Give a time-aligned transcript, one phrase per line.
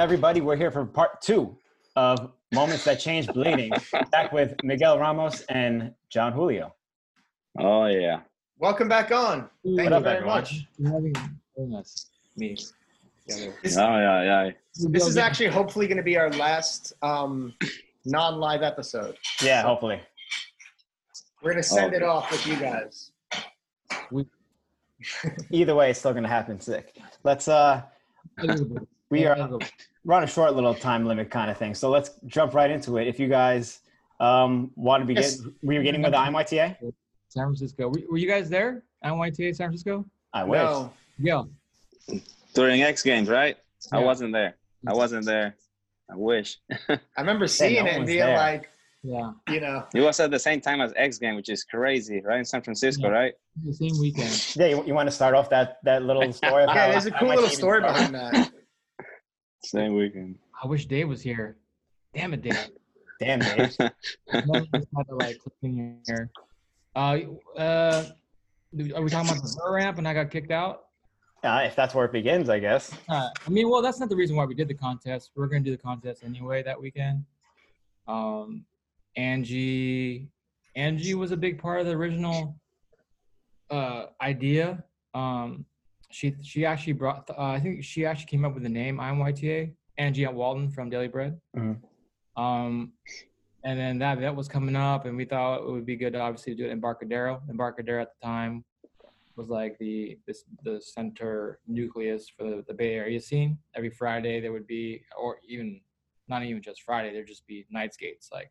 [0.00, 0.40] Welcome, everybody.
[0.40, 1.58] We're here for part two
[1.94, 3.70] of Moments That Change Bleeding,
[4.10, 6.74] back with Miguel Ramos and Jon Julio.
[7.58, 8.20] Oh yeah.
[8.58, 9.50] Welcome back on.
[9.62, 10.40] Thank What you up, very everyone?
[10.40, 10.66] much.
[10.82, 12.56] having us, me.
[13.26, 14.50] This, Oh yeah, yeah.
[14.88, 17.52] this is actually hopefully going to be our last um,
[18.06, 19.18] non-live episode.
[19.42, 20.00] Yeah, hopefully.
[21.42, 22.06] We're going to send it Okay.
[22.06, 23.12] off with you guys.
[25.50, 26.96] Either way, it's still going to happen sick.
[27.22, 27.82] Let's, uh,
[29.10, 29.36] we are,
[30.04, 31.74] we're on a short little time limit kind of thing.
[31.74, 33.06] So let's jump right into it.
[33.06, 33.80] If you guys
[34.18, 35.40] um, want to begin, Yes.
[35.62, 36.76] were you beginning with the IMYTA?
[37.28, 37.88] San Francisco.
[37.88, 38.82] Were, were you guys there?
[39.04, 40.04] IMYTA San Francisco?
[40.32, 40.60] I wish.
[40.60, 41.42] No, Yeah.
[42.54, 43.56] During X Games, right?
[43.92, 44.56] I wasn't there.
[44.86, 45.54] I wasn't there.
[46.10, 46.58] I wish.
[46.88, 48.36] I remember seeing no it and being there.
[48.36, 48.68] like,
[49.02, 49.30] Yeah.
[49.48, 52.38] you know, It was at the same time as X Game, which is crazy, right?
[52.38, 53.14] In San Francisco, Yeah.
[53.14, 53.32] right?
[53.64, 54.54] The same weekend.
[54.56, 56.64] Yeah, you, you want to start off that, that little story?
[56.64, 58.50] Of yeah, there's a cool little story behind that.
[59.62, 60.38] Same weekend.
[60.62, 61.56] I wish Dave was here.
[62.14, 62.70] Damn it, Dave.
[63.20, 63.76] Damn, Dave.
[64.46, 66.30] No, just had to like click in here.
[66.96, 67.18] Uh,
[67.56, 68.04] uh,
[68.94, 70.86] are we talking about the Burr ramp and I got kicked out?
[71.42, 72.92] Uh, if that's where it begins, I guess.
[73.08, 75.30] Uh, I mean, well, that's not the reason why we did the contest.
[75.34, 77.24] We are going to do the contest anyway that weekend.
[78.06, 78.64] Um,
[79.16, 80.28] Angie,
[80.76, 82.56] Angie was a big part of the original
[83.70, 84.84] uh, idea.
[85.14, 85.64] Um,
[86.10, 87.28] she she actually brought.
[87.30, 89.72] Uh, I think she actually came up with the name IMYTA.
[89.98, 91.38] Angie at Walton from Daily Bread.
[91.56, 91.78] Mhm.
[92.36, 92.92] Um,
[93.64, 96.20] and then that event was coming up, and we thought it would be good to
[96.20, 97.42] obviously do it in Embarcadero.
[97.50, 98.64] Embarcadero at the time
[99.36, 103.58] was like the this the center nucleus for the, the Bay Area scene.
[103.74, 105.80] Every Friday there would be, or even
[106.28, 108.50] not even just Friday, there'd just be night skates like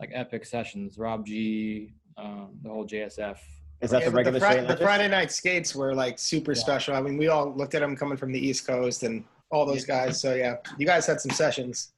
[0.00, 0.98] like epic sessions.
[0.98, 3.38] Rob G, um, the whole JSF.
[3.82, 4.76] Is that Yeah, the regular the, Fri- the?
[4.78, 6.58] Friday night skates were like super Yeah.
[6.60, 6.94] special.
[6.96, 9.84] I mean, we all looked at them coming from the East Coast and all those
[9.84, 10.20] guys.
[10.20, 11.92] So yeah, you guys had some sessions.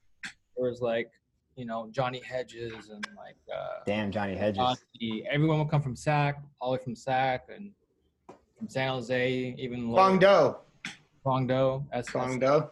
[0.57, 1.09] There was like
[1.55, 4.59] you know Johnny Hedges and like uh, Damn, Johnny Hedges.
[4.61, 5.23] Ozzy.
[5.31, 7.71] everyone would come from SAC, all the way from SAC and
[8.57, 10.55] from San Jose, even Fong Do.
[11.25, 11.85] Guangdo.
[11.91, 12.69] That's Fong Do.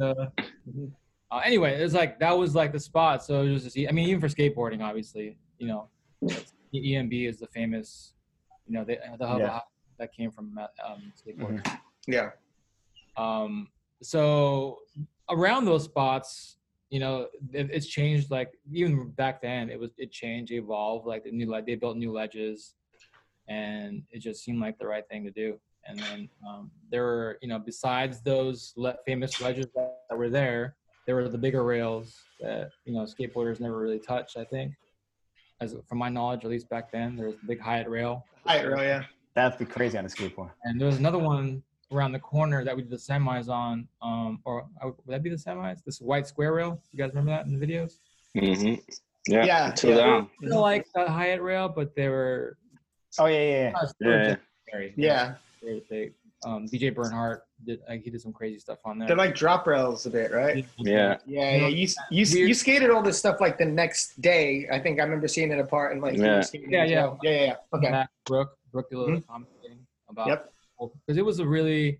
[0.00, 3.24] uh, anyway, it's like that was like the spot.
[3.24, 5.88] So it was just, I mean, even for skateboarding, obviously, you know,
[6.80, 8.14] EMB is the famous,
[8.66, 9.60] you know, the, the hub Yeah.
[9.98, 11.78] that came from uh, um, skateboarding.
[12.06, 12.30] Yeah.
[13.16, 13.68] Um,
[14.02, 14.78] so
[15.30, 16.56] around those spots,
[16.90, 18.30] you know, it, it's changed.
[18.30, 21.06] Like even back then, it was it changed, evolved.
[21.06, 22.74] Like the new like they built new ledges,
[23.48, 25.58] and it just seemed like the right thing to do.
[25.86, 30.30] And then um, there were, you know, besides those le- famous ledges that, that were
[30.30, 34.36] there, there were the bigger rails that you know skateboarders never really touched.
[34.36, 34.72] I think,
[35.60, 38.24] as from my knowledge, at least back then, there was the big Hyatt rail.
[38.46, 39.04] Hi, Earl, yeah.
[39.34, 40.50] That'd be crazy on a skateboard.
[40.64, 43.88] And there was another one around the corner that we did the semis on.
[44.02, 45.82] Um, or would that be the semis?
[45.84, 46.80] This white square rail.
[46.92, 47.98] You guys remember that in the videos?
[48.36, 48.74] Mm-hmm.
[49.26, 49.44] Yeah.
[49.44, 49.96] Yeah, Two yeah.
[49.96, 50.30] down.
[50.40, 52.56] They're like the Hyatt rail, but they were
[53.18, 54.36] Oh, yeah, yeah, yeah.
[54.70, 54.96] they Yeah.
[54.96, 55.34] Yeah.
[55.62, 56.10] They, they,
[56.44, 57.80] um, DJ Bernhardt did.
[57.88, 59.08] Like, he did some crazy stuff on there.
[59.08, 60.64] They're like drop rails a bit, right?
[60.78, 61.16] Yeah.
[61.26, 61.66] Yeah, yeah.
[61.68, 64.68] You you Weird- you skated all this stuff like the next day.
[64.70, 66.42] I think I remember seeing it apart and like Yeah.
[66.52, 66.84] Yeah, yeah.
[66.84, 67.54] yeah, yeah, yeah.
[67.74, 67.90] Okay.
[67.90, 69.24] Back, Brooke, Brooke did a little Mhm.
[69.26, 70.52] commentating about Yep.
[71.06, 71.98] because it was a really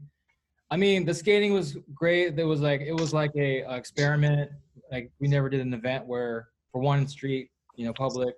[0.70, 4.50] i mean the skating was great there was like it was like a, uh experiment
[4.90, 8.34] like we never did an event where for one street you know public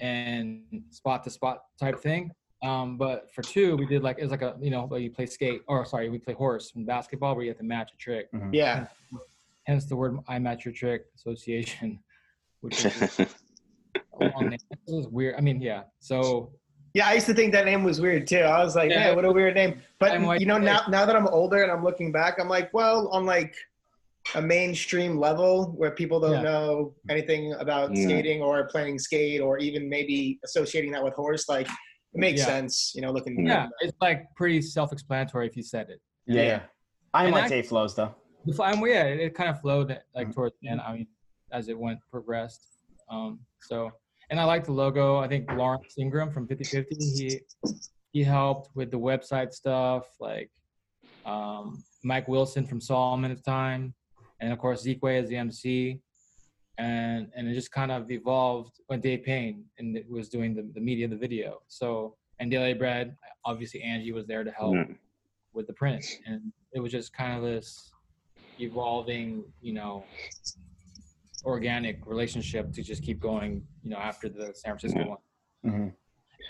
[0.00, 2.30] and spot to spot type thing
[2.62, 5.26] um but for two we did like it's like a you know like you play
[5.26, 8.28] skate or sorry we play horse and basketball where you have to match a trick
[8.52, 8.86] Yeah.
[9.64, 12.00] hence the word i match your trick association
[12.60, 13.18] which is
[14.20, 14.58] a long name.
[14.72, 16.50] It was weird i mean yeah so
[16.94, 18.38] Yeah, I used to think that name was weird too.
[18.56, 19.08] I was like, Yeah.
[19.08, 19.72] man, what a weird name.
[20.00, 22.72] But I'm you know, now now that I'm older and I'm looking back, I'm like,
[22.72, 23.54] well, on like
[24.34, 26.50] a mainstream level where people don't Yeah.
[26.50, 28.04] know anything about Yeah.
[28.04, 31.68] skating or playing skate or even maybe associating that with horse, like
[32.14, 32.46] it makes Yeah.
[32.46, 36.60] sense, you know, looking yeah it's like pretty self-explanatory if you said it Yeah, yeah.
[37.14, 38.14] And IMYTA flows, though.
[38.44, 40.34] The fl- um, yeah, it, it kind of flowed like Mhm.
[40.34, 40.80] towards the end.
[40.80, 41.06] I mean,
[41.52, 42.60] as it went progressed.
[43.10, 43.90] Um, so,
[44.30, 45.16] and I like the logo.
[45.16, 47.40] I think Lawrence Ingram from 5050, he
[48.12, 50.04] he helped with the website stuff.
[50.20, 50.50] Like
[51.24, 53.94] um, Mike Wilson from Salomon at the time,
[54.40, 56.00] and of course Zeke as the MC.
[56.78, 60.62] And and it just kind of evolved when Dave Payne and it was doing the,
[60.74, 61.60] the media, the video.
[61.66, 64.84] So and Daily Bread, obviously Angie was there to help Yeah.
[65.52, 67.90] with the print, and it was just kind of this
[68.58, 70.06] evolving, you know,
[71.44, 75.06] organic relationship to just keep going, you know, after the San Francisco Yeah.
[75.06, 75.18] one.
[75.66, 75.94] Mhm.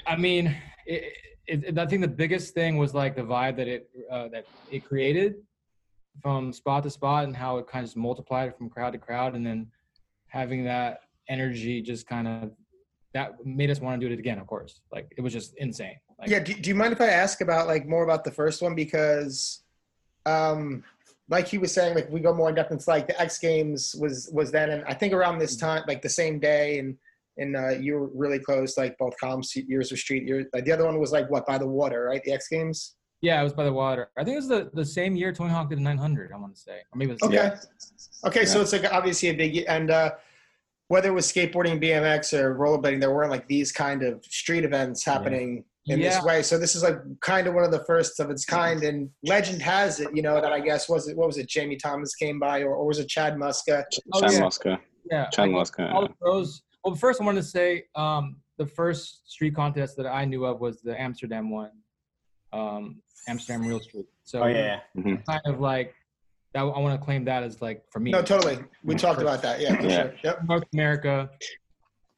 [0.06, 0.54] I mean,
[0.86, 1.12] it,
[1.46, 4.44] it, it, I think the biggest thing was like the vibe that it uh, that
[4.70, 5.34] it created.
[6.20, 9.36] from spot to spot and how it kind of just multiplied from crowd to crowd,
[9.36, 9.60] and then
[10.28, 12.50] having that energy just kind of
[13.14, 14.38] that made us want to do it again.
[14.38, 15.96] Of course, like it was just insane.
[16.18, 16.40] Like, yeah.
[16.40, 19.62] Do, do you mind if I ask about like more about the first one because,
[20.26, 20.84] um,
[21.28, 22.72] like he was saying, like we go more in depth.
[22.72, 26.02] It's like the X Games was was then, and I think around this time, like
[26.02, 26.96] the same day, and
[27.38, 30.24] and uh, you were really close, like both columns years of street.
[30.24, 30.46] Years.
[30.52, 32.22] Like the other one was like what by the water, right?
[32.24, 32.96] The X Games.
[33.20, 34.10] Yeah, it was by the water.
[34.16, 36.30] I think it was the, the same year Tony Hawk did 900.
[36.32, 37.34] I want to say, or maybe it was Okay.
[37.36, 37.58] Yeah.
[38.24, 40.12] Okay, so it's like obviously a big and uh,
[40.88, 45.04] whether it was skateboarding, BMX, or rollerblading, there weren't like these kind of street events
[45.04, 46.10] happening in Yeah.
[46.10, 46.42] this way.
[46.42, 48.82] So this is like kind of one of the first of its kind.
[48.82, 51.48] And legend has it, you know, that I guess was it what was it?
[51.48, 53.84] Jamie Thomas came by, or, or was it Chad Muska?
[54.14, 54.40] Oh, Chad yeah.
[54.40, 54.78] Muska.
[55.10, 55.26] yeah.
[55.30, 55.92] Chad like, Muska.
[55.92, 56.62] all the pros.
[56.84, 60.60] Well, first I wanted to say um, the first street contest that I knew of
[60.60, 61.70] was the Amsterdam one,
[62.52, 64.06] um, Amsterdam Real Street.
[64.24, 64.80] So Oh yeah.
[64.96, 65.94] kind of like
[66.54, 66.60] that.
[66.60, 68.10] I want to claim that as like for me.
[68.10, 68.58] No, totally.
[68.84, 69.60] We talked about that.
[69.60, 70.02] Yeah, for Yeah.
[70.02, 70.14] sure.
[70.24, 70.44] Yep.
[70.48, 71.30] North America.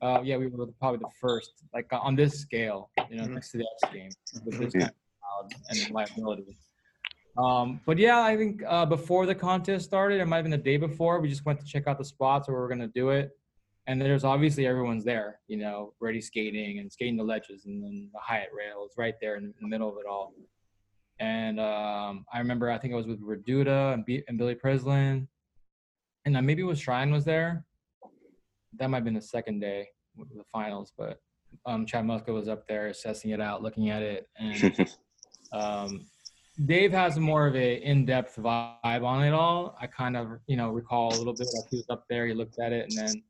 [0.02, 3.34] Uh, yeah, we were probably the first, like on this scale, you know, Mhm.
[3.34, 4.16] next to the X Games
[4.46, 6.56] with this kind of crowd and liability.
[7.36, 10.56] Um, but yeah, I think uh, before the contest started, it might have been the
[10.58, 11.20] day before.
[11.20, 13.30] We just went to check out the spots where we are gonna do it,
[13.90, 18.08] and there's obviously everyone's there, you know, ready skating and skating the ledges, and then
[18.12, 20.32] the Hyatt rail is right there in the middle of it all.
[21.18, 25.26] And um, I remember, I think I was with Reduta and, B- and Billy Preslin,
[26.24, 27.64] and uh, maybe it was Shrine was there.
[28.78, 31.18] That might have been the second day with the finals, but
[31.66, 34.88] um, Chad Muska was up there assessing it out, looking at it, and
[35.52, 36.06] um,
[36.64, 39.76] Dave has more of a in-depth vibe on it all.
[39.80, 42.34] I kind of, you know, recall a little bit like he was up there, he
[42.34, 43.22] looked at it, and then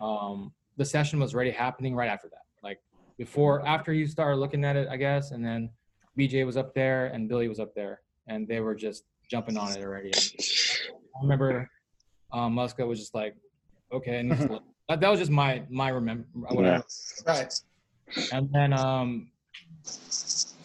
[0.00, 2.42] um, the session was already happening right after that.
[2.62, 2.80] Like
[3.18, 5.70] before, after you started looking at it, I guess, and then
[6.18, 9.72] BJ was up there and Billy was up there, and they were just jumping on
[9.72, 10.12] it already.
[10.14, 11.70] I remember
[12.32, 13.36] um, Muska was just like,
[13.92, 14.48] okay, and he's
[14.88, 16.84] that, that was just my my remember whatever.
[17.26, 17.52] Right.
[18.32, 19.30] And then um,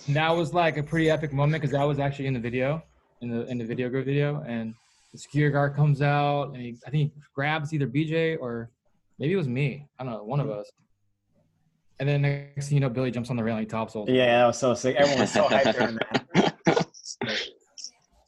[0.10, 2.84] that was like a pretty epic moment because that was actually in the video,
[3.22, 4.74] in the in the Video Groove video, and
[5.12, 8.70] the security guard comes out and he, I think he grabs either BJ or
[9.20, 9.88] maybe it was me.
[10.00, 10.70] I don't know, one of us.
[12.00, 14.12] And then next thing you know, Billy jumps on the railing, he tops over.
[14.12, 14.96] Yeah, that was so sick.
[14.98, 16.56] Everyone was so hyped during that.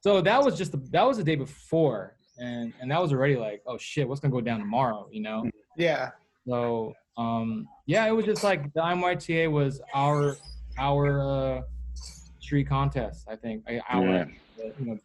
[0.02, 3.36] So that was just the, that was the day before, and and that was already
[3.36, 5.10] like, oh shit, what's gonna go down tomorrow?
[5.12, 5.50] You know.
[5.76, 6.12] Yeah.
[6.48, 10.38] So um, yeah, it was just like the IMYTA was our
[10.78, 11.62] our uh,
[12.40, 13.28] street contest.
[13.30, 14.26] I think I- our Yeah.
[14.56, 14.98] the, you know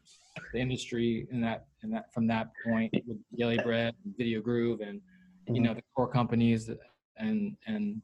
[0.52, 5.00] the industry in that in that from that point with Daily Bread, Video Groove, and
[5.48, 6.70] you know the core companies
[7.16, 8.00] and and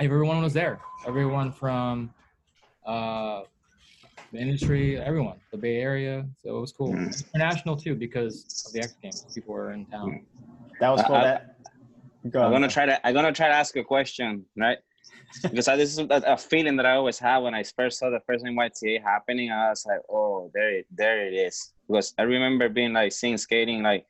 [0.00, 0.80] everyone was there.
[1.06, 2.12] Everyone from
[2.86, 3.42] uh,
[4.32, 6.26] the industry, everyone, the Bay Area.
[6.38, 6.92] So it was cool.
[6.92, 7.24] Mm.
[7.34, 9.26] International too because of the X Games.
[9.34, 10.26] People were in town.
[10.80, 11.16] That was cool.
[11.16, 11.52] I- that.
[12.30, 12.52] Go I'm on.
[12.52, 13.06] gonna try to.
[13.06, 14.78] I'm gonna try to ask a question, right?
[15.42, 18.10] Because I, this is a, a feeling that I always have when I first saw
[18.10, 19.50] the first IMYTA happening.
[19.50, 21.72] I was like, oh, there, it, there it is.
[21.88, 24.06] Because I remember being like seeing skating like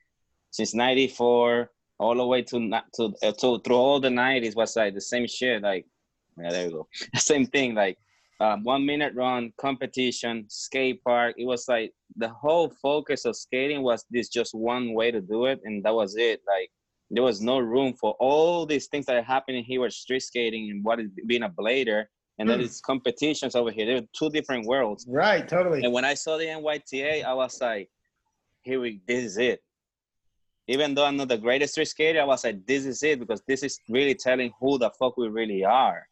[0.50, 4.76] since '94 all the way to na- to uh, to through all the '90s was
[4.76, 5.62] like the same shit.
[5.62, 5.86] Like,
[6.38, 6.88] yeah, there we go.
[7.16, 7.74] same thing.
[7.74, 7.98] Like
[8.40, 11.34] um, one minute run competition, skate park.
[11.38, 15.46] It was like the whole focus of skating was this just one way to do
[15.46, 16.40] it, and that was it.
[16.46, 16.70] Like
[17.10, 20.70] there was no room for all these things that are happening here with street skating
[20.70, 22.04] and what is being a blader
[22.38, 22.64] and then Hmm.
[22.64, 25.46] it's competitions over here they're two different worlds Right.
[25.48, 25.84] Totally.
[25.84, 27.88] and when i saw the IMYTA i was like
[28.62, 29.60] here we this is it
[30.68, 33.42] even though i'm not the greatest street skater i was like this is it because
[33.46, 36.06] this is really telling who the fuck we really are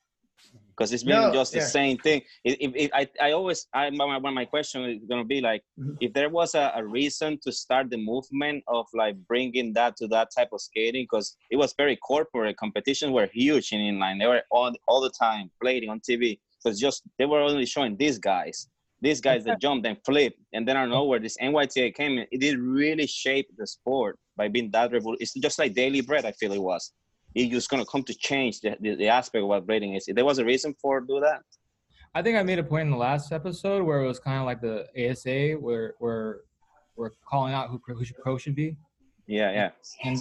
[0.77, 2.23] because it's been No, just the same thing.
[2.43, 5.41] If, if, if I, I always, I, my, my, my question is going to be
[5.41, 5.97] like, Mhm.
[6.01, 10.09] if there was a, a reason to start the movement of like bringing that to
[10.09, 12.57] that type of skating, because it was very corporate.
[12.57, 14.19] Competitions were huge in inline.
[14.19, 16.41] They were all, all the time playing on TV.
[16.63, 18.69] Because just they were only showing these guys,
[19.05, 22.19] these guys that jumped and flipped, and then I don't know where this IMYTA came
[22.19, 22.27] in.
[22.33, 26.25] It did really shape the sport by being that revol It's just like daily bread.
[26.25, 26.93] I feel it was.
[27.35, 30.07] It was gonna come to change the, the, the aspect of what blading is.
[30.07, 31.41] There was a reason for do that.
[32.15, 34.47] I think I made a point in the last episode where it was kind of
[34.47, 36.41] like the ASA, where where
[36.97, 38.77] we're calling out who pro, who should, pro should be,
[39.27, 39.71] Yeah, yeah.
[40.05, 40.19] and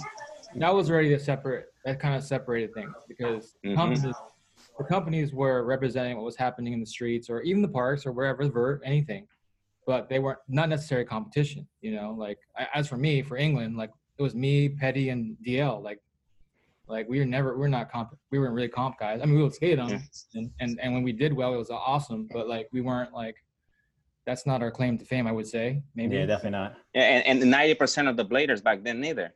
[0.55, 3.75] that was already a separate that kind of separated things because Mhm.
[3.75, 4.05] companies,
[4.77, 8.11] the companies were representing what was happening in the streets or even the parks or
[8.11, 9.27] wherever, vert anything,
[9.85, 11.67] but they weren't not necessary competition.
[11.81, 12.39] You know, like
[12.73, 15.81] as for me, for England, like it was me, Petty, and DL.
[15.83, 15.99] Like,
[16.87, 19.21] like we were never we're not comp we weren't really comp guys.
[19.21, 19.99] I mean, we would skate them, Yeah.
[20.35, 22.27] and, and and when we did well, it was awesome.
[22.31, 23.35] But like we weren't like
[24.25, 25.27] that's not our claim to fame.
[25.27, 26.15] I would say maybe.
[26.15, 26.75] Yeah, definitely not.
[26.93, 29.33] Yeah, and and ninety percent of the bladers back then neither.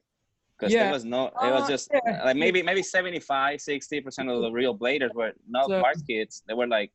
[0.57, 0.83] Because Yeah.
[0.85, 2.23] there was no, it was Uh, just yeah.
[2.25, 6.43] like maybe maybe 75, 60 percent of the real bladers were not So- park kids.
[6.47, 6.91] They were like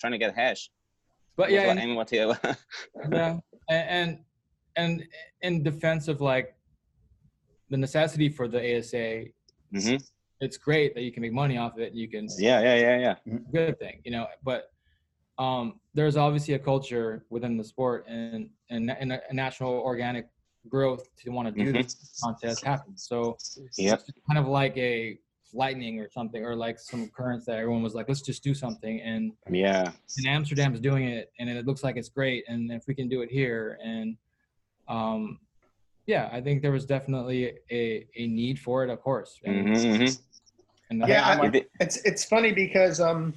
[0.00, 0.70] trying to get hash.
[1.36, 1.80] But was yeah, what and-
[3.12, 4.18] yeah and, and
[4.76, 5.08] and
[5.42, 6.54] in defense of like
[7.70, 9.24] the necessity for the asa
[9.72, 10.00] Mhm.
[10.40, 12.96] it's great that you can make money off of it you can Yeah, yeah, yeah,
[13.26, 13.38] yeah.
[13.52, 14.70] good thing you know but
[15.38, 20.28] um there's obviously a culture within the sport and and, and a, a natural organic
[20.68, 21.82] growth to want to do Mhm.
[21.82, 23.36] this contest happen so
[23.76, 24.00] Yep.
[24.08, 25.18] it's kind of like a
[25.52, 29.00] lightning or something or like some currents that everyone was like let's just do something
[29.02, 29.92] and Yeah.
[30.18, 32.44] and Amsterdam's doing it, and it looks like it's great.
[32.48, 34.16] And if we can do it here, and
[34.88, 35.38] um,
[36.06, 39.40] yeah, I think there was definitely a, a need for it, of course.
[39.44, 40.20] And, Mhm, mhm.
[40.90, 43.34] and Yeah, I'm I- like- it's it's funny because um,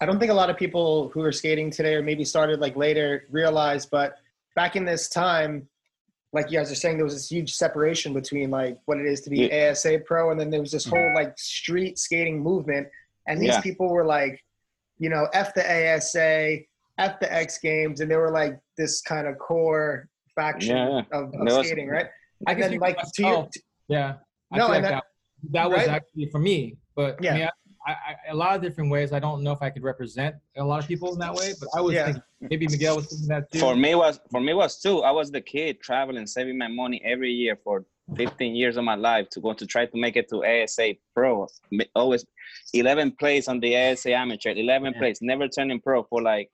[0.00, 2.74] I don't think a lot of people who are skating today or maybe started like
[2.76, 4.16] later realize, but
[4.56, 5.68] back in this time,
[6.32, 9.20] like you guys are saying, there was this huge separation between like what it is
[9.22, 12.86] to be ASA pro, and then there was this whole like street skating movement,
[13.26, 13.60] and these Yeah.
[13.60, 14.40] people were like,
[14.98, 16.58] you know, f the ASA,
[16.98, 21.18] f the X Games, and they were like this kind of core faction Yeah, yeah.
[21.18, 22.06] of, of was- skating, right?
[22.46, 23.48] I And can then speak like for to your, myself.
[23.88, 24.14] yeah,
[24.52, 25.04] I No, and like that- that,
[25.52, 25.88] that was right?
[25.88, 26.76] actually for me.
[26.94, 27.30] But Yeah.
[27.30, 27.50] I mean, I,
[27.86, 27.94] I,
[28.28, 29.12] a lot of different ways.
[29.12, 31.68] I don't know if I could represent a lot of people in that way, but
[31.74, 32.04] I was Yeah.
[32.06, 33.58] thinking maybe Miguel was thinking that too.
[33.58, 35.02] For me was for me was too.
[35.02, 37.84] I was the kid traveling, saving my money every year for
[38.16, 41.46] 15 years of my life to go to try to make it to ASA Pro.
[41.94, 42.24] Always
[42.74, 44.98] 11 place on the ASA Amateur, 11 Yeah.
[44.98, 46.50] place, never turning pro for like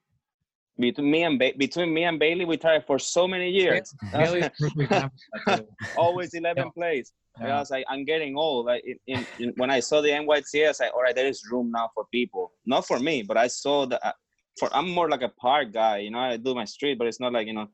[0.78, 3.94] between me and ba- between me and Bailey, we tried for so many years.
[4.14, 5.18] always a perfect example
[7.36, 7.44] of that, too.
[7.44, 7.44] Always 11 place.
[7.44, 8.66] And I was like, I'm getting old.
[8.66, 11.26] Like in, in, in, when I saw the IMYTA, I was like, all right, there
[11.26, 12.52] is room now for people.
[12.66, 14.16] Not for me, but I saw that.
[14.58, 16.18] For I'm more like a park guy, you know.
[16.18, 17.68] I do my street, but it's not like you know.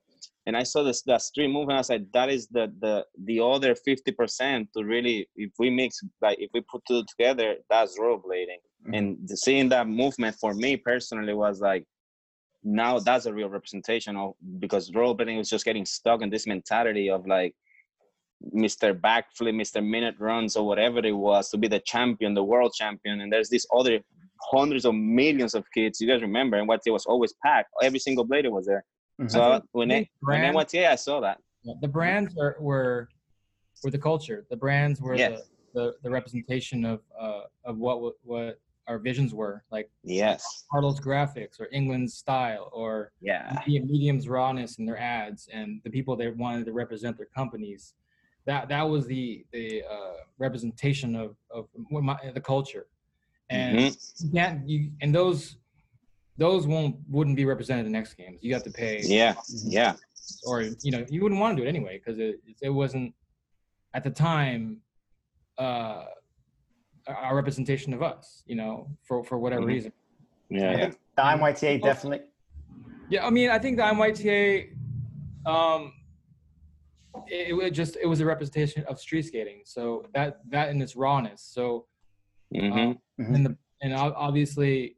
[0.47, 1.77] And I saw this that street movement.
[1.77, 5.71] I was like, that is the the the other 50 percent to really, if we
[5.71, 8.63] mix, like if we put two together, that's rollerblading.
[8.89, 8.99] Mhm.
[8.99, 11.85] And seeing that movement for me personally was like,
[12.65, 17.11] now that's a real representation of because rollerblading was just getting stuck in this mentality
[17.11, 17.55] of like
[18.55, 18.99] Mr.
[18.99, 19.85] Backflip, Mr.
[19.85, 23.21] Minute Runs, or whatever it was to be the champion, the world champion.
[23.21, 24.01] And there's these other
[24.51, 26.01] hundreds of millions of kids.
[26.01, 27.71] You guys remember, and what it was always packed.
[27.83, 28.85] Every single blader was there.
[29.21, 29.31] Mhm.
[29.31, 31.39] So when I it, think when IMYTA, I saw that.
[31.63, 33.09] Yeah, the brands are, were
[33.85, 34.47] were the culture.
[34.51, 35.49] The brands were Yes.
[35.75, 38.59] the, the, the representation of uh, of what what
[38.89, 40.65] our visions were, like Yes.
[40.73, 43.57] Carlos graphics or England's style or Yeah.
[43.67, 47.95] Medium- Medium's rawness in their ads and the people they wanted to represent their companies.
[48.47, 52.87] That that was the the uh, representation of of my, the culture,
[53.51, 54.23] and Mhm.
[54.25, 55.59] you can't you and those
[56.39, 58.41] those won't wouldn't be represented in next Games.
[58.43, 59.35] You have to pay Yeah.
[59.49, 59.95] Yeah.
[60.45, 63.15] or you know you wouldn't want to do it anyway because it it wasn't
[63.95, 64.81] at the time
[65.59, 66.05] uh
[67.07, 69.67] a- a representation of us you know for for whatever Mhm.
[69.75, 69.93] reason
[70.49, 70.79] Yeah.
[70.79, 70.91] yeah.
[71.17, 72.23] The IMYTA definitely.
[73.11, 74.69] yeah i mean i think the myta
[75.45, 75.93] um
[77.29, 80.81] it, it was just it was a representation of street skating so that that in
[80.81, 81.87] its rawness so
[82.55, 82.73] Mhm.
[82.73, 83.35] um, Mhm.
[83.35, 84.97] and the and obviously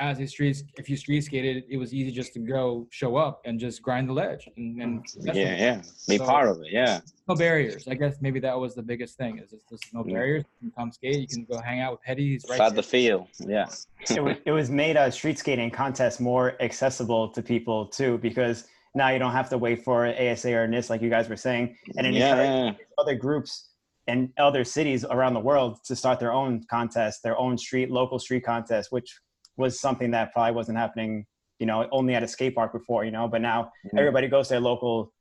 [0.00, 3.40] as a street if you street skated it was easy just to go show up
[3.44, 5.56] and just grind the ledge and, and that's Yeah.
[5.56, 5.82] Yeah.
[6.08, 6.72] Be So- part of it.
[6.72, 7.00] Yeah.
[7.28, 7.86] no barriers.
[7.88, 9.38] I guess maybe that was the biggest thing.
[9.38, 10.44] Is just, there's no barriers.
[10.60, 11.20] You can come skate.
[11.20, 12.32] You can go hang out with Petty.
[12.32, 13.28] He's right Fat the field.
[13.38, 13.66] Yeah.
[14.10, 18.66] it, was, it was made a street skating contest more accessible to people too because
[18.94, 21.76] now you don't have to wait for ASA or NIS like you guys were saying,
[21.96, 22.72] and Yeah.
[22.98, 23.70] other groups
[24.06, 28.18] and other cities around the world to start their own contest, their own street local
[28.18, 29.18] street contest, which
[29.56, 31.24] was something that probably wasn't happening,
[31.58, 33.26] you know, only at a skate park before, you know.
[33.26, 33.98] But now Mhm.
[33.98, 35.12] everybody goes to their local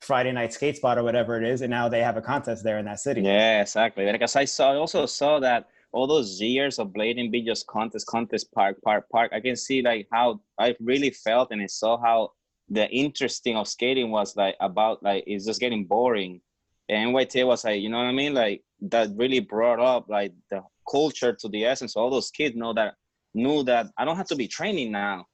[0.00, 2.78] Friday night skate spot or whatever it is, and now they have a contest there
[2.78, 3.20] in that city.
[3.20, 4.10] Yeah, exactly.
[4.10, 8.06] Because I saw, I also saw that all those years of blading be just contest,
[8.06, 9.32] contest, park, park, park.
[9.34, 12.30] I can see like how I really felt and I saw how
[12.70, 16.40] the interesting of skating was like about like it's just getting boring.
[16.88, 18.34] And NYT was like, you know what I mean?
[18.34, 21.96] Like that really brought up like the culture to the essence.
[21.96, 22.94] All those kids know that
[23.34, 25.26] knew that I don't have to be training now.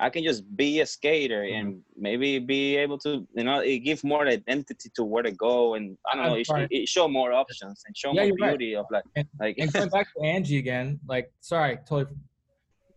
[0.00, 1.54] I can just be a skater mm-hmm.
[1.68, 5.74] and maybe be able to, you know, it give more identity to where to go,
[5.74, 6.66] and I don't know, it, Right.
[6.70, 8.58] it show more options and show Yeah, more you're right.
[8.58, 12.16] beauty of like, And- like And going back to Angie again, like sorry, totally.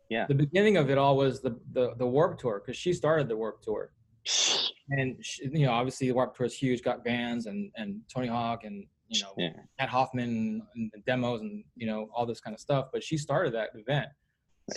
[0.09, 0.25] Yeah.
[0.27, 3.37] The beginning of it all was the the, the Warped Tour because she started the
[3.37, 3.91] Warped Tour,
[4.89, 8.27] and she, you know obviously the Warped Tour is huge, got bands and and Tony
[8.27, 12.39] Hawk and you know yeah, Matt Hoffman and the demos and you know all this
[12.39, 12.87] kind of stuff.
[12.93, 14.07] But she started that event,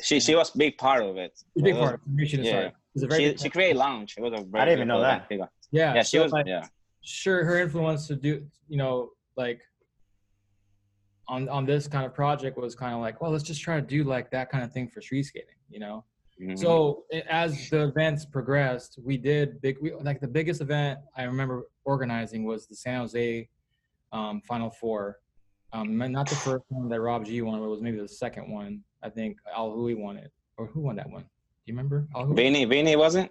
[0.03, 1.33] She she was big part of it.
[1.59, 1.95] a big part.
[1.95, 2.29] of it.
[2.29, 2.43] She, Yeah.
[2.45, 2.67] yeah.
[2.69, 4.15] It was a very She she created lounge.
[4.19, 5.27] It was a very I didn't even know that.
[5.31, 6.33] Yeah, Yeah, she so, was.
[6.33, 6.67] like, Yeah.
[7.03, 9.61] sure her influence to do you know like
[11.29, 13.87] on on this kind of project was kind of like well let's just try to
[13.87, 16.05] do like that kind of thing for street skating you know
[16.41, 16.57] Mhm.
[16.59, 21.25] so i- as the events progressed we did big we, like the biggest event i
[21.25, 23.49] remember organizing was the san jose
[24.13, 25.19] um, final four
[25.73, 28.51] um, not the first one that rob g won but it was maybe the second
[28.51, 31.29] one i think al hui won it or who won that one do
[31.67, 32.35] you remember al hui?
[32.37, 33.31] Vinny, Vinny wasn't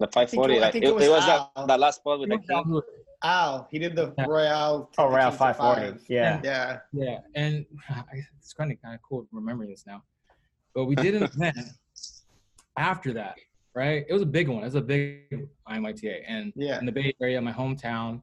[0.00, 0.56] the 540.
[0.56, 2.40] I Like, think it, it it was was, that, that last spot with the It
[2.40, 2.82] was king.
[3.22, 3.30] Hui.
[3.30, 4.24] Al, he did the Yeah.
[4.28, 4.90] Royale.
[4.98, 5.80] Oh, to the Royale 540.
[5.98, 6.04] Five.
[6.08, 6.40] Yeah.
[6.44, 6.78] Yeah.
[6.92, 7.64] Yeah, and
[8.38, 10.02] it's kind of kind of cool remembering this now.
[10.74, 11.56] But we did an event
[12.76, 13.36] after that,
[13.74, 14.04] right?
[14.08, 14.62] It was a big one.
[14.62, 16.78] It was a big IMYTA, and Yeah.
[16.78, 18.22] in the Bay Area, my hometown.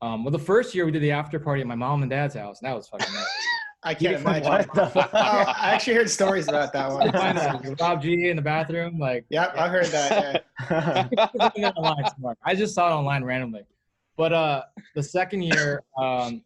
[0.00, 2.34] Um, well, the first year we did the after party at my mom and dad's
[2.34, 3.30] house, and that was fucking nuts.
[3.84, 4.48] I can't imagine.
[4.48, 5.10] What the fuck?
[5.12, 7.74] Oh, I actually heard stories about that one.
[7.80, 10.44] Rob G in the bathroom, like Yep, I heard that.
[10.70, 11.72] Yeah.
[12.44, 13.62] I just saw it online randomly.
[14.16, 14.62] But uh,
[14.94, 16.42] the second year, um,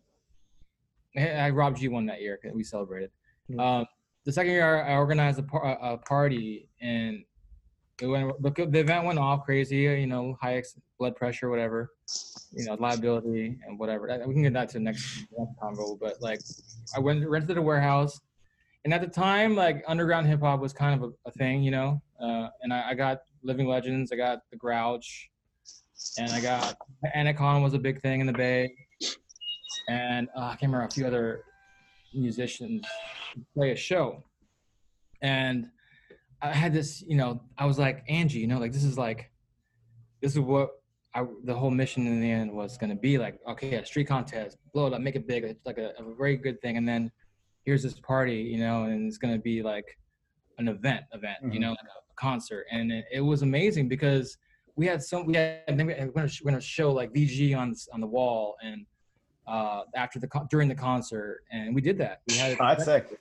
[1.17, 2.39] I, Rob G won that year.
[2.53, 3.11] We celebrated.
[3.51, 3.61] Hmm.
[3.61, 3.87] Um,
[4.25, 7.25] the second year, I organized a, par- a party, and
[8.01, 8.43] it went.
[8.43, 9.77] The, the event went off crazy.
[9.77, 11.93] You know, high ex- blood pressure, whatever.
[12.53, 14.07] You know, liability and whatever.
[14.27, 15.99] We can get that to next, next convo.
[15.99, 16.41] But like,
[16.95, 18.21] I went rented a warehouse,
[18.85, 21.71] and at the time, like underground hip hop was kind of a, a thing, you
[21.71, 22.01] know.
[22.21, 25.31] Uh, and I, I got Living Legends, I got the Grouch,
[26.19, 26.77] and I got
[27.15, 28.75] Anticon was a big thing in the Bay,
[29.89, 31.45] and uh, I can't remember a few other
[32.13, 32.83] musicians
[33.55, 34.25] play a show,
[35.23, 35.67] and
[36.43, 39.31] I had this, you know, I was like Angie, you know, like this is like,
[40.23, 40.71] this is what
[41.15, 44.07] I, the whole mission in the end was going to be like, okay, a street
[44.07, 46.87] contest, blow it up, make it big, it's like a, a very good thing, and
[46.89, 47.11] then
[47.65, 49.99] here's this party, you know, and it's going to be like
[50.59, 51.61] an event, event, you Mhm.
[51.61, 54.37] know, like a concert, and it, it was amazing because
[54.77, 56.93] we had some, we had, and then we had, we're going to we're gonna show
[56.93, 58.85] like VG on on the wall, and
[59.47, 62.21] uh, after the con- during the concert, and we did that.
[62.29, 63.19] We had that's sick.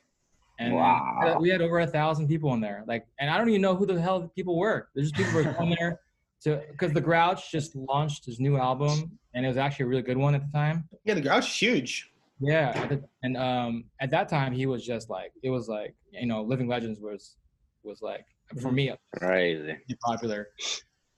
[0.60, 1.38] and Wow.
[1.39, 2.84] we had over a thousand people in there.
[2.88, 4.89] Like, and I don't even know who the hell people were.
[4.96, 6.00] There's just people were coming there
[6.44, 10.02] to because the Grouch just launched his new album, and it was actually a really
[10.02, 10.88] good one at the time.
[11.06, 12.12] Yeah, the grouch is huge.
[12.41, 16.26] Yeah, the- and um, at that time he was just like it was like you
[16.26, 17.38] know Living Legends was
[17.84, 18.26] was like
[18.62, 19.78] for me Crazy.
[20.04, 20.50] popular,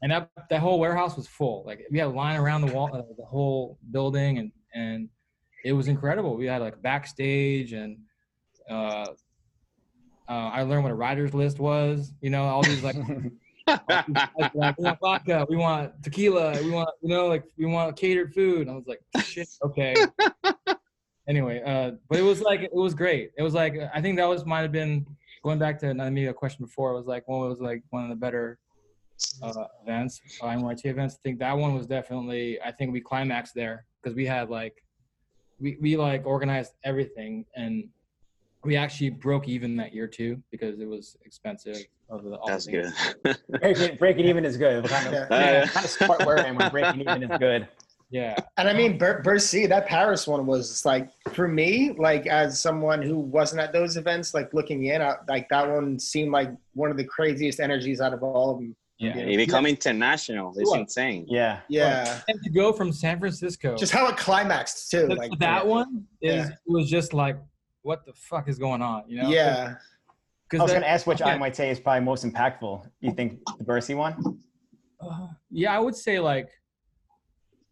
[0.02, 1.64] and that that whole warehouse was full.
[1.66, 5.10] Like we had a line around the wall, uh, the whole building, and and
[5.66, 6.38] it was incredible.
[6.38, 7.98] We had like backstage, and
[8.70, 9.06] uh,
[10.30, 12.14] uh, I learned what a writers list was.
[12.22, 12.96] You know, all these like
[13.68, 13.74] we
[14.54, 18.68] want vodka, we want tequila, we want you know like we want catered food.
[18.68, 19.96] And I was like, shit, okay.
[21.28, 23.32] anyway, uh, but it was like it was great.
[23.38, 25.08] It was like I think that was might have been
[25.44, 26.92] going back to maybe a question before.
[26.92, 28.60] It was like one was like one of the better
[29.42, 31.16] uh, events, NYT events.
[31.16, 32.60] I think that one was definitely.
[32.62, 34.84] I think we climaxed there because we had like
[35.60, 37.88] we we like organized everything and.
[38.64, 41.78] We actually broke even that year too because it was expensive.
[42.10, 42.92] Of the, all That's things.
[43.24, 43.38] good.
[43.62, 44.82] breaking, breaking even is good.
[44.84, 45.60] What kind of, Yeah.
[45.62, 47.68] what kind of sport we're when breaking even is good.
[48.10, 52.60] Yeah, And I mean, Bur- Bercy, that Paris one was like for me, like as
[52.60, 56.50] someone who wasn't at those events, like looking in, I, like that one seemed like
[56.74, 58.76] one of the craziest energies out of all of them.
[59.00, 59.18] Yeah.
[59.18, 60.54] It become international.
[60.58, 60.80] It's What?
[60.82, 61.26] insane.
[61.30, 61.62] Yeah.
[61.70, 65.08] Yeah, And to go from San Francisco just how it climaxed too.
[65.08, 66.56] to Like that one is Yeah.
[66.66, 67.38] was just like,
[67.84, 69.04] what the fuck is going on?
[69.08, 69.30] You know?
[69.30, 70.14] Yeah, I
[70.50, 71.32] Because was going to ask which okay.
[71.32, 72.86] I might say is probably most impactful.
[73.02, 74.16] You think the Bercy one?
[75.00, 76.50] Uh, yeah, I would say like,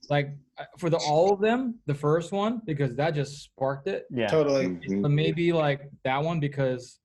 [0.09, 4.05] like uh, for the all of them, the first one because that just sparked it.
[4.11, 4.27] Yeah.
[4.27, 4.67] totally.
[5.01, 6.99] But maybe like that one because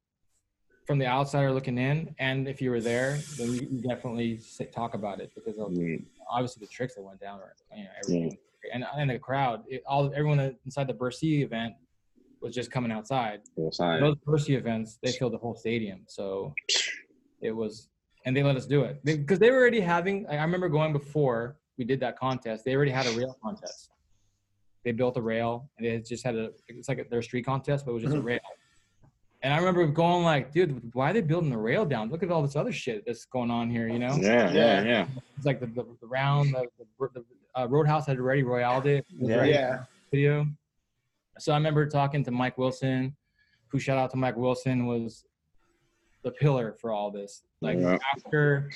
[0.91, 4.65] from the outsider looking in, and if you were there, then you, you definitely say,
[4.65, 6.05] talk about it because of Mhm.
[6.29, 8.37] obviously the tricks that went down, or you know everything,
[8.73, 11.75] and and the crowd, it, all everyone inside the Bercy event
[12.41, 13.43] was just coming outside.
[13.79, 14.01] Fine.
[14.01, 16.01] Those Bercy events, they filled the whole stadium.
[16.09, 16.57] So
[17.41, 17.89] it was,
[18.25, 20.27] and they let us do it because they, were already having.
[20.27, 22.65] I remember going before we did that contest.
[22.65, 23.91] They already had a rail contest.
[24.85, 26.51] They built a rail, and they just had a.
[26.67, 28.25] It's like a, their street contest, but it was just a Mhm.
[28.25, 28.41] rail.
[29.43, 32.11] And I remember going like, dude, why are they building the rail down?
[32.11, 33.89] Look at all this other shit that's going on here.
[33.89, 35.07] You know, Yeah, yeah, yeah.
[35.37, 37.25] it's like the the, the round, the, the, the
[37.55, 38.99] uh, Roadhouse had already royaled it.
[39.19, 39.37] It Yeah.
[39.37, 40.47] ready Yeah, video.
[41.39, 43.17] So I remember talking to Mike Wilson,
[43.69, 45.25] who shout out to Mike Wilson was
[46.23, 47.43] the pillar for all this.
[47.63, 47.97] Like Yeah.
[48.15, 48.71] after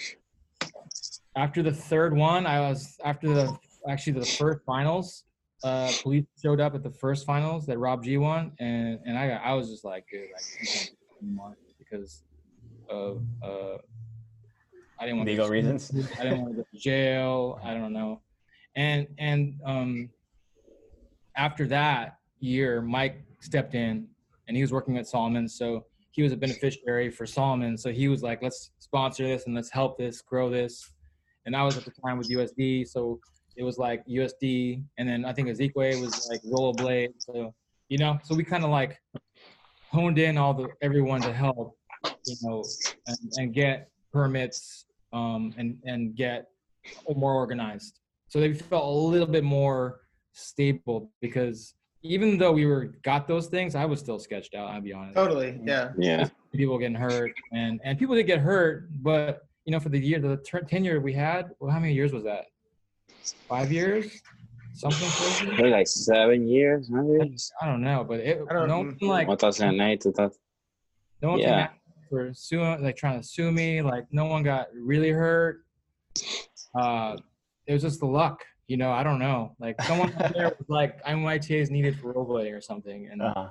[1.37, 3.55] after the third one, I was after the
[3.87, 5.24] actually the first finals.
[5.64, 9.29] Uh, police showed up at the first finals that Rob G won, and and I
[9.29, 10.90] got, I was just like, dude, like, I can't
[11.22, 12.22] anymore because
[12.90, 13.79] of uh,
[15.00, 15.90] I didn't want Legal to, reasons.
[16.18, 17.59] I didn't want to go to jail.
[17.64, 18.20] I don't know,
[18.77, 20.11] and and um,
[21.35, 24.07] after that year, Mike stepped in,
[24.46, 27.79] and he was working at Salomon, so he was a beneficiary for Salomon.
[27.79, 30.92] So he was like, let's sponsor this and let's help this grow this.
[31.44, 33.18] And I was at the time with USD, so
[33.56, 37.12] it was like USD, and then I think Ezekiel was like rollerblade.
[37.18, 37.54] So
[37.88, 38.98] you know, so we kind of like
[39.90, 41.76] honed in all the everyone to help,
[42.26, 42.64] you know,
[43.06, 46.48] and, and get permits um, and and get
[47.14, 48.00] more organized.
[48.28, 50.00] So they felt a little bit more
[50.32, 54.70] stable because even though we were got those things, I was still sketched out.
[54.70, 55.14] I'll be honest.
[55.14, 55.60] Totally.
[55.64, 55.92] Yeah.
[55.96, 56.28] Yeah.
[56.52, 60.20] People getting hurt, and and people did get hurt, but you know, for the year,
[60.20, 62.46] the ter- tenure we had, well, how many years was that?
[63.48, 64.20] Five years,
[64.74, 65.46] something crazy.
[65.56, 67.37] Maybe like seven years, maybe.
[67.60, 70.38] I don't know, but it I don't- no one like 2008, 2000.
[71.22, 71.58] no one came yeah.
[71.64, 73.80] at me for suing, like trying to sue me.
[73.82, 75.64] Like no one got really hurt.
[76.74, 77.16] Uh,
[77.66, 78.90] it was just the luck, you know.
[78.92, 79.54] I don't know.
[79.58, 83.48] Like someone out there was like, "IMYTA is needed for rollerblading or something," and Uh-huh.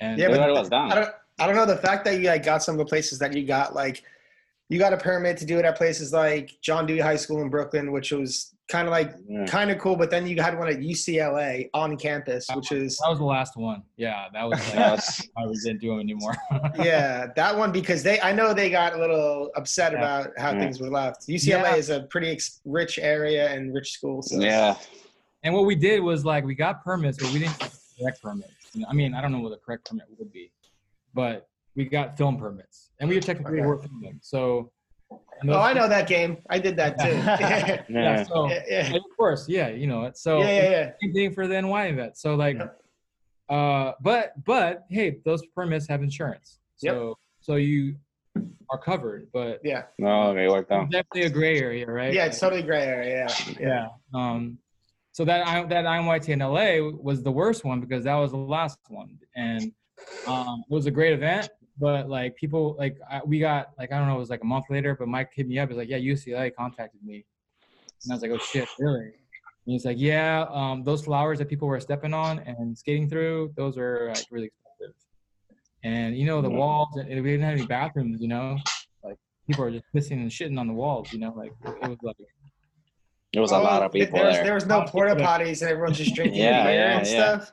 [0.00, 1.10] and Yeah, but- Everybody was I don't.
[1.38, 3.46] I don't know the fact that you like got some of the places that you
[3.46, 4.02] got like
[4.70, 7.50] you got a permit to do it at places like John Dewey High School in
[7.50, 9.44] Brooklyn, which was kind of like Yeah.
[9.46, 9.96] kind of cool.
[9.96, 13.56] But then you had one at UCLA on campus, which is that was the last
[13.56, 13.82] one.
[13.96, 14.90] Yeah, that was That
[15.36, 16.34] like was- I didn't do them anymore.
[16.82, 19.98] yeah, that one because they I know they got a little upset Yeah.
[19.98, 20.60] about how Yeah.
[20.60, 21.28] things were left.
[21.28, 21.76] UCLA Yeah.
[21.76, 24.22] is a pretty ex- rich area and rich school.
[24.22, 24.40] So.
[24.40, 24.76] yeah.
[25.42, 28.20] and what we did was like we got permits, but we didn't get the correct
[28.22, 28.52] permits.
[28.88, 30.50] I mean, I don't know what the correct permit would be,
[31.14, 33.66] but we got film permits, and we technically Okay.
[33.66, 34.18] were filming.
[34.22, 34.68] So, and
[35.48, 36.38] Oh, I know that game.
[36.50, 37.08] I did that too.
[37.08, 38.22] yeah, Yeah, Yeah.
[38.24, 40.16] so yeah, yeah, of course, yeah, you know it.
[40.16, 40.70] So yeah, yeah.
[40.70, 40.90] yeah.
[41.02, 42.16] same thing for the NY event.
[42.16, 42.60] So like,
[43.48, 47.96] uh, but but hey, those permits have insurance, so so you
[48.70, 49.28] are covered.
[49.32, 50.90] But Yeah, No, they worked out.
[50.90, 52.12] definitely a gray area, right?
[52.12, 53.26] yeah, it's totally gray area.
[53.28, 53.68] Yeah, yeah.
[53.68, 53.86] yeah.
[54.14, 54.58] Um,
[55.12, 58.36] so that I, that IMYT in LA was the worst one because that was the
[58.36, 59.72] last one, and
[60.26, 61.48] um, it was a great event.
[61.78, 64.46] But like people, like I, we got like I don't know, it was like a
[64.46, 64.96] month later.
[64.98, 65.68] But Mike hit me up.
[65.68, 67.24] He's like, "Yeah, UCLA contacted me,"
[68.04, 69.12] and I was like, "Oh shit, really?" And
[69.72, 73.76] he's like, "Yeah, um, those flowers that people were stepping on and skating through, those
[73.76, 74.96] are like really expensive."
[75.84, 76.56] And you know the Yeah.
[76.56, 78.22] walls, and we didn't have any bathrooms.
[78.22, 78.56] You know,
[79.04, 81.12] like people are just pissing and shitting on the walls.
[81.12, 82.16] You know, like it was like.
[83.32, 84.44] There was a lot of Oh, people there was, there.
[84.44, 87.38] there was no porta potties and everyone's just drinking Yeah, beer yeah, and yeah.
[87.38, 87.52] stuff.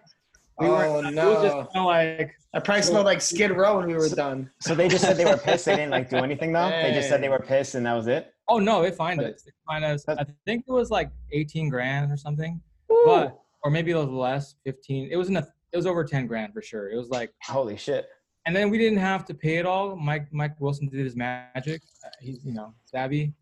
[0.59, 1.43] We were, oh it was no!
[1.43, 4.51] just like I probably smelled like Skid Row when we were done.
[4.59, 5.65] So they just said they were pissed.
[5.65, 6.69] They didn't like do anything though.
[6.69, 8.33] They just said they were pissed and that was it.
[8.47, 9.43] Oh no, they fined But us.
[9.43, 10.05] They fined us.
[10.07, 14.55] I think it was like eighteen grand or something, but or maybe it was less,
[14.65, 15.09] fifteen.
[15.11, 16.91] It was in a, it was over ten grand for sure.
[16.91, 18.05] It was like, Holy shit.
[18.45, 19.95] and then we didn't have to pay it all.
[19.95, 21.81] Mike Mike Wilson did his magic.
[22.05, 23.33] Uh, he's you know savvy, and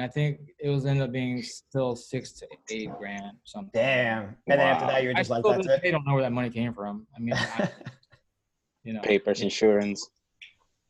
[0.00, 3.70] I think it was ended up being still six to eight grand or something.
[3.72, 4.24] Damn.
[4.24, 5.82] And then after that, you were I just like, still that's it.
[5.82, 7.06] day don't know where that money came from.
[7.16, 7.70] I mean, I,
[8.84, 10.08] you know, Papers, insurance.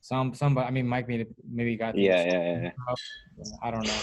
[0.01, 0.67] some somebody.
[0.67, 2.07] I mean, Mike maybe maybe got these.
[2.07, 2.95] Yeah, yeah, yeah.
[3.63, 4.01] I don't know.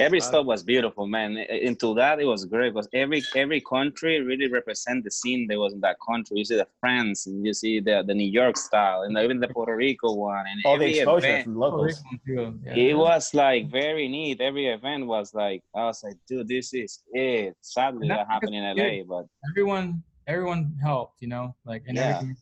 [0.00, 1.36] Every Uh, stop was beautiful, man.
[1.38, 5.72] Into that, it was great because every every country really represent the scene that was
[5.72, 6.38] in that country.
[6.38, 9.48] You see the France, and you see the the New York style, and even the
[9.48, 11.44] Puerto Rico one, and All the every exposure event.
[11.44, 12.02] from locals.
[12.26, 12.74] Yeah.
[12.74, 14.40] It was like very neat.
[14.40, 17.54] Every event was like I was like, dude, this is it.
[17.60, 22.04] Sadly, that happened in LA, but everyone everyone helped, you know, like and Yeah.
[22.04, 22.36] everything.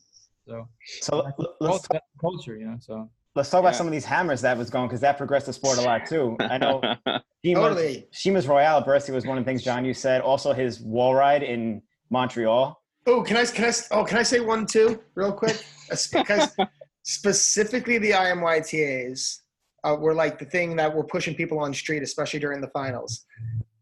[0.47, 0.67] So
[1.01, 2.77] So l- l- let's culture, that's culture, you know.
[2.79, 5.53] So let's talk about some of these hammers that was going because that progressed the
[5.53, 6.35] sport a lot too.
[6.39, 6.81] I know
[7.43, 8.07] Shima's, Totally.
[8.11, 10.21] Shima's Royale at Bercy was one of the things John you said.
[10.21, 12.79] Also his wall ride in Montreal.
[13.05, 15.65] Oh, can I can I oh can I say one too real quick?
[16.11, 16.55] Because
[17.03, 19.39] specifically the IMYTAs
[19.83, 23.25] uh, were like the thing that were pushing people on street, especially during the finals.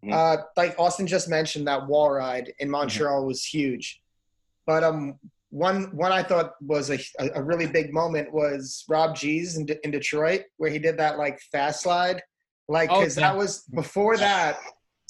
[0.04, 0.14] Mhm.
[0.14, 4.02] Uh, like Austin just mentioned, that wall ride in Montreal was huge.
[4.66, 5.20] But um,
[5.52, 6.98] one one I thought was a,
[7.36, 11.18] a really big moment was Rob G's in, De- in Detroit, where he did that
[11.18, 12.22] like fast slide,
[12.68, 13.30] like Oh, because yeah.
[13.32, 14.58] that was before that.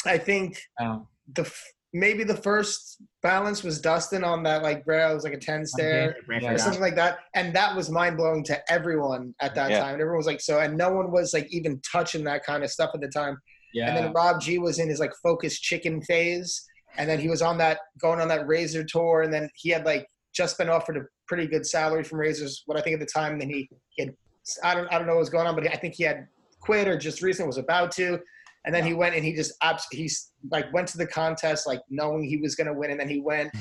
[0.06, 1.50] I think um, the
[1.94, 5.12] maybe the first balance was Dustin on that like rail.
[5.12, 6.54] It was like a ten stair Yeah.
[6.54, 9.80] or something like that, and that was mind blowing to everyone at that Yeah.
[9.82, 9.94] time.
[9.94, 12.72] And everyone was like so, and no one was like even touching that kind of
[12.72, 13.38] stuff at the time.
[13.76, 13.88] yeah.
[13.90, 16.66] And then Rob G was in his like focused chicken phase,
[16.98, 19.86] and then he was on that going on that Razor tour, and then he had
[19.86, 20.08] like
[20.42, 22.64] just been offered a pretty good salary from Razors.
[22.66, 24.16] What I think at the time, then he, he had
[24.64, 26.28] I don't I don't know what was going on, but I think he had
[26.60, 28.20] quit or just recently was about to.
[28.66, 31.82] And then he went and he just abs- he's like went to the contest like
[31.90, 33.52] knowing he was gonna win, and then he went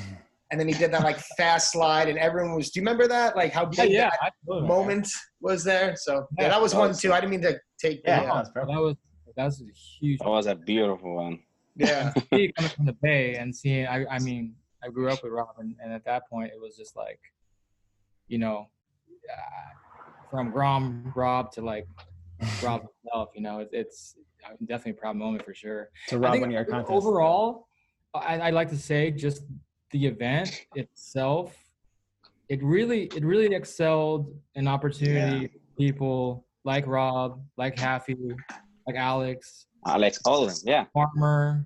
[0.51, 2.71] and then he did that like fast slide, and everyone was.
[2.71, 3.35] Do you remember that?
[3.35, 4.09] Like how big yeah.
[4.09, 4.67] that absolutely.
[4.67, 5.07] moment
[5.39, 5.95] was there?
[5.95, 7.13] So yeah, Yeah, that was that one was- too.
[7.13, 8.01] I didn't mean to take.
[8.05, 8.71] Yeah, the, no, uh, it's perfect.
[8.71, 8.95] That was
[9.37, 9.65] that was a
[9.99, 10.19] huge.
[10.19, 11.39] That was a beautiful one.
[11.75, 12.11] yeah.
[12.31, 15.75] coming from the Bay and seeing, I, I mean, I grew up with Rob, and,
[15.83, 17.19] and at that point, it was just like,
[18.27, 18.67] you know,
[19.31, 21.87] uh, from Grom Rob to like
[22.63, 24.15] Rob himself, you know, it, it's
[24.65, 25.89] definitely a proud moment for sure.
[26.07, 27.67] To Rob think one of your overall,
[28.13, 29.43] I, I like to say just
[29.91, 31.55] the event itself,
[32.49, 38.15] it really, it really excelled an opportunity for people like Rob, like Happy,
[38.87, 40.57] like Alex, Alex, all of them.
[40.65, 40.85] Yeah.
[40.93, 41.65] Farmer,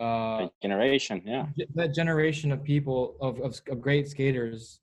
[0.00, 1.22] uh, generation.
[1.24, 1.46] Yeah.
[1.74, 4.80] that generation of people of, of, of great skaters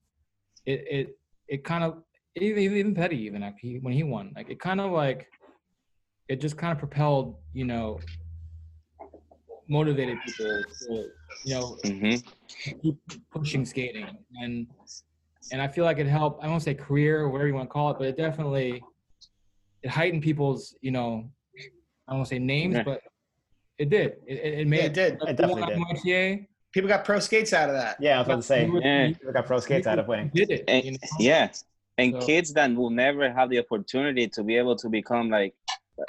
[0.66, 2.04] it it it kind of
[2.36, 5.28] even even petty even actually when he won like it kind of like
[6.30, 8.00] it just kind of propelled you know
[9.68, 11.06] motivated people to
[11.46, 12.16] you know mm-hmm.
[12.82, 12.98] keep
[13.32, 14.06] pushing skating
[14.42, 14.68] and
[15.52, 17.74] and i feel like it helped i won't say career or whatever you want to
[17.74, 18.82] call it but it definitely
[19.82, 21.30] it heightened people's you know
[22.08, 22.84] i won't say names Yeah.
[22.84, 23.02] but
[23.82, 25.20] it did it, it, it made Yeah, it did.
[25.20, 25.80] like, It definitely did.
[25.80, 27.98] one People got pro skates out of that.
[28.00, 28.66] Yeah, I was about to say.
[28.66, 29.08] you Yeah.
[29.08, 30.30] you- We got pro skates out of winning.
[30.34, 30.64] did it.
[30.70, 30.98] And, you know?
[31.20, 31.52] yeah.
[31.98, 35.54] And So- kids that will never have the opportunity to be able to become like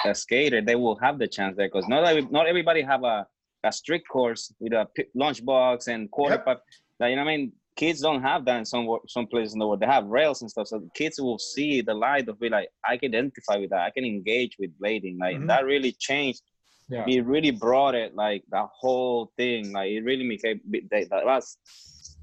[0.04, 3.26] a skater, they will have the chance there because not every, not everybody have a,
[3.64, 6.44] a strict course with a p- lunchbox and quarter Yep.
[6.44, 6.60] pipe.
[7.00, 7.52] Like, you know what I mean?
[7.74, 9.80] Kids don't have that in some some places in the world.
[9.80, 12.96] They have rails and stuff, so kids will see the light of be like, I
[12.98, 13.80] can identify with that.
[13.80, 15.18] I can engage with blading.
[15.18, 15.48] Like Mhm.
[15.48, 16.42] that really changed.
[16.88, 17.04] Yeah.
[17.06, 19.72] It really brought it like the whole thing.
[19.72, 21.56] Like it really became that that was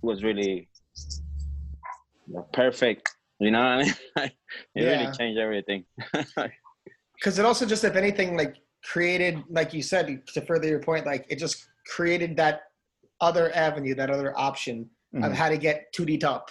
[0.02, 0.70] was really
[2.54, 3.10] perfect.
[3.40, 3.94] You know what I mean?
[4.76, 4.92] It Yeah.
[4.92, 5.86] really changed everything.
[7.16, 11.06] because it also just if anything like created like you said to further your point
[11.06, 12.62] like it just created that
[13.20, 15.34] other avenue that other option of Mhm.
[15.34, 16.50] how to get 2d top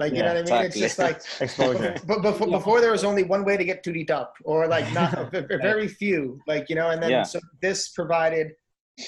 [0.00, 0.66] like you know what i mean exactly.
[0.66, 1.94] it's just like Exposure.
[2.10, 5.10] but before, before there was only one way to get 2d top or like not
[5.30, 7.22] v- v- very few like you know and then Yeah.
[7.32, 8.46] so this provided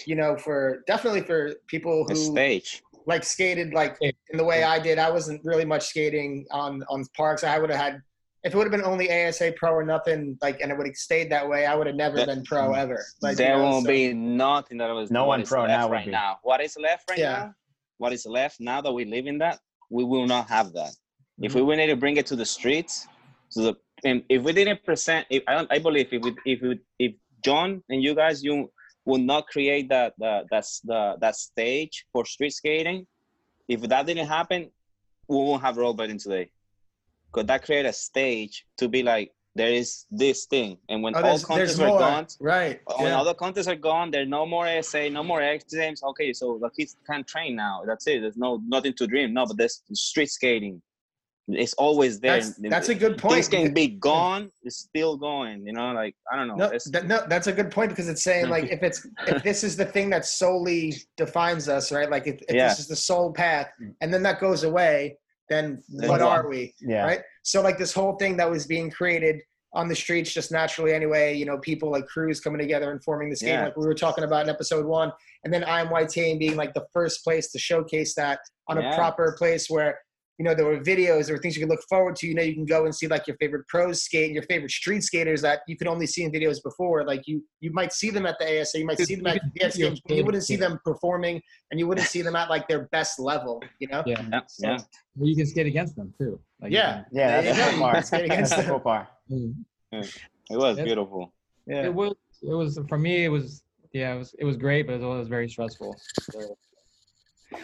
[0.06, 2.82] you know for definitely for people the who stage.
[3.12, 4.96] like skated like in the way I did.
[5.06, 7.42] I wasn't really much skating on on parks.
[7.44, 7.94] I would have had
[8.44, 10.96] if it would have been only ASA pro or nothing, like and it would have
[10.96, 13.00] stayed that way, I would have never That- been pro ever.
[13.20, 15.88] Like there you know, won't so- be nothing that I was No one pro now
[15.96, 16.10] right be.
[16.20, 16.38] now.
[16.42, 17.32] What is left right Yeah.
[17.38, 17.54] now?
[18.02, 19.56] What is left now that we live in that?
[19.92, 20.92] We will not have that.
[20.92, 21.44] Mm-hmm.
[21.46, 23.06] If we wanted to bring it to the streets,
[23.52, 23.74] to the
[24.04, 27.12] and if we didn't present, if I, don't- I believe if we, if we, if
[27.44, 28.70] John and you guys you
[29.04, 33.06] would not create that that that's the that stage for street skating,
[33.68, 34.70] if that didn't happen,
[35.28, 36.50] we won't have rollerblading today.
[37.28, 41.22] Because that created a stage to be like there is this thing, and when Oh,
[41.22, 41.98] all contests are more.
[41.98, 42.80] gone, Right.
[42.86, 43.18] Oh, when Yeah.
[43.18, 46.02] all the contests are gone, there's no more SA, no more X Games.
[46.02, 47.82] Okay, so the kids can't train now.
[47.86, 48.20] That's it.
[48.22, 49.34] There's no nothing to dream.
[49.34, 50.80] No, but there's street skating.
[51.48, 52.36] It's always there.
[52.40, 53.34] That's that's a good point.
[53.34, 54.50] Things can be gone.
[54.62, 55.66] It's still going.
[55.66, 56.54] You know, like I don't know.
[56.54, 59.42] No, It's- that, no, that's a good point because it's saying like if it's if
[59.42, 62.08] this is the thing that solely defines us, right?
[62.08, 62.68] Like if, if Yeah.
[62.68, 63.68] this is the sole path,
[64.00, 65.18] and then that goes away,
[65.50, 66.30] then Then what what?
[66.30, 66.74] are we?
[66.80, 67.04] Yeah.
[67.04, 67.22] right?
[67.42, 69.40] So like this whole thing that was being created
[69.74, 73.30] on the streets just naturally anyway, you know, people like crews coming together and forming
[73.30, 75.10] this game like we were talking about in episode one,
[75.44, 79.70] and then IMYT being like the first place to showcase that on a proper place
[79.70, 79.98] where
[80.38, 82.26] you know there were videos, there were things you could look forward to.
[82.26, 84.70] You know, you can go and see like your favorite pros skate and your favorite
[84.70, 87.04] street skaters that you could only see in videos before.
[87.06, 89.40] Like you, you might see them at the ASA, you might see them at you
[89.54, 91.40] the could S games, but you wouldn't see them performing,
[91.70, 93.62] and you wouldn't see them at like their best level.
[93.78, 94.02] You know?
[94.06, 94.22] Yeah.
[94.32, 94.78] yeah, yeah.
[95.16, 96.40] Well, you can skate against them too.
[96.60, 97.04] Like, Yeah.
[97.12, 98.06] Yeah, that's you the You part.
[98.06, 98.66] skate against them.
[98.66, 99.06] cool part.
[99.28, 100.86] can- It was Yep.
[100.86, 101.32] beautiful.
[101.66, 101.84] Yeah.
[101.84, 102.14] It was.
[102.42, 103.24] It was for me.
[103.24, 103.62] It was.
[103.92, 104.14] Yeah.
[104.14, 104.34] It was.
[104.38, 105.94] It was great, but it was very stressful.
[106.30, 106.56] So,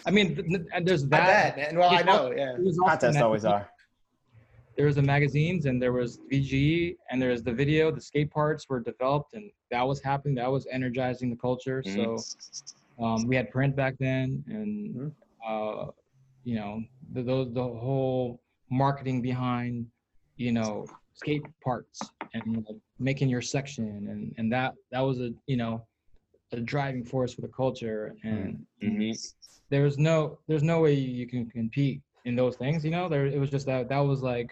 [0.05, 1.55] I mean, th- th- and there's I that.
[1.55, 1.67] bet.
[1.69, 2.31] And well, I It's know.
[2.31, 2.53] Yeah.
[2.55, 3.69] It was also Contests that- always are.
[4.77, 7.91] There was the magazines, and there was VGE, and there was the video.
[7.91, 10.35] The skate parts were developed, and that was happening.
[10.35, 11.83] That was energizing the culture.
[11.85, 11.95] Mhm.
[11.95, 15.11] So um, we had print back then, and Mhm.
[15.45, 15.91] uh,
[16.45, 16.81] you know,
[17.13, 19.85] the, the the whole marketing behind,
[20.37, 21.99] you know, skate parts
[22.33, 25.85] and like, making your section, and and that that was a you know,
[26.51, 29.33] a driving force for the culture, and Mhm.
[29.69, 32.83] there's no there's no way you can compete in those things.
[32.83, 34.51] You know, there it was just that that was like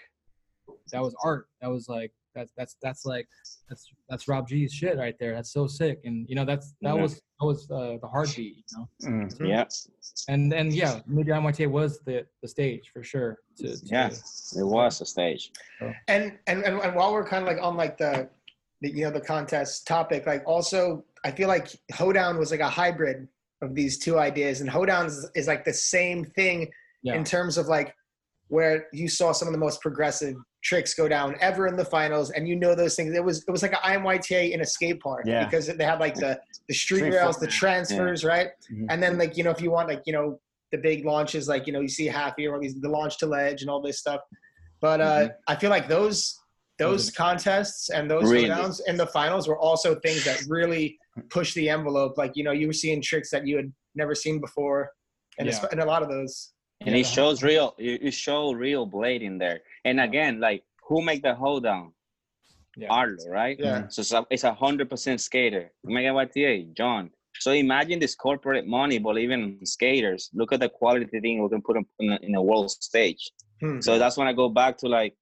[0.91, 1.47] that was art.
[1.61, 3.27] That was like that's that's that's like
[3.67, 5.33] that's that's Rob G's shit right there.
[5.33, 7.01] That's so sick, and you know that's that Yeah.
[7.01, 8.57] was that was uh, the heartbeat.
[8.57, 8.87] You know.
[9.09, 9.47] Mm.
[9.49, 9.65] Yeah,
[10.27, 13.39] And and yeah, maybe IMYT was the the stage for sure.
[13.57, 14.09] To, to yeah.
[14.09, 15.51] It was a stage.
[16.07, 18.29] And, and and and while we're kind of like on like the,
[18.81, 22.69] the you know the contest topic, like also I feel like Hoedown was like a
[22.69, 23.27] hybrid
[23.61, 26.57] of these two ideas, and Hoedown is, is like the same thing
[27.03, 27.15] Yeah.
[27.15, 27.93] in terms of like
[28.47, 32.31] where you saw some of the most progressive tricks go down ever in the finals,
[32.31, 33.13] and you know those things.
[33.13, 35.43] It was it was like an IMYTA in a skate park Yeah.
[35.45, 38.49] because they had like the the street, Street rails, the transfers, right?
[38.71, 38.85] Mhm.
[38.89, 40.39] And then like you know if you want like you know
[40.71, 43.25] the big launches like you know you see half here or these the launch to
[43.25, 44.21] ledge and all this stuff.
[44.79, 46.39] But uh, I feel like those
[46.79, 48.47] those contests and those Really?
[48.49, 50.97] showdowns in the finals were also things that really
[51.29, 52.17] push the envelope.
[52.17, 54.91] Like you know you were seeing tricks that you had never seen before,
[55.37, 55.65] and, Yeah.
[55.71, 56.53] and a lot of those.
[56.85, 61.01] and it shows real you, you show real blade in there and again like who
[61.09, 61.85] make the hold down
[62.83, 62.89] Yeah.
[62.99, 63.87] arlo right Yeah.
[63.93, 67.03] so it's a, it's a hundred percent skater mega yta Jon
[67.43, 69.41] so imagine this corporate money but even
[69.75, 72.69] skaters look at the quality thing we can put them in a, in a world
[72.91, 73.23] stage
[73.61, 73.79] Hmm.
[73.85, 75.13] so that's when i go back to like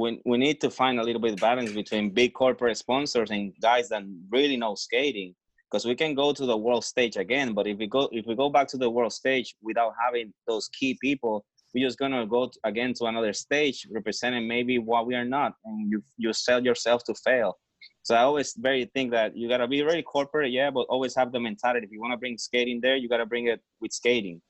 [0.00, 3.42] when we need to find a little bit of balance between big corporate sponsors and
[3.68, 4.02] guys that
[4.36, 5.30] really know skating
[5.72, 8.34] because we can go to the world stage again but if we go if we
[8.34, 12.46] go back to the world stage without having those key people we're just gonna go
[12.46, 16.62] to, again to another stage representing maybe what we are not and you you sell
[16.62, 17.56] yourself to fail.
[18.02, 21.32] So i always very think that you gotta be very corporate yeah but always have
[21.32, 21.86] the mentality.
[21.86, 24.42] If you want to bring skating there you gotta bring it with skating.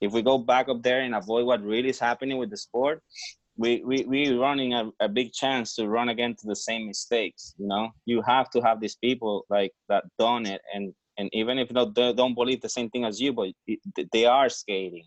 [0.00, 3.02] If we go back up there and avoid what really is happening with the sport
[3.58, 7.54] we we we running a, a big chance to run again to the same mistakes
[7.58, 11.58] you know you have to have these people like that done it and and even
[11.58, 13.48] if not they don't believe the same thing as you but
[14.12, 15.06] they are skating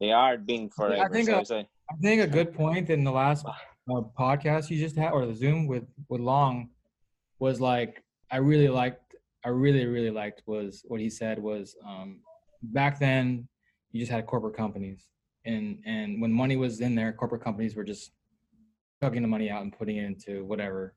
[0.00, 3.04] they are being forever I think, so it's like, I think a good point in
[3.04, 6.70] the last uh, podcast you just had, or the Zoom with with Long,
[7.38, 9.00] was like I really liked.
[9.44, 12.20] I really really liked was what he said was um,
[12.62, 13.46] back then
[13.92, 15.08] you just had corporate companies,
[15.46, 18.12] and and when money was in there, corporate companies were just
[19.02, 20.94] chugging the money out and putting it into whatever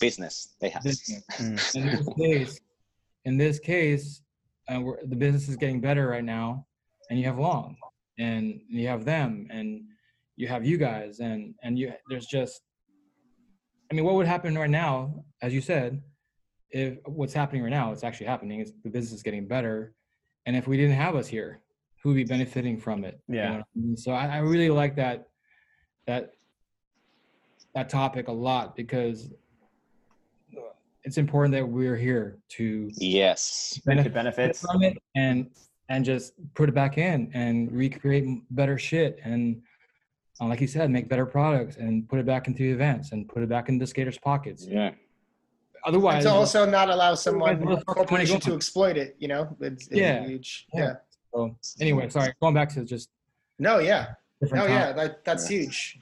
[0.00, 1.22] business they have business.
[1.38, 1.76] Mm.
[1.76, 2.60] In this case,
[3.24, 4.22] in this case,
[4.68, 6.66] uh, we're, the business is getting better right now,
[7.08, 7.76] and you have Long,
[8.18, 9.82] and you have them, and
[10.36, 12.62] you have you guys, and and you there's just,
[13.90, 16.02] I mean, what would happen right now, as you said,
[16.70, 19.94] if what's happening right now, it's actually happening, is the business is getting better,
[20.46, 21.60] and if we didn't have us here,
[22.02, 23.20] who would be benefiting from it?
[23.28, 23.48] You Yeah.
[23.50, 23.96] know I mean?
[23.96, 25.28] So I, I really like that
[26.06, 26.32] that
[27.74, 29.32] that topic a lot because
[31.04, 34.60] it's important that we're here to yes The benefit benefits.
[34.60, 35.50] from it and
[35.88, 39.62] and just put it back in and recreate better shit and
[40.40, 43.42] uh, like you said make better products and put it back into events and put
[43.42, 44.90] it back into skaters pockets yeah
[45.84, 49.16] otherwise And to also not allow someone Otherwise, what's the corporation to exploit it.
[49.18, 50.26] You know, it's, it's Yeah.
[50.26, 50.66] huge.
[50.74, 50.80] Yeah.
[50.82, 50.94] Yeah.
[51.32, 53.08] So anyway sorry going back to just
[53.58, 54.14] No, yeah.
[54.40, 55.98] different Oh yeah, that, that's huge,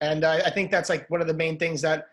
[0.00, 2.08] and I, I think that's like one of the main things that,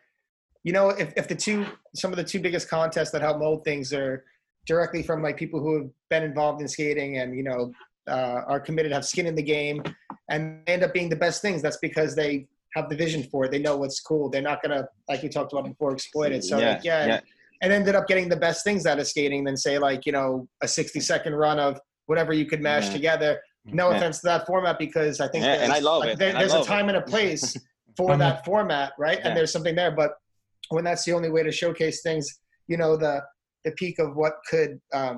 [0.64, 3.64] you know, if, if the two some of the two biggest contests that help mold
[3.64, 4.26] things are
[4.66, 7.72] directly from like people who have been involved in skating and you know
[8.08, 9.82] uh, are committed, have skin in the game,
[10.30, 11.62] and end up being the best things.
[11.62, 13.52] That's because they have the vision for it.
[13.52, 14.30] They know what's cool.
[14.30, 16.44] They're not gonna like we talked about before exploit it.
[16.44, 17.20] So yeah, like, yeah, yeah.
[17.62, 20.48] and ended up getting the best things out of skating than say like you know
[20.62, 21.80] a 60 second run of
[22.10, 22.94] whatever you could mash Yeah.
[22.94, 23.98] together no Yeah.
[23.98, 26.20] offense to that format because i think Yeah, and there's, I love like, it.
[26.20, 26.70] there- I there's a love it.
[26.76, 27.56] time and a place
[27.98, 29.28] for Um, that format right Yeah.
[29.28, 30.12] and there's something there but
[30.70, 32.26] when that's the only way to showcase things
[32.68, 33.22] you know the
[33.66, 35.18] the peak of what could um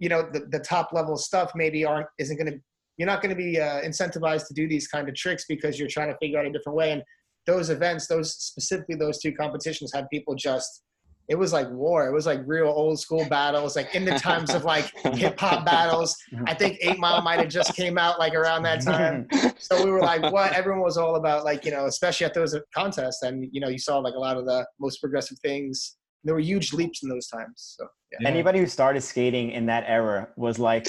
[0.00, 2.58] you know the, the top level stuff maybe aren't isn't going to
[2.98, 5.88] you're not going to be uh, incentivized to do these kind of tricks because you're
[5.96, 7.02] trying to figure out a different way and
[7.46, 10.82] those events those specifically those two competitions had people just
[11.32, 12.06] it was like war.
[12.06, 15.64] It was like real old school battles, like in the times of like hip hop
[15.64, 16.14] battles.
[16.46, 19.26] I think Eight Mile might have just came out like around that time.
[19.58, 20.52] So we were like, what?
[20.52, 23.22] Everyone was all about like, you know, especially at those contests.
[23.22, 25.96] And, you know, you saw like a lot of the most progressive things.
[26.22, 27.76] There were huge leaps in those times.
[27.78, 27.86] So,
[28.20, 28.28] yeah.
[28.28, 30.86] Anybody who started skating in that era was like,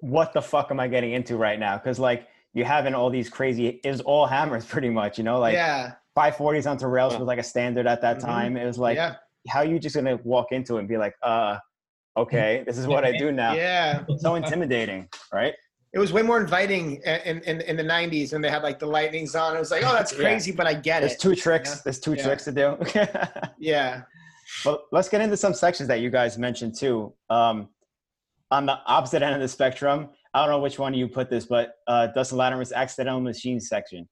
[0.00, 1.76] what the fuck am I getting into right now?
[1.78, 5.38] Because like you having all these crazy, it was all hammers pretty much, you know,
[5.38, 5.92] like yeah.
[6.18, 7.20] 540s onto rails Yeah.
[7.20, 8.22] was like a standard at that Mhm.
[8.24, 8.56] time.
[8.56, 9.14] It was like, yeah.
[9.48, 11.58] How are you just gonna walk into it and be like, uh,
[12.16, 13.54] okay, this is what I do now.
[13.54, 14.04] Yeah.
[14.18, 15.54] So intimidating, right?
[15.92, 18.86] It was way more inviting in, in, in the 90s when they had like the
[18.86, 19.54] lightnings on.
[19.54, 20.18] It was like, oh, that's Yeah.
[20.18, 21.06] crazy, but I get it.
[21.06, 21.70] There's two tricks.
[21.70, 21.80] Yeah.
[21.84, 22.22] There's two Yeah.
[22.24, 22.76] tricks to do.
[23.58, 24.02] Yeah.
[24.64, 27.14] well, let's get into some sections that you guys mentioned too.
[27.30, 27.68] Um,
[28.50, 31.46] on the opposite end of the spectrum, I don't know which one you put this,
[31.46, 34.08] but uh, Dustin Latimer's accidental machine section.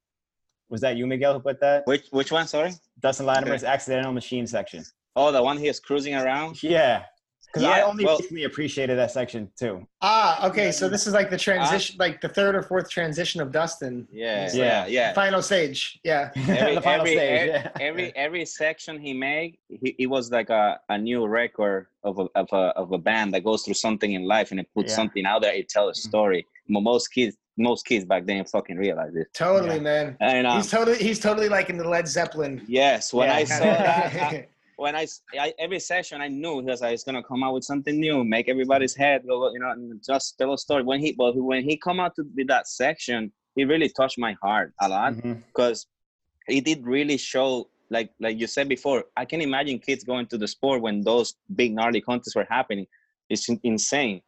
[0.70, 1.82] Was that you, Miguel, who put that?
[1.86, 4.84] which which one sorry Dustin Latimer's accidental machine section.
[5.16, 7.04] Oh the one he was cruising around Yeah,
[7.46, 9.86] because I only well- recently appreciated that section too.
[10.00, 10.72] Ah, okay.
[10.72, 14.08] So this is like the transition, like the third or fourth transition of Dustin.
[14.10, 14.62] yeah Yeah.
[14.64, 16.00] yeah yeah Final stage.
[16.02, 16.30] Yeah.
[16.36, 17.30] every, the final every, stage.
[17.30, 17.70] every, yeah.
[17.80, 22.26] every every section he made he, it was like a, a new record of a,
[22.34, 24.96] of a of a band that goes through something in life and it puts Yeah.
[24.96, 28.78] something out there it tells a story Mo- most kids most kids back then fucking
[28.78, 29.26] realized it.
[29.34, 29.82] Totally, Yeah.
[29.82, 30.16] man.
[30.20, 32.62] And um, He's totally he's totally like in the Led Zeppelin.
[32.66, 33.36] yes, when Yeah.
[33.36, 34.46] I saw that, I-
[34.76, 35.06] when I
[35.58, 38.48] every session I knew he was like, he's gonna come out with something new, make
[38.48, 40.82] everybody's head go, you know, and just tell a story.
[40.82, 44.34] When he, but when he come out to with that section, he really touched my
[44.42, 45.14] heart a lot
[45.48, 45.86] because
[46.48, 49.04] he did really show, like like you said before.
[49.16, 52.86] I can imagine kids going to the sport when those big gnarly contests were happening.
[53.28, 54.22] It's insane,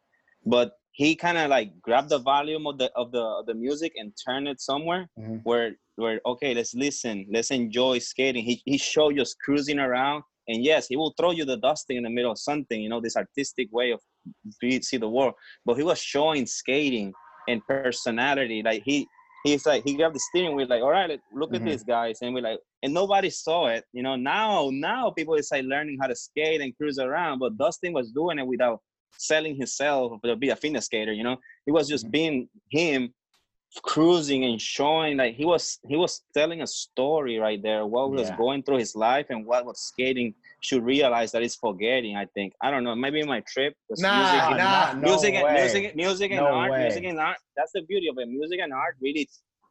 [0.45, 3.93] but he kind of like grabbed the volume of the of the of the music
[3.97, 5.41] and turned it somewhere Mhm.
[5.43, 10.63] where where okay let's listen let's enjoy skating he, he showed us cruising around and
[10.63, 13.15] yes he will throw you the dusting in the middle of something you know this
[13.15, 13.99] artistic way of
[14.59, 15.33] be, see the world
[15.65, 17.13] but he was showing skating
[17.47, 19.07] and personality like he
[19.43, 21.65] he's like he grabbed the steering wheel like all right look at Mhm.
[21.65, 25.49] these guys and we're like and nobody saw it you know now now people is
[25.51, 28.79] like learning how to skate and cruise around but dustin was doing it without
[29.17, 32.11] selling himself to be a fitness skater you know he was just Mhm.
[32.11, 33.13] being him
[33.83, 38.27] cruising and showing like he was he was telling a story right there what was
[38.29, 38.37] Yeah.
[38.37, 42.53] going through his life and what was skating should realize that he's forgetting i think
[42.61, 44.93] i don't know maybe my trip was Nah, music, nah.
[44.93, 45.53] no music and way.
[45.53, 46.83] music music and No art way.
[46.83, 49.27] music and art that's the beauty of it music and art really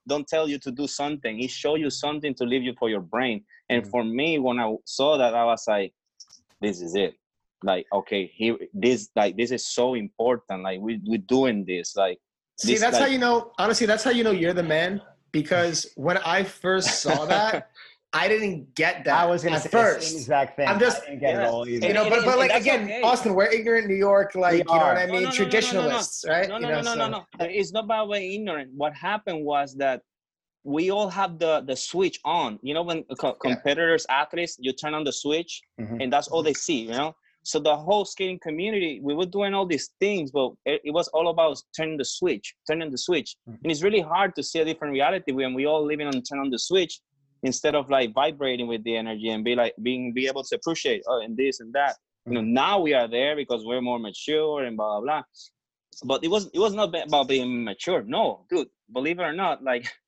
[0.07, 3.01] don't tell you to do something it show you something to leave you for your
[3.01, 3.91] brain and Mhm.
[3.91, 5.93] for me when i saw that i was like
[6.61, 7.15] this is it
[7.63, 12.19] like okay here this like this is so important like we, we're doing this like
[12.59, 13.53] See, This, that's how you know.
[13.59, 15.01] Honestly, that's how you know you're the man.
[15.33, 17.71] Because when I first saw that,
[18.13, 20.15] I didn't get that I was gonna at say the same first.
[20.15, 20.69] exact thing.
[20.69, 21.87] I'm just- I didn't get it all either.
[21.89, 23.03] You know, but but like again, okay.
[23.03, 24.97] Austin, we're ignorant New York, like We you know what.
[24.97, 25.31] I mean, no, no, no, no, no, no.
[25.37, 26.49] traditionalists, right?
[26.49, 27.47] No, You no, know, no, no, no, so- no.
[27.51, 28.71] It's not about being ignorant.
[28.77, 30.03] What happened was that
[30.63, 32.61] we all have the the switch on.
[32.63, 33.51] You know, when co- Yeah.
[33.55, 36.01] competitors, athletes, you turn on the switch, Mhm.
[36.01, 36.83] and that's all they see.
[36.83, 37.17] You know.
[37.45, 41.09] So the whole skating community, we were doing all these things, but it, it was
[41.09, 43.59] all about turning the switch, turning the switch, Mhm.
[43.63, 46.41] and it's really hard to see a different reality when we all living on turn
[46.41, 47.01] on the switch
[47.43, 51.03] instead of like vibrating with the energy and be like being be able to appreciate
[51.09, 51.95] oh and this and that.
[52.27, 55.23] You know, now we are there because we're more mature and blah blah blah
[56.11, 58.03] but it was it was not about being mature.
[58.03, 59.85] No, dude, believe it or not, like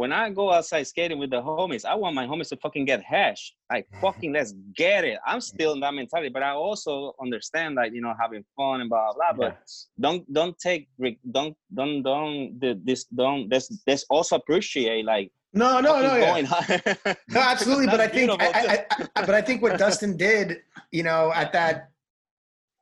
[0.00, 3.02] when I go outside skating with the homies, I want my homies to fucking get
[3.02, 3.52] hash.
[3.70, 5.18] Like fucking let's get it.
[5.26, 8.88] I'm still in that mentality, but I also understand like you know having fun and
[8.88, 9.32] blah blah.
[9.34, 9.50] blah.
[9.50, 9.58] But
[10.00, 10.88] don't don't take
[11.30, 16.46] don't don't don't this don't let's let's also appreciate like no, no, no, yeah.
[17.28, 17.86] No, absolutely.
[17.86, 18.86] But I think, I, I,
[19.16, 20.58] I, but I think what Dustin did,
[20.92, 21.90] you know, at that,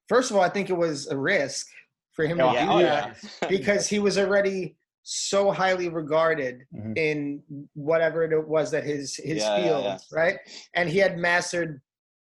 [0.07, 1.66] first of all, I think it was a risk
[2.12, 3.49] for him Yeah, to do oh, that yeah.
[3.57, 4.77] because he was already
[5.11, 6.99] so highly regarded Mhm.
[6.99, 7.43] in
[7.73, 9.99] whatever it was that his his Yeah, yeah, field, yeah.
[10.13, 10.39] right?
[10.75, 11.81] And he had mastered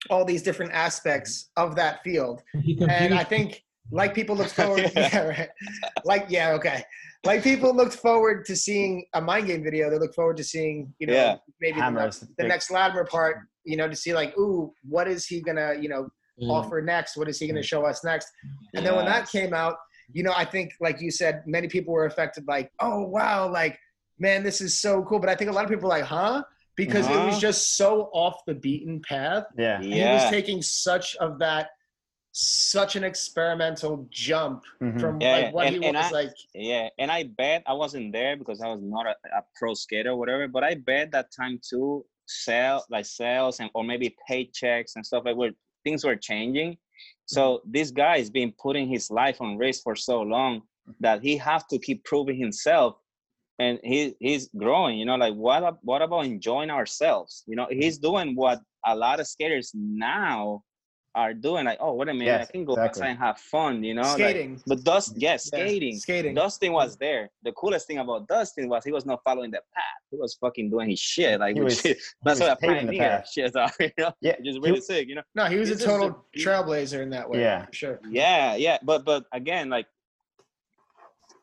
[0.08, 2.42] all these different aspects of that field.
[2.88, 5.08] And I think, like people look forward, Yeah.
[5.12, 5.48] yeah, right.
[6.04, 6.84] Like yeah, okay.
[7.24, 9.90] Like people looked forward to seeing a mind game video.
[9.90, 11.36] They look forward to seeing, you know, Yeah.
[11.60, 12.22] maybe the Hammers.
[12.22, 15.74] next, the next Latimer part, you know, to see like, ooh, what is he gonna,
[15.74, 16.08] you know,
[16.40, 16.50] Mm.
[16.50, 17.16] offer next?
[17.18, 18.28] What is he gonna show us next?
[18.74, 19.76] And then when that came out,
[20.12, 23.78] you know, I think, like you said, many people were affected, like, oh wow, like,
[24.18, 25.18] man, this is so cool.
[25.18, 26.42] But I think a lot of people were like, huh?
[26.76, 27.40] Because it was Uh-huh.
[27.40, 29.44] just so off the beaten path.
[29.58, 29.76] Yeah.
[29.76, 31.70] And He was taking such of that,
[32.32, 35.00] such an experimental jump Mhm.
[35.00, 36.32] from Yeah, like what And- he and was I- like.
[36.54, 40.10] Yeah, and I bet I wasn't there because I was not a, a pro skater
[40.10, 40.46] or whatever.
[40.48, 45.24] But I bet that time too, sell like sales and or maybe paychecks and stuff
[45.24, 45.50] like where
[45.82, 46.78] things were changing.
[47.26, 47.70] So mm-hmm.
[47.72, 50.62] this guy has been putting his life on risk for so long
[51.00, 52.96] that he have to keep proving himself,
[53.58, 54.98] and he he's growing.
[54.98, 57.44] You know, like what what about enjoying ourselves?
[57.46, 60.62] You know, he's doing what a lot of skaters now
[61.14, 61.64] are doing.
[61.64, 62.88] Like, oh, wait a minute, Yes, I can go exactly.
[63.02, 63.82] outside and have fun.
[63.82, 65.98] You know, like, but Dust, yes, Yeah, skating.
[65.98, 66.34] skating.
[66.34, 67.30] Dustin was there.
[67.42, 69.84] The coolest thing about Dustin was he was not following the path.
[70.10, 71.40] He was fucking doing his shit.
[71.40, 73.90] Like He which was- is- that's was what a paving the pioneer shit are, you
[73.98, 74.12] know?
[74.20, 74.36] Yeah.
[74.38, 75.22] Which is he- really sick, you know?
[75.34, 77.40] No, he was a This is the- total trailblazer in that way.
[77.40, 77.66] Yeah.
[77.72, 77.98] sure.
[78.08, 78.78] Yeah, yeah.
[78.82, 79.86] But but again, like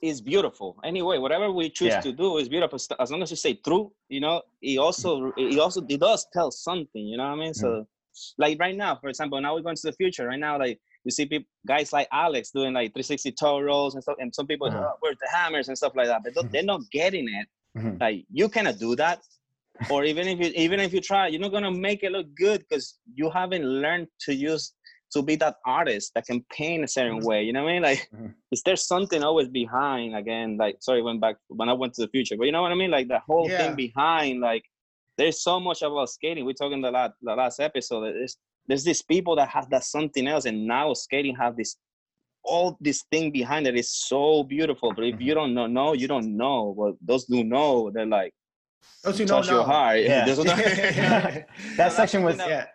[0.01, 0.77] it's beautiful.
[0.83, 2.01] Anyway, whatever we choose Yeah.
[2.01, 2.77] to do is beautiful.
[2.99, 6.51] As long as you say true, you know, he also he also he does tell
[6.51, 7.53] something, you know what I mean?
[7.53, 7.81] So Mm-hmm.
[8.37, 10.27] Like right now, for example, now we're going to the future.
[10.27, 14.03] Right now, like you see people guys like Alex doing like 360 toe rolls and
[14.03, 14.91] stuff, and some people Uh-huh.
[14.93, 17.47] oh, where's the hammers and stuff like that, but don't- they're not getting it.
[17.77, 17.99] Mhm.
[17.99, 19.19] Like you cannot do that.
[19.91, 22.59] Or even if you even if you try, you're not gonna make it look good
[22.67, 24.73] because you haven't learned to use
[25.13, 27.41] to be that artist that can paint a certain way.
[27.43, 27.83] You know what I mean?
[27.83, 28.33] Like, Mhm.
[28.51, 30.15] is there something always behind?
[30.15, 32.71] Again, like sorry, went back when I went to the future, but you know what
[32.73, 32.91] I mean?
[32.91, 33.57] Like the whole Yeah.
[33.59, 34.41] thing behind.
[34.41, 34.65] Like,
[35.17, 36.45] there's so much about skating.
[36.45, 38.13] We're talking the last the last episode.
[38.13, 38.37] There's
[38.67, 41.77] there's these people that have that something else, and now skating have this
[42.43, 44.93] all this thing behind it is so beautiful.
[44.93, 45.39] But if you mm-hmm.
[45.39, 46.73] don't know, know you don't know.
[46.77, 48.33] But those who know, they're like
[49.03, 50.01] Those who don't touch your heart.
[50.01, 50.25] Yeah.
[50.27, 50.43] Those who
[51.77, 52.47] that section was Yeah.
[52.47, 52.65] yeah.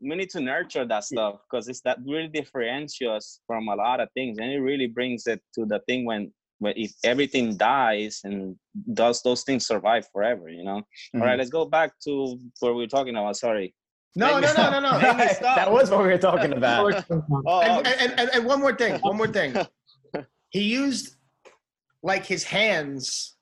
[0.00, 4.00] we need to nurture that stuff because it's that really differentiates us from a lot
[4.00, 8.20] of things and it really brings it to the thing when when if everything dies
[8.24, 8.56] and
[8.94, 10.82] does those things survive forever you know
[11.14, 11.20] Mhm.
[11.20, 13.74] all right let's go back to where we were talking about sorry
[14.16, 14.98] No, no, no, no, no.
[14.98, 15.56] Make me stop.
[15.56, 17.04] that was what we were talking about.
[17.46, 19.54] oh, and, and, and, and one more thing, one more thing.
[20.50, 21.16] He used
[22.02, 23.36] like his hands,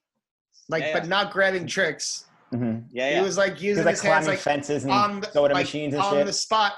[0.69, 2.27] like Yeah, but not grabbing tricks.
[2.53, 2.85] Mhm.
[2.91, 5.31] yeah He was like He was using like his hands like fences and on the,
[5.31, 6.27] soda like, machines and on shit.
[6.27, 6.73] the spot.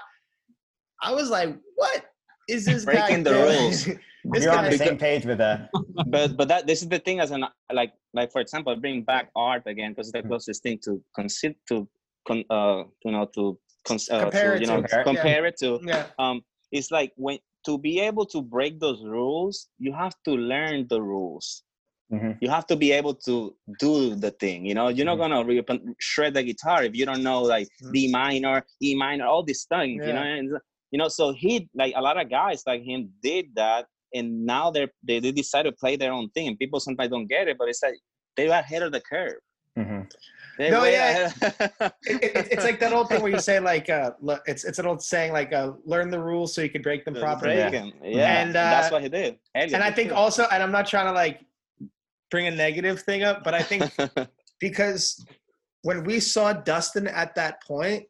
[1.03, 2.05] I was like, what
[2.49, 3.59] is this Breaking guy the doing?
[3.63, 3.89] rules.
[4.25, 5.71] This You're on the same page with that.
[6.07, 9.31] but but that this is the thing as an like like for example bring back
[9.37, 10.23] art again because Mm-hmm.
[10.23, 11.89] the closest thing to consider to
[12.27, 15.03] con, uh you know to, cons- uh, Compare to it you to, know yeah.
[15.03, 16.43] compare it to yeah, um
[16.73, 21.01] it's like when to be able to break those rules you have to learn the
[21.01, 21.63] rules
[22.11, 22.39] Mhm.
[22.41, 25.23] you have to be able to do the thing you know you're not Mhm.
[25.25, 27.93] gonna re- shred the guitar if you don't know like Mhm.
[27.93, 30.49] d minor e minor all these things you know and,
[30.93, 34.71] you know so he like a lot of guys like him did that and now
[34.71, 37.57] they're they, they decide to play their own thing and people sometimes don't get it
[37.59, 37.95] but it's like
[38.37, 39.41] they are ahead of the curve
[39.79, 40.11] Mhm.
[40.59, 41.31] No, yeah.
[41.41, 44.81] it, it, it's like that old thing where you say like, uh, le- it's it's
[44.81, 47.55] an old saying like, uh, learn the rules so you can break them properly.
[47.55, 47.71] Yeah.
[47.71, 47.93] Breaking.
[48.03, 50.17] yeah And, that's uh, what he did Elliot And I think too.
[50.17, 51.43] also, and I'm not trying to like
[52.33, 53.85] bring a negative thing up, but I think
[54.61, 55.25] because
[55.83, 58.07] when we saw Dustin at that point,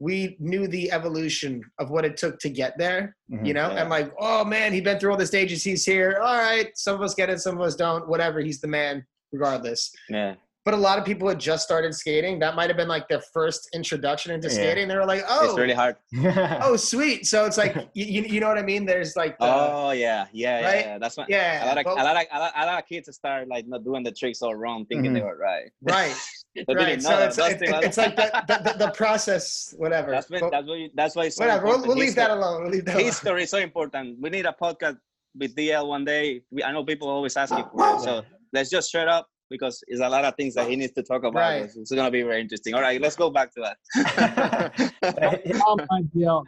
[0.00, 3.46] we knew the evolution of what it took to get there, Mhm.
[3.46, 3.70] you know?
[3.70, 3.82] Yeah.
[3.82, 5.62] And like, oh man, he's been through all the stages.
[5.62, 6.18] He's here.
[6.22, 6.68] All right.
[6.74, 8.08] Some of us get it, some of us don't.
[8.08, 8.40] Whatever.
[8.40, 9.92] He's the man, regardless.
[10.08, 10.34] yeah
[10.64, 12.38] But a lot of people had just started skating.
[12.38, 14.54] That might have been like their first introduction into Yeah.
[14.54, 14.88] skating.
[14.88, 15.96] They were like, oh, it's really hard
[16.62, 17.26] oh, sweet.
[17.26, 18.86] So it's like, you, you, know what I mean?
[18.86, 20.84] There's like, the, oh yeah yeah yeah, right?
[20.86, 20.98] yeah.
[20.98, 21.64] that's what yeah.
[21.64, 23.66] a lot of but- a lot of a lot, a lot of kids start like
[23.68, 25.24] not doing the tricks all wrong, thinking they Mhm.
[25.24, 25.70] were right.
[25.82, 26.16] right.
[26.66, 26.86] They right.
[26.86, 27.52] didn't So know it's, that.
[27.62, 30.10] it's, That's the- it's like the, the, the, the process, whatever.
[30.10, 31.64] That's what, But that's what you, that's why it's so whatever.
[31.66, 31.96] We'll, important.
[31.98, 32.62] we'll leave that alone.
[32.62, 33.04] We'll leave that alone.
[33.06, 34.18] History is so important.
[34.20, 34.96] We need a podcast
[35.38, 36.42] with DL one day.
[36.50, 38.22] We, I know people always asking for it, so
[38.52, 41.22] let's just shut up because there's a lot of things that he needs to talk
[41.22, 41.34] about.
[41.38, 41.62] Right.
[41.62, 42.74] It's, it's gonna be very interesting.
[42.74, 43.60] All right, let's go back to
[43.94, 44.74] that.
[45.02, 46.44] DL,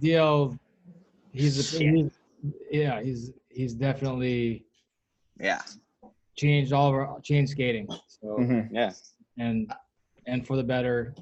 [0.00, 0.58] DL,
[1.32, 2.10] he's, a, he's
[2.70, 4.64] yeah, he's he's definitely
[5.40, 5.62] yeah,
[6.36, 7.86] changed all of our changed skating.
[8.08, 8.68] So Mhm.
[8.72, 8.92] yeah.
[9.38, 9.72] And
[10.28, 11.14] and for the better,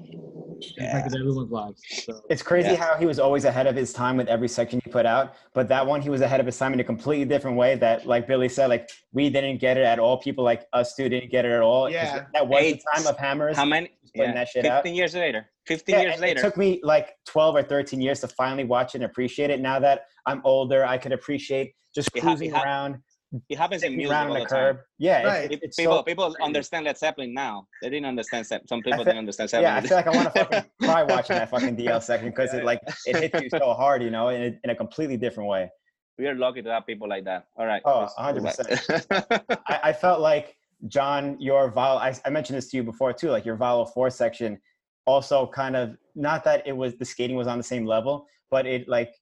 [0.79, 1.79] impacted everyone's lives.
[2.05, 2.75] So It's crazy Yeah.
[2.77, 5.67] how he was always ahead of his time with every section he put out, but
[5.67, 7.75] that one he was ahead of his time in a completely different way.
[7.75, 10.17] That, like Billy said, like we didn't get it at all.
[10.17, 11.87] People like us two didn't get it at all.
[11.87, 12.25] Yeah.
[12.33, 13.55] that was Eight- the time of hammers.
[13.57, 13.91] How many?
[14.15, 14.81] Yeah, that shit out.
[14.83, 15.51] 15 years later.
[15.67, 16.39] 15 Yeah, years later.
[16.39, 19.59] It took me like 12 or 13 years to finally watch it and appreciate it.
[19.59, 23.01] Now that I'm older, I could appreciate just It cruising it ha- around,
[23.49, 24.79] it happens in sitting music around all on the the time.
[24.97, 25.51] Yeah, Right.
[25.51, 26.43] it- it's people so people crazy.
[26.43, 27.67] understand Led Zeppelin now.
[27.81, 29.71] They didn't understand Zep- some people feel- didn't understand Zeppelin.
[29.71, 32.53] Yeah, I feel like I want to fucking cry watching that fucking DL section because
[32.53, 35.49] it like it hits you so hard, you know, in a, in a completely different
[35.49, 35.69] way.
[36.17, 37.47] we are lucky to have people like that.
[37.57, 37.81] All right.
[37.85, 39.59] Oh, 100%.
[39.67, 40.55] I, I felt like
[40.87, 44.09] Jon, your Vol, I, I mentioned this to you before too, like your Valo 4
[44.09, 44.59] section
[45.05, 48.65] also kind of, not that it was, the skating was on the same level, but
[48.65, 49.13] it like,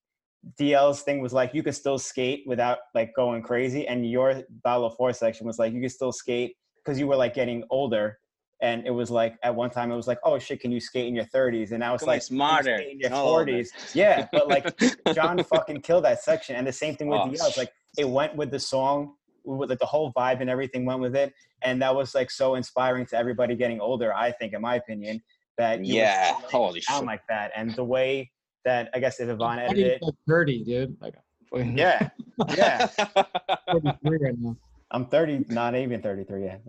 [0.59, 3.87] DL's thing was like, you could still skate without like going crazy.
[3.87, 7.33] And your Valo 4 section was like, you could still skate because you were like
[7.33, 8.19] getting older.
[8.61, 11.07] And it was like, at one time, it was like, oh shit, can you skate
[11.07, 11.71] in your 30s?
[11.71, 12.75] And now it's Come like, smarter.
[12.75, 13.69] in your No, 40s.
[13.93, 14.73] Yeah, but like,
[15.13, 16.55] Jon fucking killed that section.
[16.55, 17.33] And the same thing with Oh, DL.
[17.47, 21.01] It's like it went with the song, with like the whole vibe and everything went
[21.01, 21.33] with it.
[21.61, 25.21] And that was like so inspiring to everybody getting older, I think, in my opinion,
[25.57, 26.33] that you yeah.
[26.51, 27.07] Holy sound shit.
[27.07, 27.51] like that.
[27.55, 28.31] And the way
[28.65, 30.97] that I guess if Yvonne How edited it, get 30, dude?
[31.01, 31.15] Like,
[31.53, 32.09] yeah,
[32.55, 32.87] yeah.
[32.97, 34.55] right now.
[34.91, 36.61] I'm 30, not even 33 yet.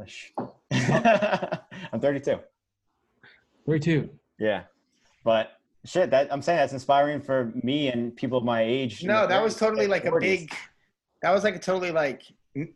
[1.93, 2.39] I'm 32.
[3.67, 4.11] 32.
[4.39, 4.63] Yeah.
[5.25, 5.53] But
[5.85, 9.05] shit, that I'm saying that's inspiring for me and people of my age.
[9.05, 10.55] No, the that was totally like like a big.
[11.23, 12.23] That was like a totally like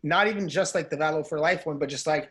[0.03, 2.29] not even just like the Battle for Life one, but just like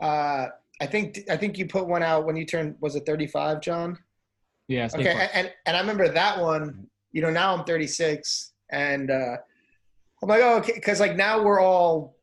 [0.00, 0.46] uh
[0.80, 3.98] I think I think you put one out when you turned was it 35, Jon?
[4.68, 4.86] Yeah.
[4.88, 5.30] skate Okay, park.
[5.34, 6.86] and, and and I remember that one.
[7.12, 9.36] You know, now I'm 36, and uh
[10.22, 12.16] I'm like, oh, okay, because like now we're all,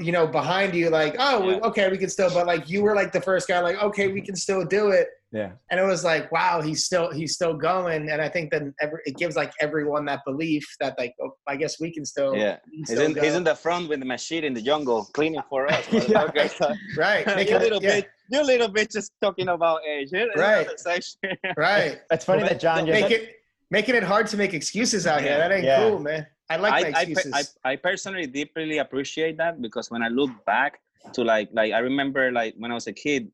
[0.00, 0.88] you know, behind you.
[0.90, 1.60] Like, oh, we, Yeah.
[1.60, 2.30] okay, we can still.
[2.32, 3.60] But like, you were like the first guy.
[3.60, 5.08] Like, okay, we can still do it.
[5.30, 5.52] Yeah.
[5.70, 8.10] And it was like, wow, he's still he's still going.
[8.10, 11.56] And I think then every, it gives like everyone that belief that like, oh, I
[11.56, 12.34] guess we can still.
[12.36, 12.56] Yeah.
[12.66, 13.22] we can He's still in, go.
[13.22, 15.84] he's in the front with the machine in the jungle, cleaning for us.
[15.92, 16.26] Yeah.
[16.26, 16.76] motherfucker.
[16.98, 17.26] right.
[17.26, 20.10] you making it- little yeah, bit, you little bit just talking about age.
[20.12, 20.66] Right.
[20.66, 21.16] another.
[21.56, 22.00] Right.
[22.10, 23.36] It's funny that Jon just Make it
[23.70, 25.36] making it hard to make excuses out here.
[25.36, 25.88] That ain't Yeah.
[25.88, 26.26] cool, man.
[26.50, 27.56] I like I, my I, excuses.
[27.64, 30.80] I, I personally deeply appreciate that because when I look back
[31.14, 33.30] to like like I remember like when I was a kid,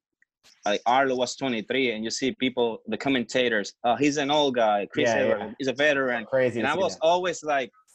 [0.64, 4.86] like Arlo was 23 and you see people the commentators, oh he's an old guy,
[4.92, 5.54] Chris Yeah, Evans, yeah.
[5.58, 6.24] he's a veteran.
[6.26, 6.58] Crazy.
[6.60, 7.87] And I see was always like that.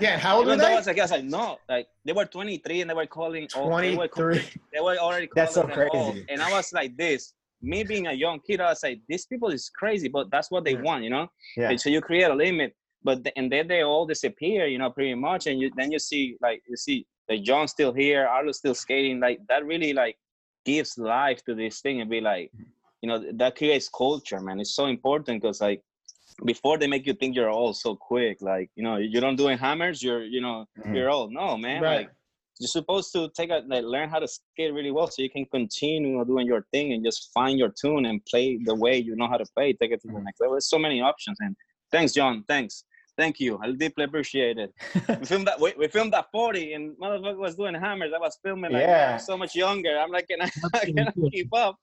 [0.00, 0.76] Yeah, how old were even though I they?
[0.76, 3.80] was like, I was like, no, like they were 23 and they were calling old,
[3.82, 4.62] they were, calling- 23.
[4.72, 6.12] they were already calling That's so them old.
[6.14, 6.26] crazy.
[6.28, 7.34] And I was like this.
[7.60, 10.64] Me being a young kid, I was like, these people is crazy, but that's what
[10.64, 10.82] they Yeah.
[10.82, 11.26] want, you know?
[11.56, 11.70] Yeah.
[11.70, 14.90] And so you create a limit, but th- and then they all disappear, you know,
[14.90, 15.46] pretty much.
[15.46, 19.18] And you then you see like you see like Jon still here, Arlo still skating,
[19.18, 20.16] like that really like
[20.64, 22.52] gives life to this thing and be like,
[23.02, 24.60] you know, that creates culture, man.
[24.60, 25.82] It's so important because like
[26.44, 29.58] before they make you think you're all so quick, like you know, you don't doing
[29.58, 30.94] hammers, you're you know, Mhm.
[30.94, 31.32] you're old.
[31.32, 32.06] No, man, Right.
[32.06, 32.10] like
[32.60, 35.46] you're supposed to take a like learn how to skate really well so you can
[35.46, 39.28] continue doing your thing and just find your tune and play the way you know
[39.28, 41.54] how to play take it to the next level there's so many options and
[41.92, 42.82] thanks Jon thanks
[43.18, 44.72] thank you i deeply appreciate it
[45.08, 48.38] we filmed that we, we filmed that 40 and motherfucker was doing hammers i was
[48.42, 49.10] filming like Yeah.
[49.10, 49.16] yeah.
[49.18, 50.48] so much younger i'm like can i,
[50.84, 51.76] can I keep up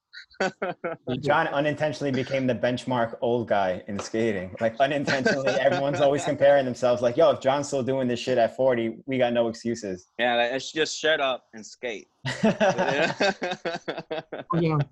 [1.20, 4.56] Jon unintentionally became the benchmark old guy in skating.
[4.62, 7.02] Like unintentionally, everyone's always comparing themselves.
[7.02, 10.08] Like, yo, if Jon's still doing this shit at 40, we got no excuses.
[10.18, 12.08] yeah like, let's just shut up and skate
[12.44, 12.60] We're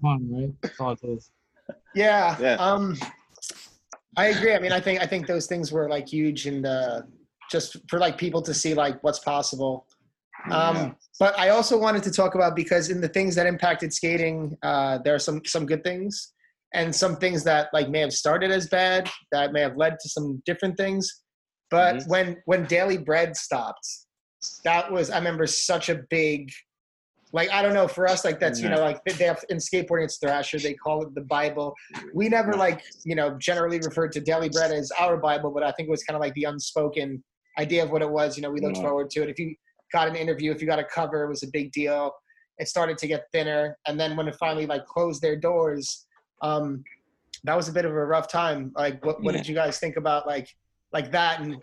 [0.01, 0.53] fun, right?
[0.61, 1.31] That's all it is.
[1.95, 2.37] Yeah.
[2.39, 2.55] Yeah.
[2.55, 2.97] Um,
[4.17, 4.53] I agree.
[4.53, 7.01] I mean, I think I think those things were like huge and uh,
[7.51, 9.87] just for like people to see like what's possible.
[10.51, 10.91] Um, Yeah.
[11.19, 14.97] But I also wanted to talk about because in the things that impacted skating, uh,
[15.03, 16.33] there are some some good things
[16.73, 20.09] and some things that like may have started as bad that may have led to
[20.09, 21.21] some different things.
[21.69, 22.07] But Mhm.
[22.07, 23.87] when when Daily Bread stopped,
[24.63, 26.51] that was I remember such a big
[27.33, 30.05] like I don't know for us like that's you know like they have in skateboarding
[30.05, 31.73] it's Thrasher they call it the Bible.
[32.13, 35.71] We never like you know generally referred to Daily Bread as our Bible, but I
[35.71, 37.23] think it was kind of like the unspoken
[37.59, 38.37] idea of what it was.
[38.37, 38.83] You know, we looked Yeah.
[38.83, 39.29] forward to it.
[39.29, 39.55] If you
[39.91, 42.11] got an interview, if you got a cover, it was a big deal.
[42.59, 46.05] It started to get thinner, and then when it finally like closed their doors,
[46.43, 46.83] um,
[47.45, 48.71] that was a bit of a rough time.
[48.75, 49.39] Like, what, what Yeah.
[49.41, 50.47] did you guys think about like
[50.93, 51.55] like that and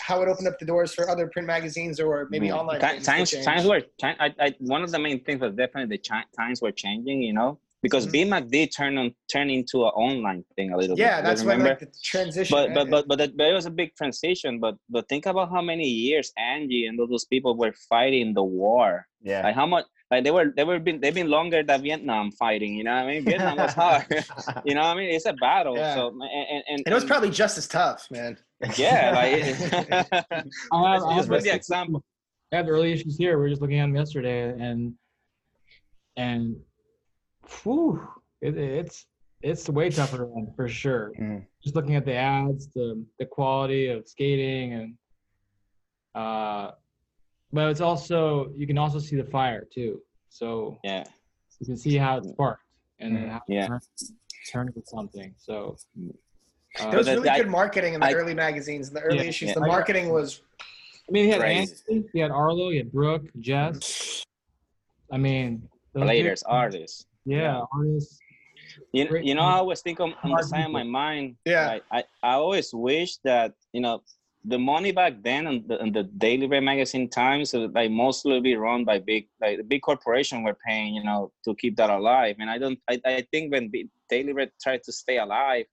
[0.00, 2.56] how it opened up the doors for other print magazines or maybe Yeah.
[2.60, 2.80] online?
[2.80, 6.24] Ti- times times were I, I, one of the main things was definitely the chi-
[6.40, 8.12] times were changing you know because Mhm.
[8.12, 11.42] Be-Mag did turn on turn into an online thing a little bit Yeah, You that's
[11.42, 12.54] when remember like the transition.
[12.56, 15.50] but but but but, that, but it was a big transition but but think about
[15.50, 19.42] how many years Angie and all those people were fighting the war Yeah.
[19.46, 22.72] like how much like they were they were been they've been longer than Vietnam fighting
[22.78, 24.06] you know what I mean Vietnam was hard
[24.68, 25.94] you know what I mean it's a battle Yeah.
[25.96, 28.32] so and and, and, and it was probably just as tough, man.
[28.76, 29.32] Yeah like
[30.72, 32.04] I have, I just have the example
[32.52, 33.38] I have the early issues here.
[33.38, 34.94] We are just looking at them yesterday, and
[36.16, 36.56] and
[37.62, 38.08] whew,
[38.40, 39.04] it, it's
[39.42, 41.12] it's way tougher one for sure.
[41.20, 41.44] Mm.
[41.62, 44.94] Just looking at the ads, the the quality of skating, and
[46.14, 46.70] uh,
[47.52, 50.00] but it's also you can also see the fire too.
[50.30, 51.04] So yeah
[51.60, 52.62] you can see how it sparked
[53.00, 53.66] and then Mm, how it yeah.
[53.66, 53.82] turned,
[54.50, 55.34] turned into something.
[55.36, 55.76] So
[56.78, 59.18] uh, There was really I- good marketing in the I- early magazines, in the early
[59.18, 59.48] Yeah, issues.
[59.50, 59.54] yeah.
[59.54, 60.42] The I marketing was
[61.08, 61.72] I mean, he had Crazy.
[61.88, 64.22] Anthony, he had Arlo, he had Brooke, Jess.
[65.10, 68.18] I mean, those players artists Yeah, artists.
[68.92, 71.36] You, you know, I always think on, on the Hard side of my mind.
[71.46, 71.66] Yeah.
[71.68, 74.02] Like, I, I always wish that, you know,
[74.44, 78.38] the money back then and the, on the Daily Bread magazine times, uh, like mostly
[78.40, 81.88] be run by big, like the big corporation were paying, you know, to keep that
[81.90, 82.36] alive.
[82.38, 85.64] And I don't, I, I think when B- Daily Bread tried to stay alive,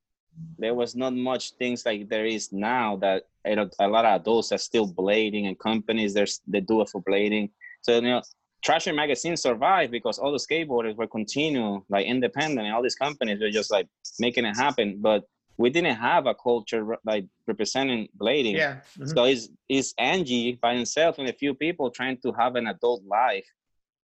[0.58, 4.58] there was not much things like there is now that a lot of adults are
[4.58, 7.50] still blading and companies there's they do it for blading.
[7.82, 8.22] So you know,
[8.66, 13.40] Thrasher magazine survived because all the skateboarders were continue like independent and all these companies
[13.40, 13.88] were just like
[14.20, 14.98] making it happen.
[15.00, 15.24] But
[15.58, 18.56] we didn't have a culture like representing blading.
[18.56, 18.78] yeah.
[18.98, 19.14] mhm.
[19.14, 23.04] So it's, it's Angie by himself and a few people trying to have an adult
[23.06, 23.46] life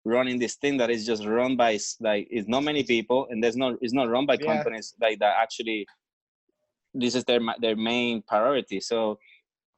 [0.04, 3.56] running this thing that is just run by like it's not many people and there's
[3.56, 4.46] no it's not run by Yeah.
[4.54, 5.86] companies like that actually
[6.94, 8.80] this is their their main priority.
[8.80, 9.18] So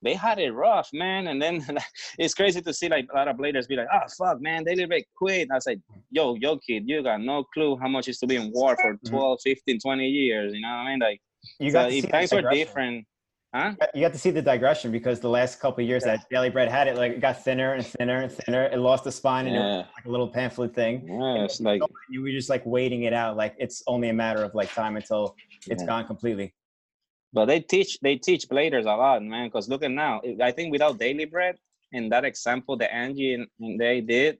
[0.03, 1.29] they had it rough, man.
[1.29, 1.65] And then
[2.19, 4.85] it's crazy to see like a lot of bladers be like, oh fuck, man, Daily
[4.85, 5.49] Bread quit.
[5.51, 5.79] I was like,
[6.11, 8.95] yo, yo, kid, you got no clue how much is to be in war for
[8.95, 9.15] mm-hmm.
[9.15, 10.53] 12, 15, 20 years.
[10.55, 10.99] You know what I mean?
[10.99, 11.21] Like,
[11.61, 13.07] You got see if the times were different.
[13.55, 13.75] Huh?
[13.95, 16.71] You got to see the digression because the last couple of years that Daily Bread
[16.71, 18.65] had it, like it got thinner and thinner and thinner.
[18.65, 19.77] It lost the spine and it was Yeah.
[19.95, 21.07] like a little pamphlet thing.
[21.07, 23.37] Yeah, it's like, You were just like waiting it out.
[23.37, 25.37] Like it's only a matter of like time until
[25.69, 25.87] it's Yeah.
[25.87, 26.55] gone completely.
[27.33, 29.49] But they teach they teach bladers a lot, man.
[29.49, 31.57] Because look at now, I think without Daily Bread
[31.93, 34.39] and that example that Angie and, and they did,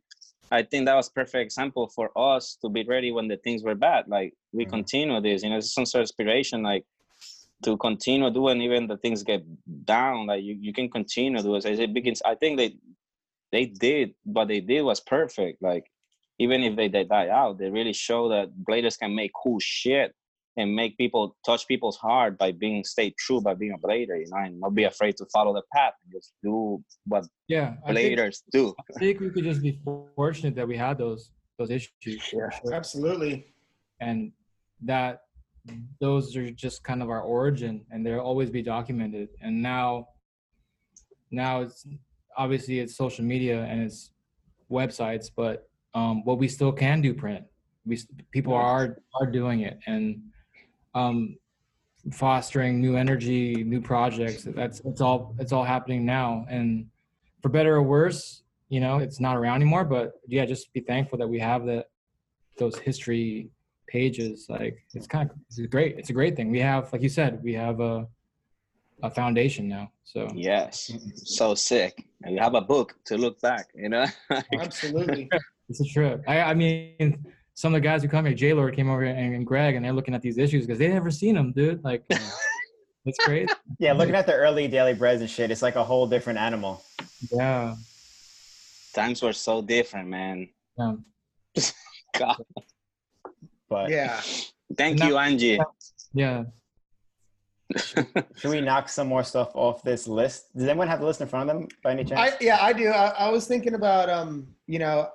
[0.51, 3.75] I think that was perfect example for us to be ready when the things were
[3.75, 4.09] bad.
[4.09, 4.71] Like we Mhm.
[4.71, 6.63] continue this, you know, it's some sort of inspiration.
[6.63, 6.85] Like
[7.63, 9.43] to continue doing even the things get
[9.85, 11.65] down like you, you can continue to it.
[11.65, 12.77] it begins i think they
[13.53, 15.85] they did what they did was perfect like
[16.39, 20.15] even if they, they die out they really show that bladers can make cool shit
[20.57, 24.27] and make people touch people's heart by being stay true by being a blader you
[24.31, 27.95] know and not be afraid to follow the path and just do what Yeah, I
[27.95, 29.81] think, bladers do I think we could just be
[30.17, 32.33] fortunate that we had those those issues.
[32.33, 32.49] Yeah.
[32.73, 33.47] Absolutely.
[34.01, 34.33] and
[34.83, 35.21] that
[36.01, 40.09] those are just kind of our origin and they'll always be documented and now
[41.31, 41.87] now it's
[42.37, 44.11] obviously it's social media and it's
[44.71, 47.45] websites but um but we still can do print
[47.85, 47.99] we
[48.33, 50.21] people are are doing it and
[50.95, 51.37] um
[52.11, 54.45] fostering new energy new projects.
[54.45, 56.47] That's it's all it's all happening now.
[56.49, 56.87] And
[57.43, 61.19] for better or worse you know it's not around anymore but yeah just be thankful
[61.19, 61.87] that we have that
[62.59, 63.51] those history
[63.89, 64.47] pages.
[64.49, 66.51] Like it's kind of it's great it's a great thing.
[66.51, 68.07] We have like you said we have a
[69.03, 70.29] a foundation now so.
[70.35, 70.91] Yes.
[71.15, 72.07] So sick.
[72.23, 74.07] And you have a book to look back you know?
[74.61, 75.29] Absolutely.
[75.69, 76.23] it's a trip.
[76.27, 77.25] I i mean
[77.55, 79.85] some of the guys who come here j lord came over and, and greg and
[79.85, 82.03] they're looking at these issues because they never seen them dude like
[83.05, 86.07] it's great Yeah, looking at the early daily breads and shit, it's like a whole
[86.07, 86.83] different animal.
[87.31, 87.75] yeah
[88.95, 90.49] times were so different man
[90.79, 90.95] yeah
[92.19, 92.37] God.
[93.69, 94.21] But Yeah.
[94.77, 95.59] thank And you angie
[96.15, 96.45] yeah
[98.37, 100.55] should we knock some more stuff off this list?
[100.55, 102.35] Does anyone have the list in front of them by any chance?
[102.35, 102.89] I yeah, I do.
[102.89, 105.09] I, I was thinking about um, you know,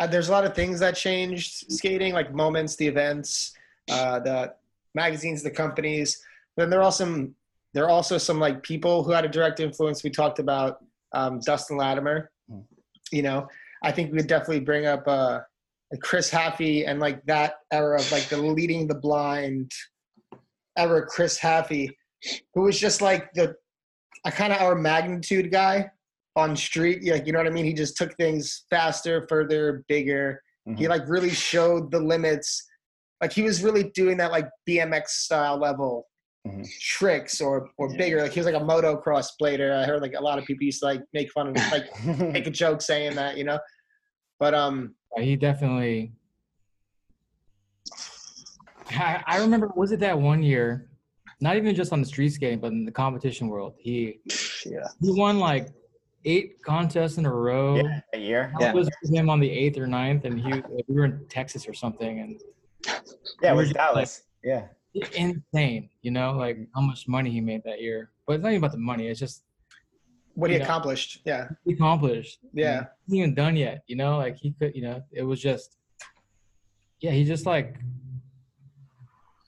[0.00, 3.52] uh, there's a lot of things that changed skating, like moments, the events,
[3.90, 4.54] uh, the
[4.94, 6.22] magazines, the companies.
[6.56, 7.34] Then there are some
[7.74, 10.02] there are also some like people who had a direct influence.
[10.02, 10.78] We talked about
[11.12, 12.30] um, Dustin Latimer.
[12.50, 12.64] Mm.
[13.12, 13.46] You know,
[13.84, 15.40] I think we could definitely bring up uh,
[16.00, 19.70] Chris Haffey and like that era of like the leading the blind
[20.78, 21.06] era.
[21.06, 21.90] Chris Haffey,
[22.54, 23.54] who was just like the
[24.24, 25.90] a kind of our magnitude guy
[26.40, 27.04] on street.
[27.06, 27.64] Like you know what I mean?
[27.66, 30.42] He just took things faster, further, bigger.
[30.76, 30.88] He Mhm.
[30.88, 32.66] like really showed the limits.
[33.20, 36.06] Like he was really doing that like BMX style level
[36.46, 36.66] Mhm.
[36.80, 37.98] tricks or or Yeah.
[37.98, 38.22] bigger.
[38.22, 39.72] Like he was like a motocross blader.
[39.74, 41.86] I heard like a lot of people used to like make fun of like
[42.34, 43.58] make a joke saying that, you know.
[44.38, 46.12] But um he definitely
[48.92, 50.88] I, I remember was it that one year
[51.40, 54.20] not even just on the street skating but in the competition world he
[54.66, 55.68] yeah he won like
[56.24, 58.52] eight contests in a row yeah, a year.
[58.58, 58.72] I Yeah.
[58.72, 61.74] was with him on the eighth or ninth, and he we were in Texas or
[61.74, 62.40] something, and
[62.86, 63.04] Yeah, it
[63.42, 64.22] We were was just Dallas.
[64.44, 64.68] Yeah.
[65.14, 68.10] insane, you know, like how much money he made that year.
[68.26, 69.44] But it's not even about the money; it's just
[70.34, 70.62] what he Yeah.
[70.64, 71.22] accomplished.
[71.24, 71.48] Yeah.
[71.64, 72.38] he accomplished.
[72.52, 72.86] Yeah.
[73.06, 73.82] he ain't even done yet.
[73.86, 74.74] You know, like he could.
[74.74, 75.76] You know, it was just,
[77.00, 77.76] yeah, he just like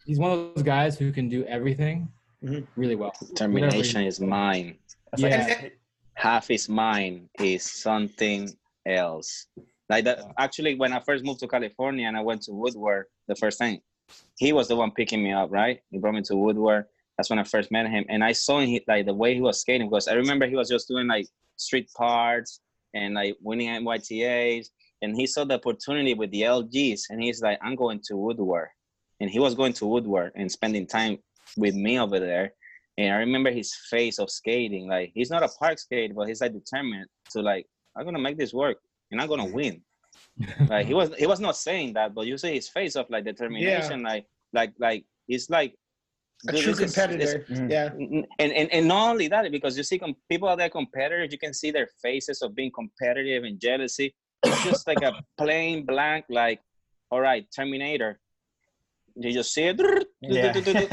[0.04, 2.08] he's one of those guys who can do everything
[2.42, 2.66] Mhm.
[2.76, 3.12] really well.
[3.28, 4.78] determination is mine
[5.12, 5.46] That's Yeah.
[5.62, 5.78] like,
[6.22, 8.48] half is mine is something
[8.86, 9.46] else.
[9.88, 13.34] Like that actually when I first moved to California and I went to Woodward the
[13.34, 13.78] first time,
[14.38, 15.80] he was the one picking me up, right?
[15.90, 16.84] He brought me to Woodward.
[17.16, 18.04] That's when I first met him.
[18.08, 20.68] And I saw him like the way he was skating because I remember he was
[20.68, 22.60] just doing like street parts
[22.94, 24.68] and like winning IMYTAs.
[25.02, 28.68] And he saw the opportunity with the LGs and he's like, I'm going to Woodward.
[29.18, 31.18] And he was going to Woodward and spending time
[31.56, 32.54] with me over there.
[32.98, 34.88] And I remember his face of skating.
[34.88, 37.66] Like he's not a park skater, but he's like determined to like,
[37.96, 38.78] I'm gonna make this work
[39.10, 39.82] and I'm gonna win.
[40.68, 43.24] Like he was he was not saying that, but you see his face of like
[43.24, 45.74] determination, like like like he's like
[46.48, 47.46] A dude, true this is- competitor.
[47.50, 47.70] Mhm.
[47.70, 47.88] yeah.
[48.38, 51.38] and, and and not only that, because you see com- people out there competitors, you
[51.38, 54.14] can see their faces of being competitive and jealousy.
[54.44, 56.60] It's just like a plain blank, like,
[57.10, 58.18] all right, Terminator.
[59.16, 59.80] You just see it,
[60.20, 60.52] Yeah.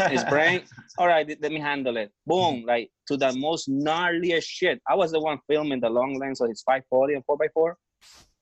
[0.10, 0.64] his brain.
[0.98, 2.12] All right, let me handle it.
[2.26, 2.66] Boom, mm.
[2.66, 4.82] like to the most gnarliest shit.
[4.88, 7.74] I was the one filming the long lens of his 540 and 4x4.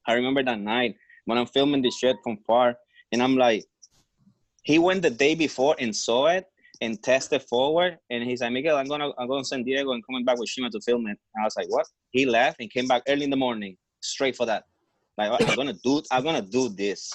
[0.07, 2.75] I remember that night when I'm filming this shit from far,
[3.11, 3.65] and I'm like,
[4.63, 6.45] he went the day before and saw it
[6.82, 10.05] and tested forward, and he's like, Miguel, I'm gonna I'm going to San Diego and
[10.05, 11.17] coming back with Shima to film it.
[11.36, 11.86] And I was like, what?
[12.11, 14.63] He left and came back early in the morning, straight for that.
[15.17, 17.11] Like I'm gonna do I'm gonna do this.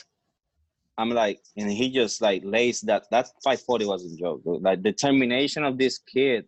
[0.98, 4.44] I'm like, and he just like lays that that 540 was a joke.
[4.44, 4.62] Dude.
[4.62, 6.46] Like determination of this kid.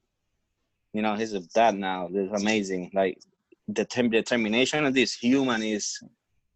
[0.93, 2.09] You know, he's a dad now.
[2.13, 2.91] It's amazing.
[2.95, 3.19] Like
[3.69, 5.99] the tem- determination of this human is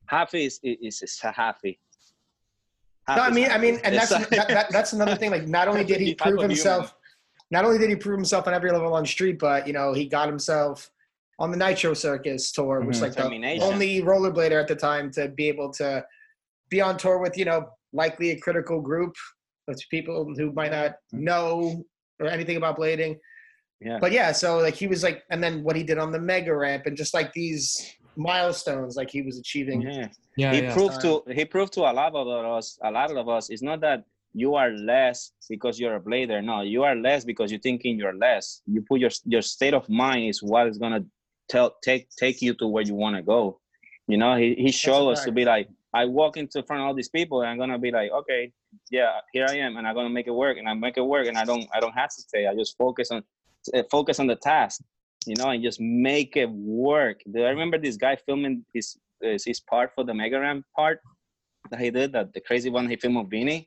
[0.07, 1.80] happy is is, is happy.
[3.09, 5.30] No, I mean, I mean, and that's that, that, that's another thing.
[5.30, 6.95] Like, not only did he prove himself,
[7.51, 10.07] not only did he prove himself on every level on street, but you know, he
[10.07, 10.91] got himself
[11.39, 13.03] on the Nitro Circus tour, which Mhm.
[13.03, 16.05] like the only rollerblader at the time to be able to
[16.68, 19.14] be on tour with, you know, likely a critical group
[19.68, 21.24] of people who might not mm-hmm.
[21.24, 21.84] know
[22.20, 23.16] or anything about blading.
[23.80, 23.99] Yeah.
[24.01, 26.55] But yeah, so like he was like, and then what he did on the mega
[26.55, 29.82] ramp, and just like these milestones, like he was achieving.
[29.82, 30.09] Yeah.
[30.36, 30.72] Yeah, he yeah.
[30.72, 33.80] proved to he proved to a lot of us a lot of us it's not
[33.80, 37.99] that you are less because you're a blader no you are less because you're thinking
[37.99, 41.05] you're less you put your your state of mind is what is gonna
[41.49, 43.59] tell take take you to where you want to go
[44.07, 46.95] you know he, he showed us to be like i walk into front of all
[46.95, 48.53] these people and i'm gonna be like okay
[48.91, 51.26] yeah here i am and i'm gonna make it work and i make it work
[51.26, 53.22] and i don't i don't hesitate i just focus on
[53.74, 54.80] uh, focus on the task
[55.26, 57.20] you know and just make it work.
[57.30, 61.01] Do i remember this guy filming his his, his part for the mega ramp part
[61.70, 63.66] that he did that the crazy one he filmed with Beanie.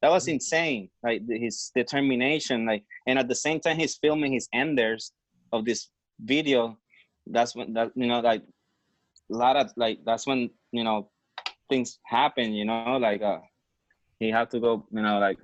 [0.00, 4.48] that was insane like his determination like and at the same time he's filming his
[4.52, 5.12] enders
[5.52, 5.88] of this
[6.20, 6.78] video.
[7.26, 8.42] That's when that you know like
[9.32, 11.10] a lot of like that's when you know
[11.70, 13.38] things happen you know like uh
[14.18, 15.38] he had to go you know like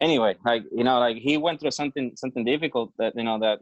[0.00, 3.60] anyway like you know like he went through something something difficult that you know that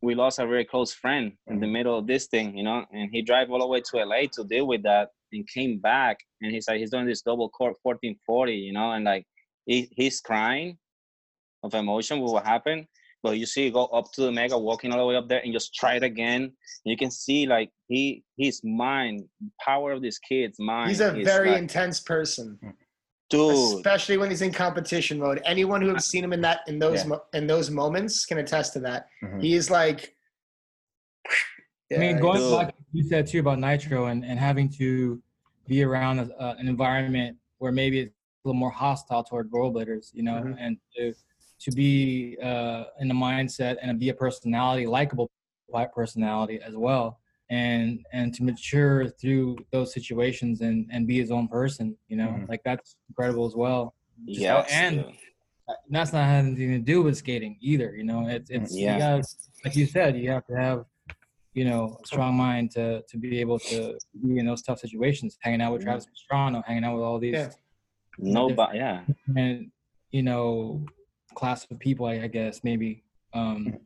[0.00, 3.10] we lost a very close friend in the middle of this thing you know and
[3.12, 6.52] he drive all the way to la to deal with that and came back and
[6.52, 9.24] he's like he's doing this double cork 1440 you know and like
[9.66, 10.78] he, he's crying
[11.62, 12.86] of emotion with what happened
[13.24, 15.52] but you see go up to the mega walking all the way up there and
[15.52, 16.52] just try it again
[16.84, 19.24] you can see like he his mind
[19.68, 22.58] power of this kid's mind He's a very like, intense person,
[23.30, 25.40] dude especially when he's in competition mode.
[25.46, 27.08] Anyone who has seen him in that in those Yeah.
[27.08, 29.08] mo- in those moments can attest to that.
[29.24, 29.42] Mhm.
[29.42, 30.14] He is like.
[31.94, 32.58] I mean, going Dude.
[32.58, 35.22] back, you said too about Nitro and, and having to
[35.66, 38.10] be around a, uh, an environment where maybe it's
[38.44, 40.56] a little more hostile toward rollerbladers, you know, Mhm.
[40.58, 41.14] and to
[41.60, 45.30] to be uh, in the mindset and be a personality, likable
[45.66, 47.18] white personality as well,
[47.50, 52.28] and and to mature through those situations and and be his own person, you know,
[52.28, 52.48] Mhm.
[52.48, 53.94] like that's incredible as well.
[54.26, 55.04] Yeah, and-
[55.88, 57.96] that's not having anything to do with skating either.
[57.96, 58.92] You know, it's it's Yeah.
[58.94, 59.22] you gotta,
[59.64, 60.84] like you said, you have to have
[61.54, 65.38] you know a strong mind to to be able to be in those tough situations.
[65.40, 65.86] Hanging out with Mhm.
[65.86, 67.50] Travis Pastrana, hanging out with all these Yeah.
[68.18, 69.04] no but yeah
[69.36, 69.72] and
[70.12, 70.84] you know
[71.34, 73.02] class of people, I, I guess maybe.
[73.32, 73.78] Um,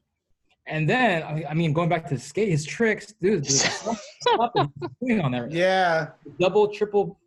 [0.67, 3.51] and then I mean, I mean, going back to skate, his tricks, dude, the
[4.21, 7.19] stuff that on there, Yeah, double, triple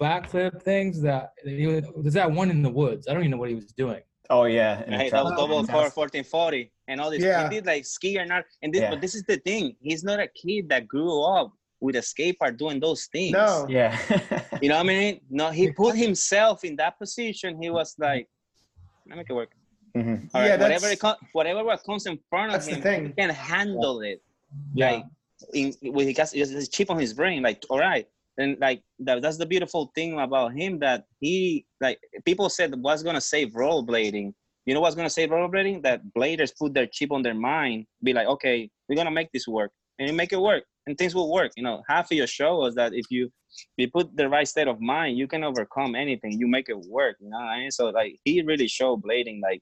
[0.00, 1.00] backflip things.
[1.02, 3.06] That he was, there's that one in the woods.
[3.08, 4.00] I don't even know what he was doing.
[4.30, 4.82] Oh yeah.
[4.84, 7.22] and the Right, that was travel- double and cork 1440 and all this.
[7.22, 7.48] Yeah.
[7.48, 8.44] He did like ski or not.
[8.62, 8.90] And this, Yeah.
[8.90, 9.74] but this is the thing.
[9.80, 13.32] He's not a kid that grew up with a skate park doing those things.
[13.32, 13.96] no, Yeah.
[14.60, 15.20] You know what I mean?
[15.30, 17.60] No, he put himself in that position.
[17.62, 18.28] He was like,
[19.08, 19.50] "Let me make it work."
[19.96, 20.28] Mhm.
[20.34, 23.06] All Yeah, right, whatever it com- whatever what comes in front of the him, thing.
[23.06, 24.22] he can handle it.
[24.74, 24.90] Yeah.
[24.90, 25.04] Like,
[25.54, 28.06] in, when he got his chip on his brain, like, all right.
[28.38, 33.02] And like that, that's the beautiful thing about him that he like people said what's
[33.02, 34.32] gonna save rollerblading.
[34.66, 35.82] You know what's gonna save rollerblading?
[35.82, 39.48] That bladers put their chip on their mind, be like, okay, we're gonna make this
[39.48, 41.52] work, and you make it work, and things will work.
[41.56, 43.30] You know, half of your show is that if you
[43.76, 46.32] you put the right state of mind, you can overcome anything.
[46.40, 47.16] You make it work.
[47.20, 47.70] You know what I mean?
[47.70, 49.60] So like he really showed blading like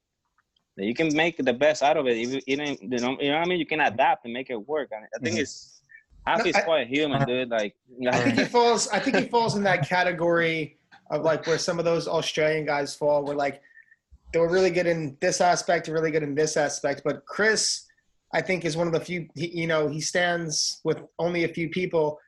[0.76, 2.16] that you can make the best out of it.
[2.18, 3.58] If you, you know, you know, you know what I mean?
[3.58, 4.88] You can adapt and make it work.
[4.92, 5.40] And I think Mhm.
[5.40, 5.80] it's
[6.26, 7.48] half No, is I- quite human, dude.
[7.48, 7.74] Like,
[8.08, 8.88] I think he falls.
[8.88, 10.78] I think he falls in that category
[11.10, 13.24] of like where some of those Australian guys fall.
[13.24, 13.62] Where like
[14.32, 17.02] they were really good in this aspect, really good in this aspect.
[17.04, 17.85] But Chris,
[18.34, 19.28] I think, is one of the few.
[19.34, 22.18] He, you know, he stands with only a few people,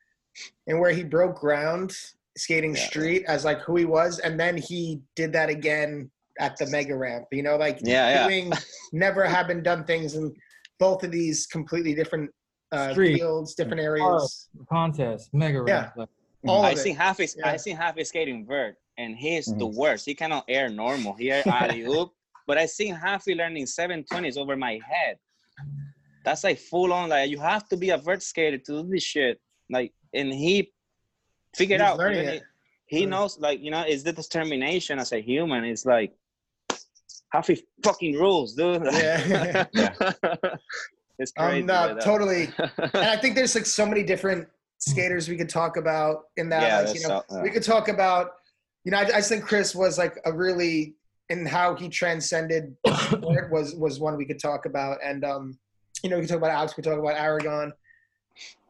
[0.66, 1.92] and where he broke ground
[2.36, 2.86] skating Yeah.
[2.86, 6.96] street as like who he was, and then he did that again at the mega
[6.96, 7.26] ramp.
[7.32, 8.28] You know, like Yeah, yeah.
[8.28, 8.52] doing
[8.92, 10.32] never have been done things in
[10.78, 12.30] both of these completely different
[12.70, 13.16] uh, Street.
[13.16, 14.48] fields, different areas.
[14.68, 15.92] contest, mega ramp.
[15.96, 16.08] like,
[16.46, 16.82] All I of it.
[16.82, 17.56] seen half his I Yeah.
[17.56, 19.74] seen half his skating vert, and he's the Mhm.
[19.74, 20.06] worst.
[20.06, 21.14] He cannot air normal.
[21.14, 22.12] He air alley oop,
[22.46, 25.18] but I seen half he learning seven twenties over my head.
[26.28, 27.08] That's like full on.
[27.08, 29.40] Like you have to be a vert skater to do this shit.
[29.70, 30.72] Like, and he
[31.56, 31.96] figured He's out.
[31.98, 32.40] learning.
[32.86, 33.10] He, he Mm.
[33.10, 35.64] knows, like you know, it's the determination as a human.
[35.64, 36.12] It's like
[37.32, 38.82] half he fucking rules, dude.
[38.92, 39.64] Yeah.
[41.18, 41.60] it's crazy.
[41.60, 42.48] Um, no, but, totally.
[42.78, 44.48] And I think there's like so many different
[44.78, 46.62] skaters we could talk about in that.
[46.62, 48.32] Yeah, like, you know, that's so- we could talk about,
[48.84, 50.94] you know, I, I just think Chris was like a really
[51.30, 52.74] in how he transcended
[53.50, 55.58] was was one we could talk about, and um,
[56.02, 57.72] you know, we could talk about Alex, we could talk about Aragon.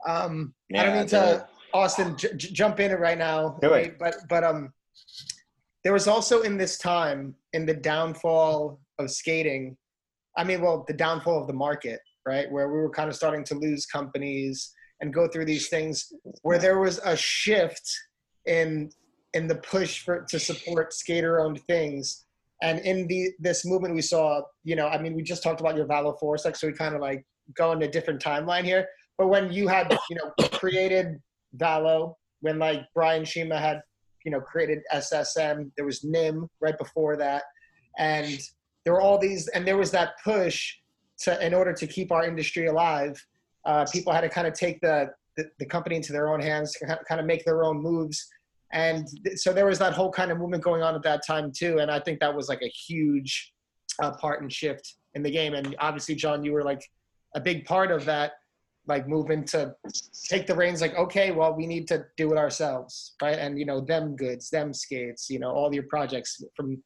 [0.07, 3.75] Um, I don't Yeah, mean to Austin j- j- jump in it right now, Do
[3.75, 3.99] it.
[3.99, 4.73] but but um,
[5.85, 9.77] there was also in this time in the downfall of skating.
[10.37, 13.45] I mean, well, the downfall of the market, right, where we were kind of starting
[13.45, 16.13] to lose companies and go through these things,
[16.43, 17.87] where there was a shift
[18.47, 18.91] in
[19.35, 22.25] in the push for to support skater-owned things
[22.63, 25.77] And in the this movement, we saw, you know, I mean, we just talked about
[25.77, 28.87] your Valo Force, like, so we kind of like go in a different timeline here.
[29.17, 31.21] But when you had, you know, created
[31.57, 33.81] Valo, when like Brian Shima had,
[34.25, 37.45] you know, created SSM, there was NIM right before that,
[37.99, 38.41] and
[38.85, 40.75] there were all these, and there was that push
[41.21, 43.25] to, in order to keep our industry alive,
[43.65, 46.77] uh, people had to kind of take the, the the company into their own hands,
[47.09, 48.29] kind of make their own moves
[48.73, 51.79] and so there was that whole kind of movement going on at that time too
[51.79, 53.53] and i think that was like a huge
[54.03, 55.55] uh, part and shift in the game.
[55.55, 56.83] And obviously Jon you were like
[57.35, 58.33] a big part of that
[58.87, 59.75] like movement to
[60.31, 63.39] take the reins like okay well we need to do it ourselves right?
[63.39, 66.83] And you know them goods them skates you know all your projects from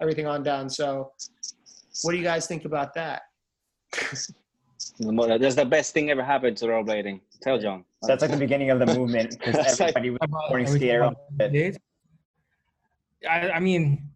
[0.00, 0.68] everything on down.
[0.70, 1.12] So
[2.02, 3.22] what do you guys think about that
[5.00, 7.20] That's the best thing ever happened to rollerblading.
[7.42, 7.84] Tell Jon.
[8.02, 11.00] That's like the beginning of the movement because everybody was About- wearing are we skater.
[11.00, 13.30] talking about?
[13.30, 14.08] I, I mean,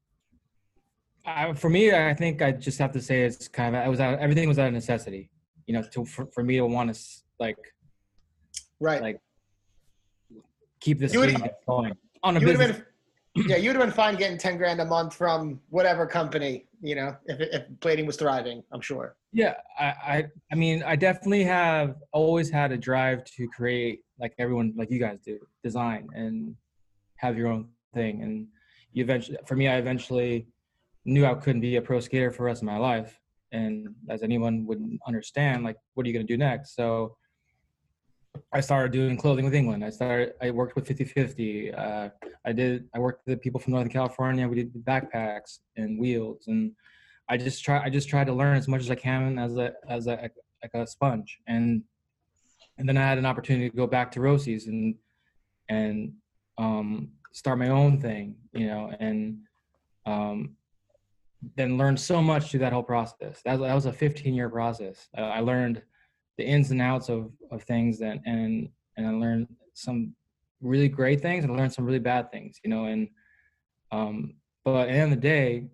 [1.26, 3.98] I, for me, I think I just have to say it's kind of I was
[4.00, 5.30] out, everything was out of necessity.
[5.66, 7.00] You know, to for, for me to want to
[7.40, 7.56] like
[8.80, 9.20] right Like,
[10.80, 11.92] keep this would- thing going
[12.22, 12.82] on a you business.
[13.34, 16.94] Yeah you would have been fine getting 10 grand a month from whatever company you
[16.94, 21.44] know if, if blading was thriving i'm sure Yeah, I, I, I mean, I definitely
[21.44, 26.54] have always had a drive to create, like everyone, like you guys do, design and
[27.16, 28.22] have your own thing.
[28.22, 28.46] And
[28.92, 30.48] you eventually, for me, I eventually
[31.06, 33.18] knew I couldn't be a pro skater for the rest of my life.
[33.52, 36.76] And as anyone would understand, like, what are you going to do next?
[36.76, 37.16] So
[38.52, 39.84] I started doing clothing with England.
[39.84, 41.72] I started, I worked with 50 50.
[41.72, 42.08] Uh,
[42.44, 44.48] I did, I worked with people from Northern California.
[44.48, 46.72] We did backpacks and wheels and
[47.28, 49.72] I just try I just tried to learn as much as I can as a
[49.88, 50.30] as a
[50.62, 51.82] like a sponge and
[52.78, 54.96] and then I had an opportunity to go back to Roces and
[55.68, 56.12] and
[56.58, 59.38] um, start my own thing, you know, and
[60.04, 60.56] um,
[61.56, 63.40] then learned so much through that whole process.
[63.44, 65.08] That, that was a 15 year process.
[65.16, 65.82] Uh, I learned
[66.38, 70.14] the ins and outs of, of things that, and, and I learned some
[70.60, 73.08] really great things and I learned some really bad things, you know, and,
[73.90, 75.66] um, but at the end of the day,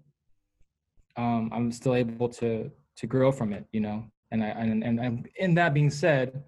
[1.16, 4.04] um, I'm still able to to grow from it, you know.
[4.30, 6.42] And I and and, and in that being said,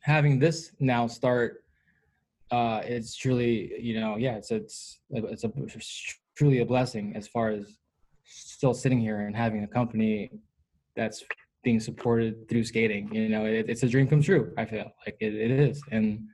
[0.00, 1.64] having this now start,
[2.50, 7.26] uh, it's truly you know yeah it's it's it's a it's truly a blessing as
[7.26, 7.78] far as
[8.24, 10.30] still sitting here and having a company
[10.96, 11.24] that's
[11.62, 13.12] being supported through skating.
[13.14, 14.52] You know, it, it's a dream come true.
[14.56, 16.26] I feel like it, it is, and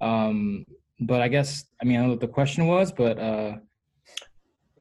[0.00, 0.64] um,
[1.00, 3.56] but I guess I mean I don't know what the question was, but uh.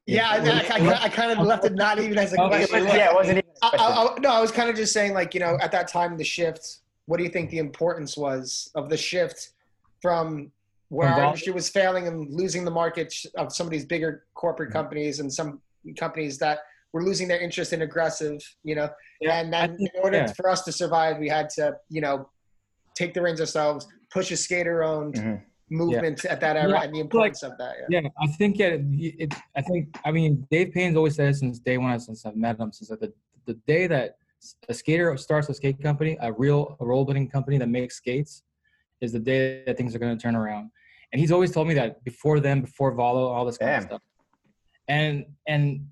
[0.06, 3.10] yeah, I, I, I, I kind of left it not even as a question yeah,
[3.10, 3.52] it wasn't even.
[3.62, 3.88] a I, question.
[3.88, 6.18] I, I, no, I was kind of just saying, like, you know, at that time,
[6.18, 6.78] the shift.
[7.08, 9.52] What do you think the importance was of the shift
[10.02, 10.52] from
[10.90, 14.26] where From our industry was failing and losing the market of some of these bigger
[14.34, 14.78] corporate Mm-hmm.
[14.78, 15.62] companies and some
[15.98, 16.60] companies that
[16.94, 18.90] were losing their interest in aggressive, you know?
[19.22, 20.34] Yeah, and then think- in order yeah.
[20.34, 22.30] for us to survive, we had to, you know,
[22.96, 25.42] take the reins ourselves, push a skater-owned Mhm.
[25.70, 27.76] movement at that era, Yeah, and the importance of that.
[27.90, 28.02] Yeah.
[28.02, 28.82] Yeah, I think it,
[29.24, 29.34] it.
[29.56, 29.98] I think.
[30.04, 32.72] I mean, Dave Payne's always said it since day one, since I've met him.
[32.74, 33.14] Since like the
[33.46, 34.18] the day that
[34.68, 38.44] a skater starts a skate company, a real a rollerblading company that makes skates,
[39.00, 40.72] is the day that things are going to turn around.
[41.14, 44.02] And he's always told me that before them, before Valo, all this kind of stuff.
[44.90, 45.88] And and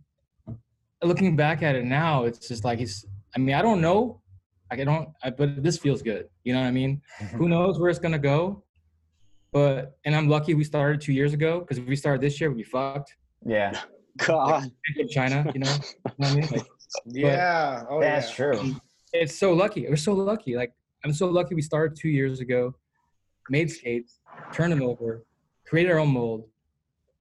[1.03, 3.05] looking back at it now, it's just like he's.
[3.35, 4.21] I mean, I don't know.
[4.71, 5.09] Like I don't.
[5.23, 6.27] I, but this feels good.
[6.43, 7.01] You know what I mean?
[7.37, 8.63] Who knows where it's gonna go?
[9.51, 12.49] But and I'm lucky we started two years ago because if we started this year,
[12.51, 13.15] we'd be fucked.
[13.45, 13.79] Yeah,
[14.17, 14.69] God.
[15.09, 16.49] China, you know, you know what I mean?
[16.51, 16.65] Like,
[17.05, 17.83] Yeah.
[17.87, 18.35] Oh, that's yeah.
[18.35, 18.75] true.
[19.13, 19.85] it's so lucky.
[19.87, 20.55] We're so lucky.
[20.55, 20.73] Like
[21.05, 22.73] I'm so lucky we started two years ago,
[23.49, 24.19] made skates,
[24.51, 25.23] turned them over,
[25.67, 26.45] created our own mold,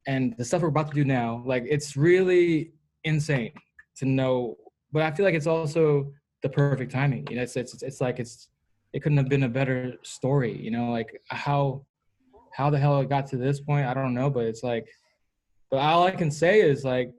[0.06, 1.42] and the stuff we're about to do now.
[1.46, 2.72] Like it's really
[3.04, 3.52] insane
[3.98, 4.56] to know.
[4.92, 7.26] But I feel like it's also the perfect timing.
[7.30, 8.48] You know, it's it's it's like it's
[8.92, 10.56] it couldn't have been a better story.
[10.56, 11.84] You know, like how
[12.52, 14.30] how the hell it got to this point, I don't know.
[14.30, 14.86] But it's like,
[15.70, 17.12] but all I can say is like,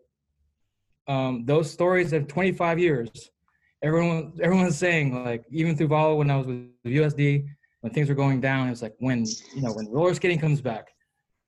[1.08, 3.32] um, those stories of 25 years
[3.82, 7.46] everyone everyone's saying like even through Valo when I was with USD
[7.82, 9.26] when things were going down it was like when
[9.56, 10.90] you know when roller skating comes back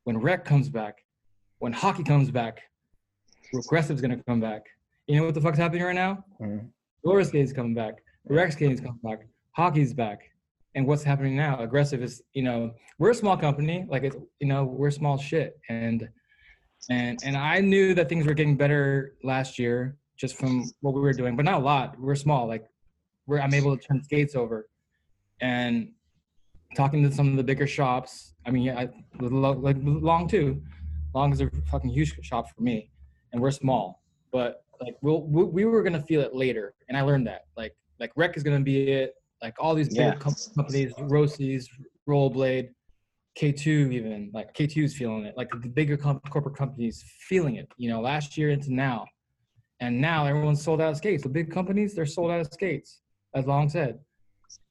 [0.06, 1.04] when rec comes back
[1.60, 2.62] when hockey comes back
[3.52, 4.64] progressive's gonna come back
[5.12, 6.70] you know what the fuck's happening right now Mhm.
[7.04, 7.96] roller skating's coming back
[8.38, 9.20] rec skating's coming back
[9.60, 10.20] hockey's back
[10.76, 12.60] and what's happening now aggressive is you know
[13.00, 16.08] we're a small company like it's you know we're small shit and
[16.90, 21.02] and and I knew that things were getting better last year just from what we
[21.02, 21.88] were doing, but not a lot.
[22.00, 22.48] We're small.
[22.48, 22.66] Like
[23.28, 24.68] we're I'm able to turn skates over,
[25.42, 25.92] and
[26.76, 28.34] talking to some of the bigger shops.
[28.48, 28.90] I mean, I
[29.20, 30.48] like Long too.
[31.14, 32.90] Long is a fucking huge shop for me,
[33.32, 34.02] and we're small,
[34.32, 37.44] but like we'll, we we were gonna feel it later, and I learned that.
[37.56, 39.14] Like like Rec is gonna be it.
[39.42, 40.16] Like all these big Yeah.
[40.16, 41.70] com- companies, Roces,
[42.08, 42.70] Rollerblade,
[43.40, 45.36] K2 even like K2 is feeling it.
[45.38, 47.68] Like the bigger com- corporate companies feeling it.
[47.78, 49.08] You know, last year into now,
[49.80, 51.24] and now everyone's sold out of skates.
[51.24, 53.02] The big companies they're sold out of skates,
[53.36, 54.00] as Long said,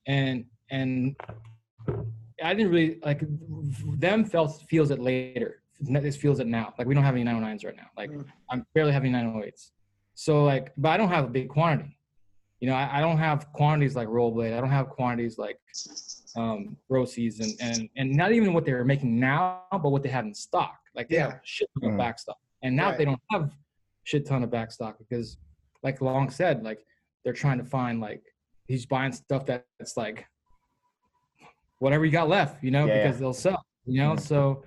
[0.06, 1.16] and and
[2.42, 3.22] I didn't really like
[3.98, 5.62] them felt feels it later.
[5.80, 6.74] This feels it now.
[6.78, 7.86] Like we don't have any 909s right now.
[7.96, 8.24] Like Mm.
[8.50, 9.70] I'm barely having 908s.
[10.20, 11.96] So like, but I don't have a big quantity.
[12.60, 14.54] You know, I, I don't have quantities like Rollerblade.
[14.54, 15.58] I don't have quantities like
[16.36, 20.26] um Roces and and and not even what they're making now, but what they have
[20.26, 20.78] in stock.
[20.94, 21.30] Like they Yeah.
[21.30, 21.98] have shit ton of Mhm.
[21.98, 22.36] back stock.
[22.62, 22.98] And now Right.
[22.98, 23.50] they don't have
[24.04, 25.38] shit ton of back stock because
[25.82, 26.84] like Long said, like
[27.24, 28.22] they're trying to find like
[28.68, 30.26] he's buying stuff that's like
[31.78, 34.12] whatever you got left, you know, Yeah, because they'll sell, you know.
[34.16, 34.20] Mhm.
[34.20, 34.64] So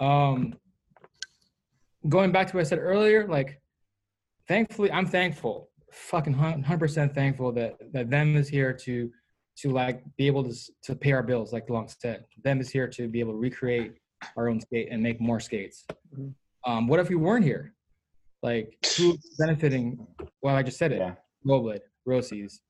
[0.00, 0.58] um
[2.08, 3.60] going back to what I said earlier, like
[4.48, 9.10] thankfully I'm thankful, fucking hundred percent thankful that that them is here to
[9.58, 12.24] to like be able to to pay our bills, like Long said.
[12.44, 13.94] Them is here to be able to recreate
[14.36, 15.84] our own skate and make more skates.
[16.14, 16.34] Mhm.
[16.66, 17.74] Um, what if we weren't here?
[18.42, 20.06] Like who's benefiting?
[20.42, 20.98] Well, I just said it.
[20.98, 21.14] Yeah.
[21.46, 22.60] Rollerblade, Roces,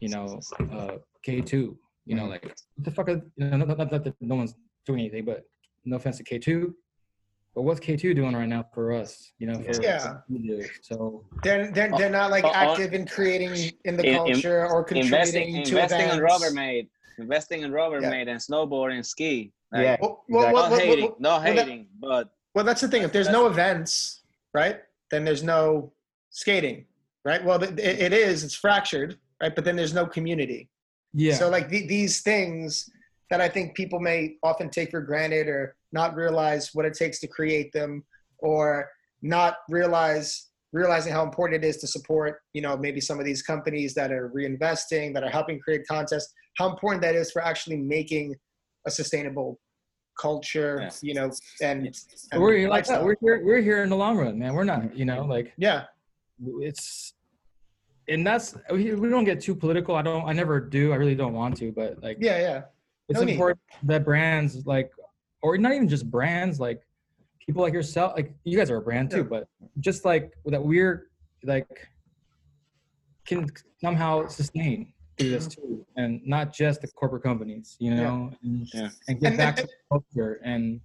[0.00, 1.76] you know, uh, K2.
[2.08, 2.30] You know, Mhm.
[2.30, 3.08] like what the fuck?
[3.08, 4.54] Are, you know, not, not, not that no one's
[4.84, 5.44] doing anything, but
[5.84, 6.72] no offense to K2,
[7.56, 9.32] but what's K2 doing right now for us?
[9.38, 10.18] You know, for Yeah.
[10.28, 10.62] what do.
[10.82, 14.16] So They're, they're, they're not like Oh, oh, active in creating in the in- in-
[14.34, 16.44] culture or investing contributing to investing in events.
[16.44, 16.88] Rubbermaid,
[17.18, 19.52] investing in Rubbermaid and snowboard and ski.
[19.72, 19.96] Like, Yeah.
[20.02, 20.54] Well, well, Exactly.
[20.54, 23.02] well, No well, hating, well, no well, that- hating, but well, that's the thing.
[23.02, 24.20] If there's no events,
[24.52, 24.80] right,
[25.10, 25.92] then there's no
[26.28, 26.84] skating,
[27.24, 27.42] right?
[27.42, 28.44] Well, it, it is.
[28.44, 29.54] It's fractured, right?
[29.54, 30.68] But then there's no community.
[31.14, 32.90] yeah, So like the, these things
[33.30, 37.18] that I think people may often take for granted or not realize what it takes
[37.20, 38.04] to create them
[38.38, 38.88] or
[39.22, 43.40] not realize realizing how important it is to support, you know, maybe some of these
[43.40, 47.78] companies that are reinvesting, that are helping create contests, how important that is for actually
[47.78, 48.34] making
[48.86, 49.58] a sustainable
[50.20, 51.00] culture, Yes.
[51.02, 51.30] you know,
[51.62, 51.96] and,
[52.32, 53.02] and we're here like that.
[53.02, 53.42] We're here.
[53.42, 54.54] We're here in the long run, man.
[54.54, 54.94] We're not.
[54.94, 55.84] You know, like yeah.
[56.60, 57.14] it's
[58.08, 61.14] and that's we, we don't get too political i don't i never do i really
[61.14, 62.62] don't want to but like Yeah, yeah.
[63.08, 63.32] It's no need.
[63.32, 64.90] important that brands like
[65.42, 66.82] or not even just brands like
[67.44, 69.22] people like yourself like you guys are a brand too Yeah.
[69.24, 69.48] but
[69.80, 71.08] just like that we're
[71.44, 71.88] like
[73.26, 73.46] can
[73.80, 78.00] somehow sustain through this too and not just the corporate companies you Yeah.
[78.02, 78.90] know and, Yeah.
[79.08, 80.80] and get And- back and- to culture and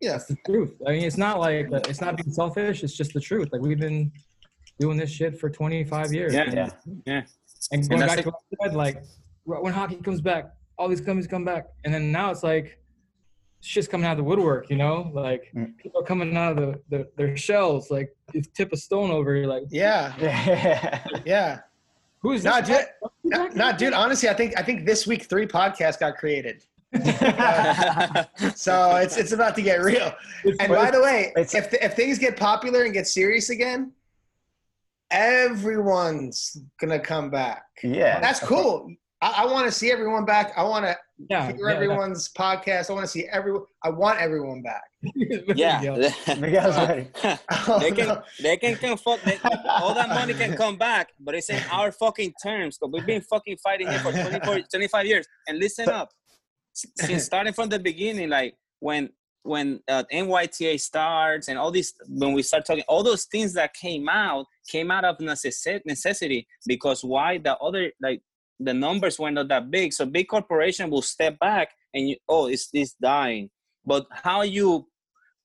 [0.00, 0.12] Yeah.
[0.12, 3.12] that's the truth i mean it's not like uh, it's not being selfish it's just
[3.12, 4.10] the truth like we've been
[4.80, 6.42] doing this shit for 25 years Yeah.
[6.42, 6.70] and- Yeah.
[7.06, 7.22] Yeah.
[7.72, 9.02] and going that's back to what I said, like
[9.44, 12.78] when hockey comes back, all these companies come back, and then now it's like
[13.60, 15.76] shit's coming out of the woodwork, you know, like Mm.
[15.78, 19.34] people are coming out of the, the their shells, like you tip a stone over,
[19.34, 20.12] you're like, Yeah.
[20.20, 21.06] Yeah.
[21.24, 21.60] Yeah.
[22.20, 22.84] who's not this?
[23.02, 26.64] dude, no, no, dude, honestly, I think I think this week three podcasts got created.
[28.54, 30.12] So it's it's about to get real.
[30.44, 33.92] It's- And by the way, It's- if if things get popular and get serious again,
[35.10, 37.64] everyone's gonna come back.
[37.82, 38.20] yeah.
[38.20, 38.90] That's cool.
[39.24, 40.52] I, I want to see everyone back.
[40.54, 40.94] I want to
[41.30, 42.90] yeah, hear everyone's podcast.
[42.90, 43.62] I want to see everyone.
[43.82, 44.84] I want everyone back.
[45.56, 45.80] yeah.
[46.38, 47.08] Miguel's ready.
[47.80, 51.50] they can they can come fuck they, all that money can come back but it's
[51.50, 55.58] in our fucking terms because we've been fucking fighting here for 24 25 years and
[55.58, 56.10] listen up
[56.72, 59.10] since starting from the beginning like when
[59.42, 63.74] when uh, IMYTA starts and all these when we start talking all those things that
[63.74, 68.22] came out came out of necessi- necessity because why the other like
[68.60, 69.92] the numbers were not that big.
[69.92, 73.50] So big corporation will step back and you oh it's this dying.
[73.84, 74.86] But how you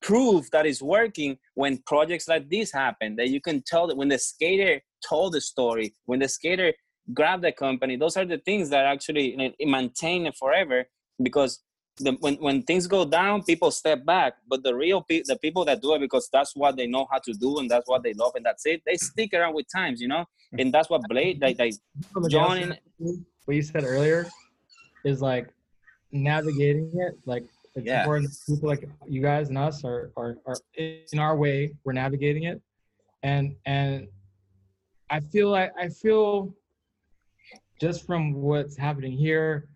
[0.01, 4.07] prove that it's working when projects like this happen that you can tell that when
[4.07, 6.73] the skater told the story when the skater
[7.13, 10.85] grabbed the company those are the things that actually maintain it forever
[11.21, 11.59] because
[11.99, 14.33] the, when, when things go down people step back.
[14.47, 17.19] But the real pe- the people that do it because that's what they know how
[17.19, 20.01] to do and that's what they love and that's it they stick around with times
[20.01, 20.25] you know?
[20.57, 21.73] And that's what blade like, like
[22.29, 22.79] Jon and-
[23.45, 24.27] what you said earlier
[25.05, 25.47] is like
[26.11, 27.43] navigating it like
[27.75, 28.01] it's Yeah.
[28.01, 32.43] important people like you guys and us are, are are in our way we're navigating
[32.43, 32.61] it.
[33.23, 34.07] And and
[35.09, 36.53] i feel like i feel
[37.81, 39.67] just from what's happening here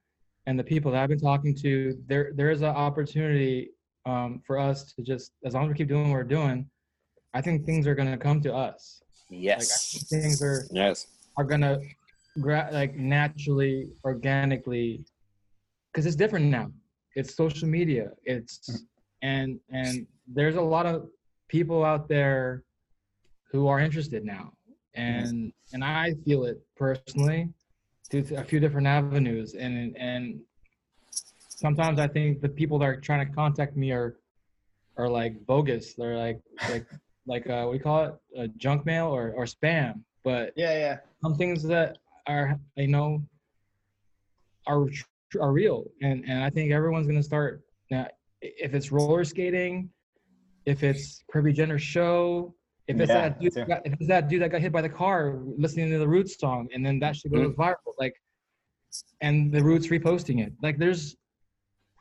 [0.46, 3.72] and the people that i've been talking to there there is an opportunity
[4.06, 6.70] um, for us to just as long as we keep doing what we're doing
[7.34, 9.02] i think things are going to come to us.
[9.30, 10.08] Like I yes.
[10.10, 11.08] think things are yes.
[11.38, 11.80] are gonna
[12.40, 15.06] gra- like naturally, organically,
[15.92, 16.72] because it's different now.
[17.16, 18.12] It's social media.
[18.24, 18.86] It's
[19.22, 21.08] and and there's a lot of
[21.48, 22.64] people out there
[23.52, 24.54] who are interested now,
[24.94, 27.50] and and I feel it personally
[28.22, 30.40] through a few different avenues, and and
[31.50, 34.18] sometimes I think the people that are trying to contact me are
[34.98, 35.96] are like bogus.
[35.96, 36.86] They're like like
[37.26, 40.02] like uh, we call it uh, junk mail or or spam.
[40.24, 40.98] But Yeah, yeah.
[41.22, 43.24] some things that are you know
[44.68, 44.88] are
[45.40, 48.08] are real, and and I think everyone's gonna start now.
[48.42, 49.90] If it's roller skating,
[50.66, 52.54] if it's Kirby Jenner's show,
[52.88, 54.82] if it's Yeah, that dude, that got, if it's that dude that got hit by
[54.82, 58.16] the car listening to the Roots song, and then that should go viral, like,
[59.22, 61.16] and the Roots reposting it, like there's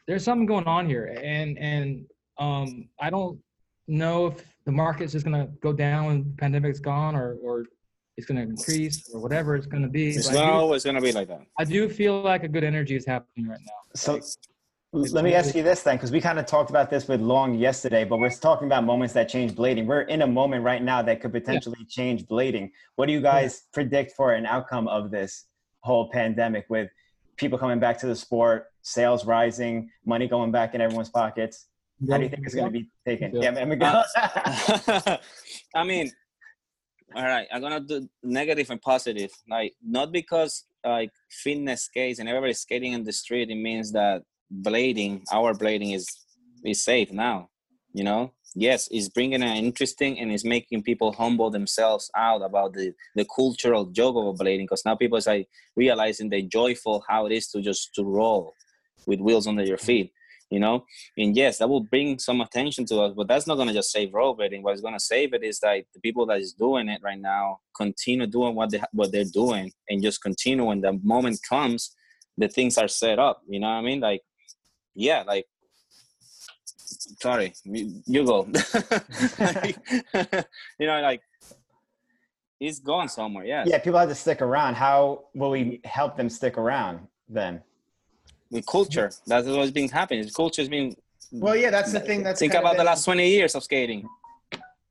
[0.08, 2.04] there's something going on here, and and
[2.38, 3.38] um I don't
[3.86, 7.64] know if the market's just gonna go down when the pandemic's gone, or or
[8.16, 10.10] it's gonna increase, or whatever it's gonna be.
[10.16, 11.42] It's I not do- always gonna be like that.
[11.58, 13.72] I do feel like a good energy is happening right now.
[13.94, 14.24] So Like,
[14.92, 17.54] let me ask you this then, because we kind of talked about this with Long
[17.54, 19.86] yesterday, but we're talking about moments that change blading.
[19.86, 22.70] We're in a moment right now that could potentially change blading.
[22.96, 25.46] What do you guys predict for an outcome of this
[25.80, 26.90] whole pandemic with
[27.36, 31.68] people coming back to the sport, sales rising, money going back in everyone's pockets?
[32.10, 33.34] How do you think it's going to be taken?
[33.34, 33.52] Yeah.
[33.54, 35.16] Yeah, I'm uh,
[35.74, 36.10] I mean,
[37.14, 39.30] all right, I'm gonna do negative and positive.
[39.48, 44.22] Like not because like fitness skates and everybody's skating in the street, it means that
[44.60, 46.06] blading, our blading is
[46.64, 47.48] is safe now.
[47.92, 52.74] You know, yes, it's bringing an interesting and it's making people humble themselves out about
[52.74, 57.26] the the cultural joke of blading because now people are like realizing the joyful how
[57.26, 58.54] it is to just to roll
[59.06, 60.12] with wheels under your feet
[60.52, 60.84] you know?
[61.16, 63.90] And yes that will bring some attention to us but that's not going to just
[63.90, 67.00] save rollerblading what's going to save it is like the people that is doing it
[67.02, 71.38] right now continue doing what they what they're doing and just continue when the moment
[71.48, 71.96] comes
[72.36, 74.00] the things are set up you know what i mean?
[74.00, 74.20] Like
[74.94, 75.46] yeah like
[77.20, 78.46] sorry you, you go
[79.38, 79.76] Like,
[80.78, 81.22] you know like
[82.60, 84.74] it's going somewhere yeah yeah, people have to stick around.
[84.74, 87.62] How will we help them stick around then?
[88.52, 90.94] with culture that's what's been happening culture's been
[91.32, 92.22] Well, yeah, that's the thing.
[92.22, 94.06] That's think kind of about the last 20 years of skating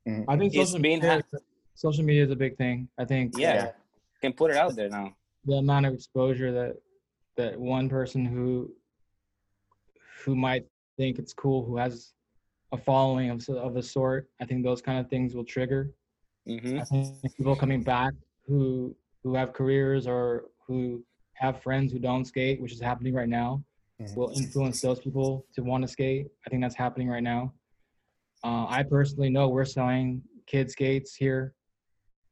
[0.06, 0.28] mm-hmm.
[0.28, 1.22] I think It's social been media,
[1.74, 2.88] social media is a big thing.
[2.98, 3.70] I think yeah, Yeah.
[4.20, 5.14] can put it out there now
[5.44, 6.76] the amount of exposure that
[7.36, 8.70] that one person who
[10.24, 10.64] who might
[10.96, 12.12] think it's cool, who has
[12.72, 15.90] a following of of a sort, I think those kind of things will trigger.
[16.46, 18.12] hmm I think people coming back
[18.46, 20.24] who who have careers or
[20.66, 21.04] who
[21.34, 23.62] have friends who don't skate, which is happening right now,
[24.00, 24.16] Mhm.
[24.16, 26.26] will influence those people to want to skate.
[26.44, 27.42] I think that's happening right now.
[28.44, 31.54] Uh, I personally know we're selling kid skates here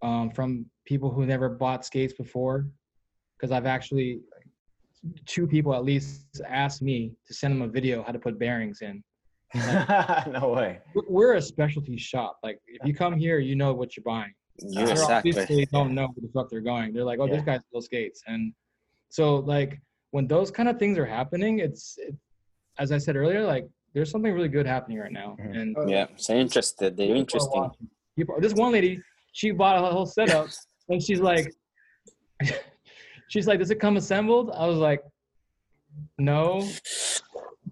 [0.02, 0.48] um, from
[0.84, 2.66] people who never bought skates before,
[3.36, 4.20] because I've actually
[5.26, 8.82] two people at least asked me to send them a video how to put bearings
[8.82, 9.02] in.
[9.54, 10.78] no way.
[10.94, 12.38] We're- We're a specialty shop.
[12.42, 14.32] Like if you come here, you know what you're buying.
[14.58, 16.92] you They're exactly obviously don't know where the fuck they're going.
[16.92, 17.56] They're like, oh, this Yeah.
[17.56, 18.52] guy sells skates, and
[19.08, 19.80] so like
[20.12, 22.14] when those kind of things are happening, it's it,
[22.78, 25.60] as I said earlier, like there's something really good happening right now, Mhm.
[25.60, 27.88] and yeah so interested they're people interesting watching.
[28.16, 29.00] People, this one lady,
[29.32, 30.48] she bought a whole setup,
[30.90, 31.52] and she's like,
[33.30, 34.50] she's like, does it come assembled?
[34.54, 35.02] I was like,
[36.18, 36.60] no.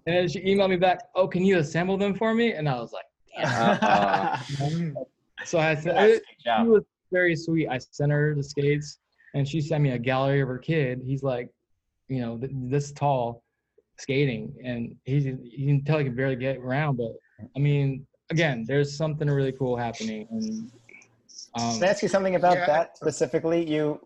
[0.05, 2.53] And then she emailed me back, oh, can you assemble them for me?
[2.53, 3.05] And I was like,
[3.37, 4.93] Mm.
[5.45, 7.69] so I said, it, she was very sweet.
[7.69, 8.97] I sent her the skates,
[9.33, 11.01] and she sent me a gallery of her kid.
[11.05, 11.47] He's like,
[12.09, 13.43] you know, th- this tall,
[13.97, 16.97] skating, and he's you can tell he can barely get around.
[16.97, 17.13] But
[17.55, 20.69] I mean, again, there's something really cool happening, and
[21.55, 22.65] um, Can I ask you something about Yeah.
[22.65, 23.63] that specifically?
[23.65, 24.01] You,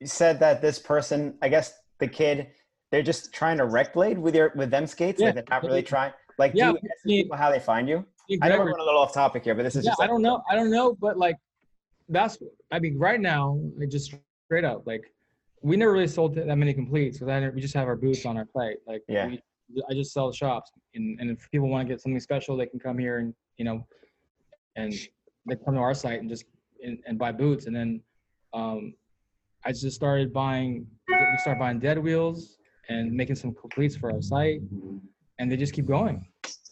[0.00, 2.48] you said that this person, I guess the kid,
[2.90, 5.20] they're just trying to wreck blade with your with them skates.
[5.20, 5.26] Yeah.
[5.26, 6.12] Like they're not really trying.
[6.38, 8.04] Like, Yeah, do you people how they find you?
[8.24, 10.00] Steve I know we're going a little off topic here, but this is yeah, just.
[10.02, 10.42] I don't know.
[10.50, 11.36] I don't know, but like
[12.08, 12.38] that's
[12.70, 14.14] I mean, right now, like just
[14.44, 15.04] straight up, like
[15.62, 18.36] we never really sold that many completes because I we just have our boots on
[18.36, 18.78] our plate.
[18.86, 19.28] Like Yeah.
[19.28, 19.42] we,
[19.90, 22.78] I just sell shops, and, and if people want to get something special, they can
[22.78, 23.86] come here and you know,
[24.76, 24.92] and
[25.48, 26.44] they come to our site and just
[26.84, 28.00] and, and buy boots, and then
[28.52, 28.94] um,
[29.66, 30.86] I just started buying.
[31.08, 34.60] We started buying dead wheels and making some completes for our site,
[35.38, 36.24] and they just keep going,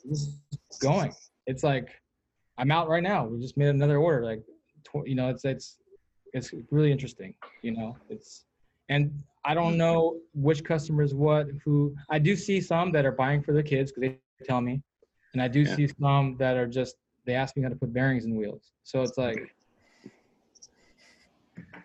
[0.08, 0.38] just
[0.80, 1.12] going.
[1.46, 1.88] It's like
[2.56, 3.26] I'm out right now.
[3.26, 4.24] We just made another order.
[4.24, 4.42] Like,
[5.04, 5.78] you know, it's it's
[6.32, 7.34] it's really interesting.
[7.62, 8.44] You know, it's
[8.88, 9.10] and
[9.44, 11.96] I don't know which customers what who.
[12.10, 14.80] I do see some that are buying for their kids because they tell me,
[15.32, 15.74] and I do Yeah.
[15.74, 16.94] see some that are just
[17.26, 18.72] they ask me how to put bearings in wheels.
[18.84, 19.40] So it's like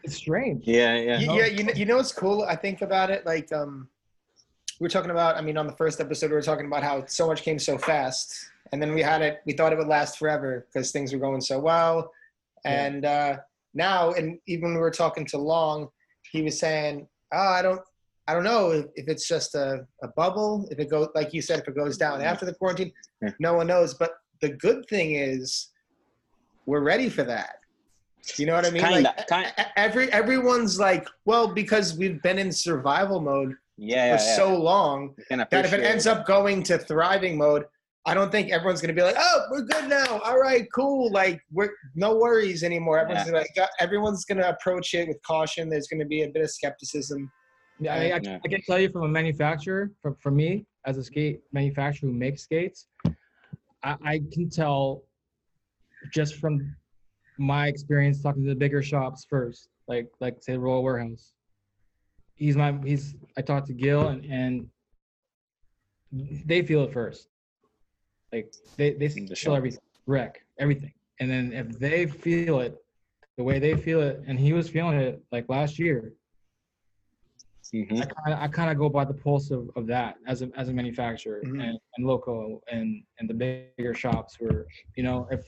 [0.03, 0.63] it's strange.
[0.65, 2.43] yeah yeah Y- yeah, you know, you know what's cool?
[2.43, 3.87] I think about it like um,
[4.79, 5.35] we were talking about.
[5.37, 7.77] I mean, on the first episode, we were talking about how so much came so
[7.77, 8.33] fast,
[8.71, 9.41] and then we had it.
[9.45, 12.11] We thought it would last forever because things were going so well,
[12.65, 12.85] Yeah.
[12.85, 13.37] And uh,
[13.73, 15.89] now, and even when we were talking to Long,
[16.31, 17.81] he was saying, "Oh, I don't,
[18.27, 20.67] I don't know if, if it's just a, a bubble.
[20.71, 22.91] If it goes, like you said, if it goes down after the quarantine,
[23.21, 23.31] Yeah.
[23.39, 23.93] no one knows.
[23.95, 25.69] But the good thing is,
[26.65, 27.59] we're ready for that.
[28.37, 28.83] You know what I mean?
[28.83, 34.17] Kinda, like kind- e- every everyone's like, well, because we've been in survival mode Yeah,
[34.17, 34.35] for yeah, yeah.
[34.35, 37.65] so long You that if it appreciate ends up going to thriving mode,
[38.05, 40.19] I don't think everyone's gonna be like, "Oh, we're good now.
[40.23, 41.11] All right, cool.
[41.11, 43.31] Like, we're no worries anymore." Everyone's Yeah.
[43.33, 45.69] gonna like, uh, everyone's gonna approach it with caution.
[45.69, 47.31] There's gonna be a bit of skepticism.
[47.79, 48.39] Yeah, I, I, Yeah.
[48.43, 52.15] I can tell you from a manufacturer, from, from me as a skate manufacturer who
[52.15, 52.87] makes skates,
[53.83, 55.03] I, I can tell
[56.13, 56.75] just from
[57.40, 61.34] my experience talking to the bigger shops first, like like say Roller Warehouse.
[62.36, 64.70] He's my he's I talked to Gil and and
[66.45, 67.28] they feel it first.
[68.32, 69.57] Like they they The feel shop.
[69.57, 72.76] everything, wreck everything, and then if they feel it
[73.38, 76.14] the way they feel it, and he was feeling it like last year,
[77.74, 78.02] Mhm.
[78.02, 80.49] I kind of I kind of go by the pulse of, of that as a
[80.56, 81.61] as a manufacturer Mhm.
[81.64, 83.34] and, and local and and the
[83.78, 85.41] bigger shops where you know if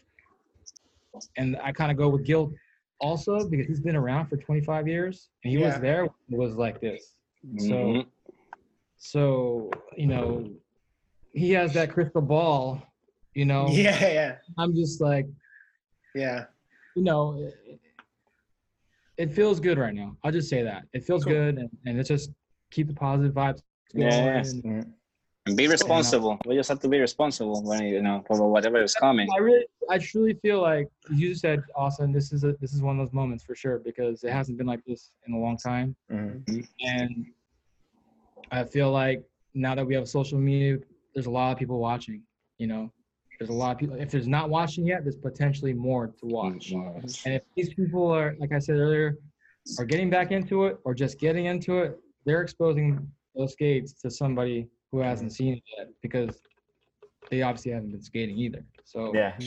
[1.37, 2.53] and I kind of go with Gil
[2.99, 5.67] also because he's been around for 25 years and he Yeah.
[5.67, 7.15] was there when it was like this.
[7.57, 8.05] So Mhm.
[8.97, 10.49] so you know
[11.33, 12.81] he has that crystal ball.
[13.33, 15.27] You know, Yeah, yeah, I'm just like
[16.13, 16.45] yeah.
[16.95, 17.79] you know, it,
[19.17, 20.17] it feels good right now.
[20.23, 21.33] I'll just say that it feels Cool.
[21.33, 22.31] good, and, and it's just
[22.69, 23.61] keep the positive vibes
[23.95, 24.07] going.
[24.07, 24.37] Yeah.
[24.37, 24.93] and- Mhm.
[25.47, 26.39] And be responsible.
[26.45, 29.27] We just have to be responsible when you know for whatever is coming.
[29.33, 32.11] I really, I truly feel like you said, Austin.
[32.11, 34.67] This is a this is one of those moments for sure because it hasn't been
[34.67, 36.67] like this in a long time, Mhm.
[36.81, 37.25] and
[38.51, 39.23] I feel like
[39.55, 40.77] now that we have social media,
[41.15, 42.21] there's a lot of people watching.
[42.59, 42.91] You know,
[43.39, 43.95] there's a lot of people.
[43.95, 46.71] If there's not watching yet, there's potentially more to watch.
[46.71, 49.17] And if these people are, like I said earlier,
[49.79, 54.11] are getting back into it or just getting into it, they're exposing those skates to
[54.11, 56.41] somebody who hasn't seen it yet because
[57.29, 58.63] they obviously haven't been skating either.
[58.83, 59.37] So Yeah.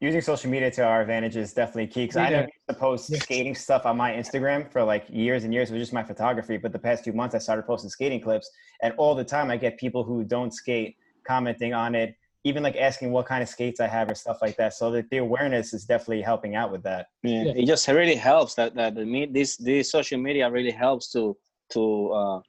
[0.00, 2.30] Using social media to our advantage is definitely key because I Yeah.
[2.30, 3.18] never used to post Yeah.
[3.20, 5.70] skating stuff on my Instagram for like years and years.
[5.70, 6.56] It was just my photography.
[6.56, 8.50] But the past two months, I started posting skating clips.
[8.82, 12.14] And all the time, I get people who don't skate commenting on it,
[12.44, 14.74] even like asking what kind of skates I have or stuff like that.
[14.74, 17.06] So that the awareness is definitely helping out with that.
[17.22, 17.52] Yeah, Yeah.
[17.52, 21.36] it just really helps that that the me this this social media really helps to
[21.70, 22.40] to uh,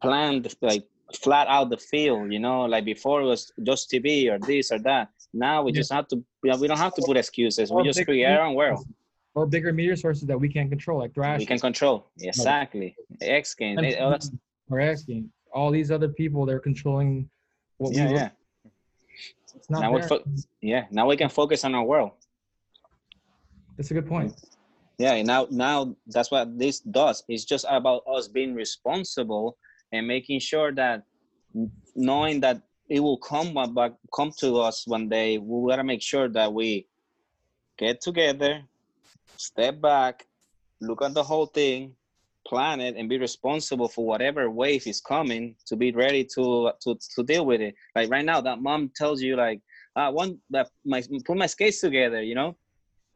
[0.00, 0.84] plan the, like
[1.16, 2.32] flat out the field.
[2.32, 5.08] You know, like before it was just TV or this or that.
[5.32, 5.76] Now we Yeah.
[5.80, 6.16] just have to.
[6.44, 7.72] You know, we don't have to put excuses.
[7.72, 8.84] We just create our own world.
[9.34, 13.54] or bigger media sources that we can't control, like Thrash We can control exactly X
[13.54, 13.78] Games.
[14.68, 15.30] or X Games.
[15.54, 17.30] All these other people, they're controlling
[17.78, 18.14] what Yeah, we.
[18.16, 18.30] yeah,
[19.56, 20.22] It's not Now we're fo-
[20.60, 20.84] yeah.
[20.90, 22.10] Now we can focus on our world.
[23.78, 24.34] That's a good point.
[24.98, 27.24] Yeah, and now now that's what this does.
[27.28, 29.56] It's just about us being responsible
[29.92, 31.04] and making sure that
[31.94, 36.28] knowing that it will come back come to us one day, we gotta make sure
[36.28, 36.86] that we
[37.78, 38.62] get together,
[39.36, 40.26] step back,
[40.80, 41.94] look at the whole thing,
[42.46, 46.98] plan it, and be responsible for whatever wave is coming to be ready to to
[47.14, 47.74] to deal with it.
[47.94, 49.60] Like right now, that mom tells you like,
[49.96, 52.56] ah, I want that my put my skates together, you know.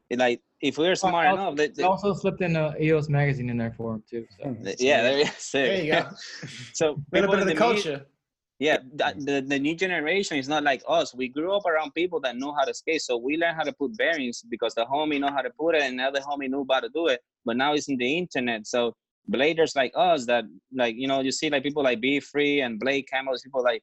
[0.09, 3.09] It, like if we're smart also- enough, they, They also slipped in uh, a EOS
[3.09, 4.27] magazine in there for him too.
[4.39, 4.57] So.
[4.79, 5.51] yeah, there, is.
[5.53, 6.09] There you go.
[6.73, 8.07] So A little bit of in the the media- culture.
[8.59, 11.15] yeah, that, the the new generation is not like us.
[11.15, 13.73] We grew up around people that know how to skate, so we learn how to
[13.81, 16.65] put bearings because the homie know how to put it, and the other homie knew
[16.71, 17.21] how to do it.
[17.45, 18.95] But now it's in the internet, so
[19.31, 20.45] bladers like us that
[20.83, 23.83] like you know you see like people like Be Free and Blade Camels, people like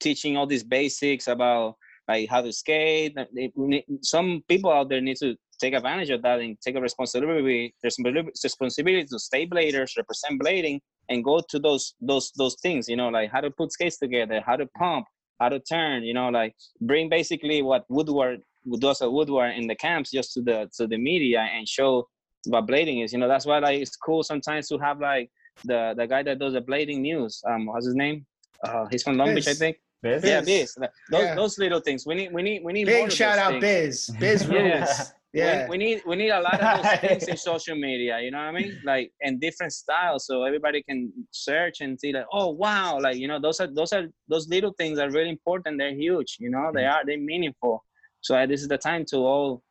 [0.00, 1.76] teaching all these basics about
[2.08, 3.14] like how to skate.
[3.34, 5.30] They- we need- Some people out there need to
[5.60, 10.80] take advantage of that and take a responsibility, responsibility responsibility to stay bladers, represent blading,
[11.08, 12.88] and go to those those those things.
[12.88, 15.06] You know, like how to put skates together, how to pump,
[15.40, 16.02] how to turn.
[16.02, 18.40] You know, like bring basically what Woodward
[18.78, 22.08] does at Woodward in the camps just to the to the media and show
[22.46, 23.12] what blading is.
[23.12, 25.30] You know, that's why like it's cool sometimes to have like
[25.64, 27.42] the the guy that does the blading news.
[27.48, 28.26] Um, what's his name?
[28.66, 29.76] Uh, he's from Long Beach, I think.
[30.02, 30.24] Biz?
[30.24, 30.46] Yeah, Biz.
[30.80, 30.88] Biz.
[31.10, 31.34] Those Yeah.
[31.34, 32.06] those little things.
[32.06, 34.08] We need we need we need Big of shout out, things.
[34.08, 34.16] Biz.
[34.18, 34.78] Biz Yeah.
[34.78, 35.12] rules.
[35.32, 35.64] Yeah.
[35.64, 38.20] We, we need we need a lot of those things in social media.
[38.20, 38.80] You know what I mean?
[38.84, 43.28] Like and different styles, so everybody can search and see like, oh wow, like you
[43.28, 45.78] know those are those are those little things are really important.
[45.78, 46.36] They're huge.
[46.40, 47.84] You know, they are they're meaningful.
[48.22, 49.62] So uh, this is the time to all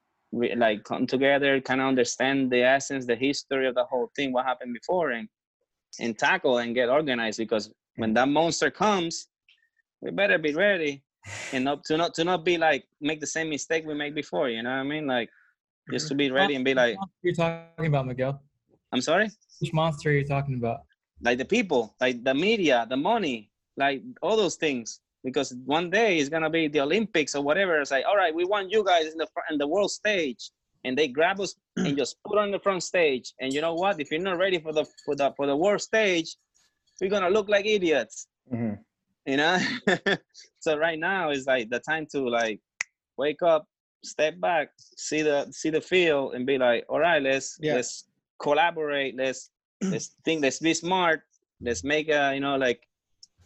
[0.57, 4.45] like come together, kind of understand the essence, the history of the whole thing, what
[4.45, 5.27] happened before, and
[5.99, 9.27] and tackle and get organized because when that monster comes,
[10.01, 11.03] we better be ready
[11.51, 14.49] and not to not to not be like make the same mistake we made before.
[14.49, 15.07] You know what I mean?
[15.07, 15.29] Like
[15.91, 18.41] just to be ready and be like, You're talking about Miguel.
[18.91, 19.29] I'm sorry,
[19.59, 20.81] Which monster are you talking about?
[21.21, 25.01] like the people, like the media, the money, like all those things.
[25.21, 27.81] Because one day it's gonna be the Olympics or whatever.
[27.81, 30.49] It's like, all right, we want you guys in the in the world stage,
[30.85, 33.33] and they grab us and just put on the front stage.
[33.41, 33.99] And you know what?
[33.99, 36.37] If you're not ready for the for the for the world stage,
[37.01, 38.27] we're gonna look like idiots.
[38.51, 38.79] Mhm.
[39.25, 39.55] you know
[40.59, 42.59] so right now is like the time to like
[43.17, 43.63] wake up
[44.03, 47.75] step back see the see the field and be like all right let's Yeah.
[47.75, 48.05] let's
[48.39, 49.15] collaborate.
[49.17, 49.51] Let's
[49.81, 51.21] let's think let's be smart.
[51.61, 52.81] Let's make a you know like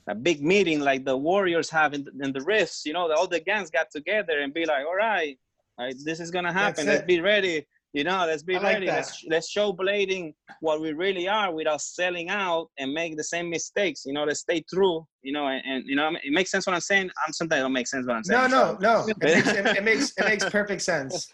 [0.08, 3.26] a big meeting like the warriors have in the, in the rifts you know all
[3.26, 5.38] the gangs got together and be like all right
[5.78, 6.86] all right this is gonna happen.
[6.86, 8.96] Let's be ready you know let's be I like ready that.
[8.96, 13.50] let's let's show blading what we really are without selling out and make the same
[13.50, 16.66] mistakes you know let's stay true you know and, and you know it makes sense
[16.66, 19.06] what i'm saying i'm sometimes it don't make sense what i'm saying No, no, so,
[19.06, 19.08] no.
[19.10, 21.32] It makes, it, it makes it makes perfect sense.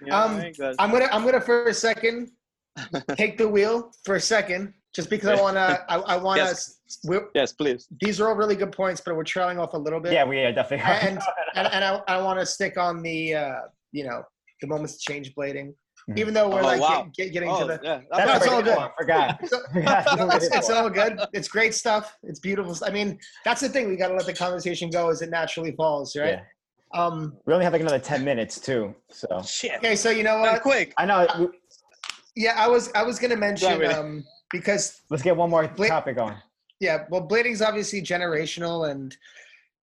[0.00, 0.54] you know what I Um, mean?
[0.54, 2.30] 'Cause- I'm gonna I'm gonna for a second
[3.16, 6.42] take the wheel for a second, just because I wanna I, I wanna.
[6.42, 6.76] Yes.
[7.04, 10.00] We're, yes please these are all really good points, but we're trailing off a little
[10.00, 10.12] bit.
[10.12, 10.86] Yeah, we are definitely.
[11.08, 11.18] and
[11.56, 13.60] and, and I, I want to stick on the uh,
[13.92, 14.22] you know
[14.62, 15.74] the moments to change blading.
[16.16, 17.02] Even though we're Oh, like wow.
[17.16, 17.80] get, get- getting oh, to the.
[17.82, 18.00] yeah.
[18.10, 18.74] That's No, it's what all good.
[18.74, 19.48] for, I forgot.
[19.48, 20.34] So- Forgot.
[20.42, 21.20] It's, it's all good.
[21.32, 22.16] It's great stuff.
[22.22, 22.76] It's beautiful.
[22.86, 23.88] I mean, that's the thing.
[23.88, 26.38] We got to let the conversation go as it naturally falls, right?
[26.94, 27.00] Yeah.
[27.00, 27.36] Um.
[27.44, 28.94] We only have like another ten minutes too.
[29.10, 30.62] So shit Okay, so you know Done what?
[30.62, 31.26] quick I know.
[31.38, 31.48] we-
[32.44, 33.92] Yeah, I was I was gonna mention really.
[33.92, 35.88] um because Let's get one more Wait.
[35.88, 36.36] topic going.
[36.80, 39.14] yeah, well, blading's obviously generational, and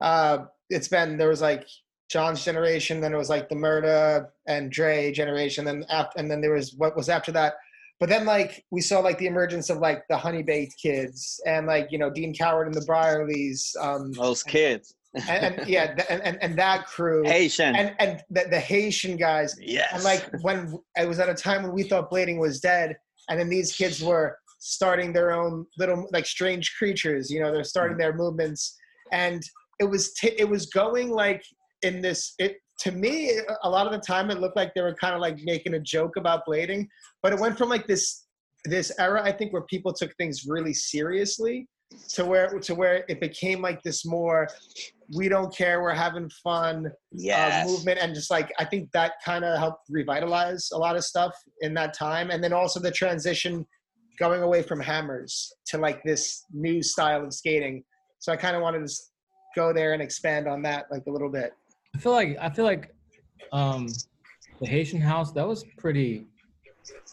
[0.02, 0.40] uh,
[0.70, 1.66] it's been there was like
[2.10, 6.42] Jon's generation, then it was like the Murda and Dre generation, then after, and then
[6.42, 7.54] there was what was after that.
[8.00, 11.68] But then like we saw like the emergence of like the Honey Baked kids and
[11.68, 14.96] like you know Dean Coward and the Briarleys, um, those kids.
[15.28, 17.76] and, and yeah, and, and and that crew, haitian.
[17.76, 19.92] And and the, the Haitian guys, yes.
[19.94, 22.96] And like when it was at a time when we thought blading was dead,
[23.30, 27.30] and then these kids were starting their own little like strange creatures.
[27.30, 28.78] You know, they're starting their movements,
[29.12, 29.44] and
[29.80, 31.44] it was t- it was going like
[31.82, 32.34] in this.
[32.40, 35.22] It to me, a lot of the time, it looked like they were kind of
[35.22, 36.88] like making a joke about blading,
[37.22, 38.26] but it went from like this
[38.66, 41.68] this era, I think, where people took things really seriously.
[42.10, 44.48] To where to where it became like this more,
[45.16, 49.14] we don't care, we're having fun, yes uh, movement and just like I think that
[49.26, 52.92] kind of helped revitalize a lot of stuff in that time, and then also the
[52.92, 53.66] transition
[54.20, 57.84] going away from hammers to like this new style of skating.
[58.20, 58.94] So I kind of wanted to
[59.56, 61.54] go there and expand on that like a little bit.
[61.96, 62.94] I feel like I feel like
[63.52, 63.88] um
[64.60, 66.28] the Haitian house that was pretty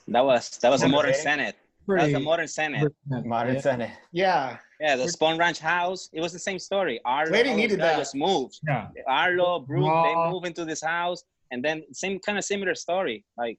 [0.09, 1.23] that was that was a modern Motivating.
[1.23, 1.57] senate
[1.89, 2.93] that was a modern senate
[3.25, 3.61] Modern yeah.
[3.61, 3.91] Senate.
[4.13, 7.63] Yeah, yeah the spawn ranch house it was the same story arlo Lady all those
[7.63, 7.97] needed that.
[7.99, 8.89] just moved yeah.
[9.09, 13.59] arlo brooke they move into this house and then same kind of similar story like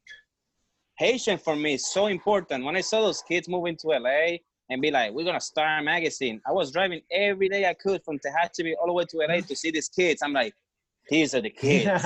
[0.98, 4.38] haitian for me is so important when i saw those kids move into la
[4.70, 8.04] and be like we're gonna start a magazine i was driving every day i could
[8.04, 10.54] from tehachapi all the way to la to see these kids i'm like
[11.10, 12.04] these are the kids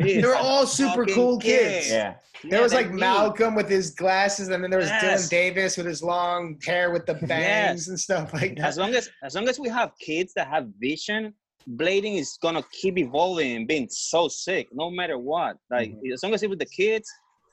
[0.00, 1.90] These They're all super cool kids.
[1.90, 2.14] yeah.
[2.44, 2.96] There was like they're.
[2.96, 5.26] Malcolm with his glasses, and then there was Yes.
[5.26, 8.66] Dylan Davis with his long hair with the bangs and stuff like that.
[8.66, 11.32] as long as as long as we have kids that have vision
[11.76, 16.12] blading is gonna keep evolving and being so sick no matter what like mm-hmm.
[16.12, 17.08] as long as it with the kids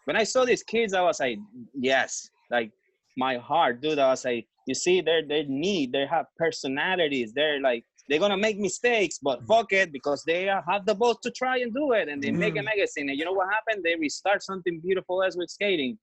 [0.06, 1.38] when i saw these kids i was like
[1.76, 2.72] yes like
[3.18, 7.62] my heart dude i was like you see they're they're neat they have personalities they're
[7.62, 9.48] like they're gonna make mistakes but mm-hmm.
[9.48, 12.56] fuck it because they have the balls to try and do it and they make
[12.56, 12.66] a mm-hmm.
[12.66, 15.98] magazine and you know what happened they restart something beautiful as with skating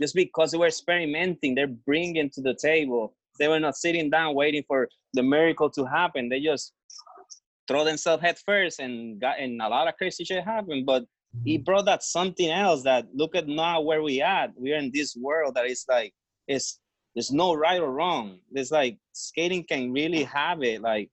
[0.00, 4.34] just because they were experimenting they're bringing to the table they were not sitting down
[4.34, 6.28] waiting for the miracle to happen.
[6.28, 6.72] They just
[7.68, 10.86] throw themselves head first and got and a lot of crazy shit happened.
[10.86, 11.04] But
[11.44, 11.64] he mm-hmm.
[11.64, 14.52] brought that something else that look at now where we at.
[14.56, 16.12] We're in this world that is like
[16.46, 16.78] it's
[17.14, 18.38] there's no right or wrong.
[18.50, 20.82] There's like skating can really have it.
[20.82, 21.10] Like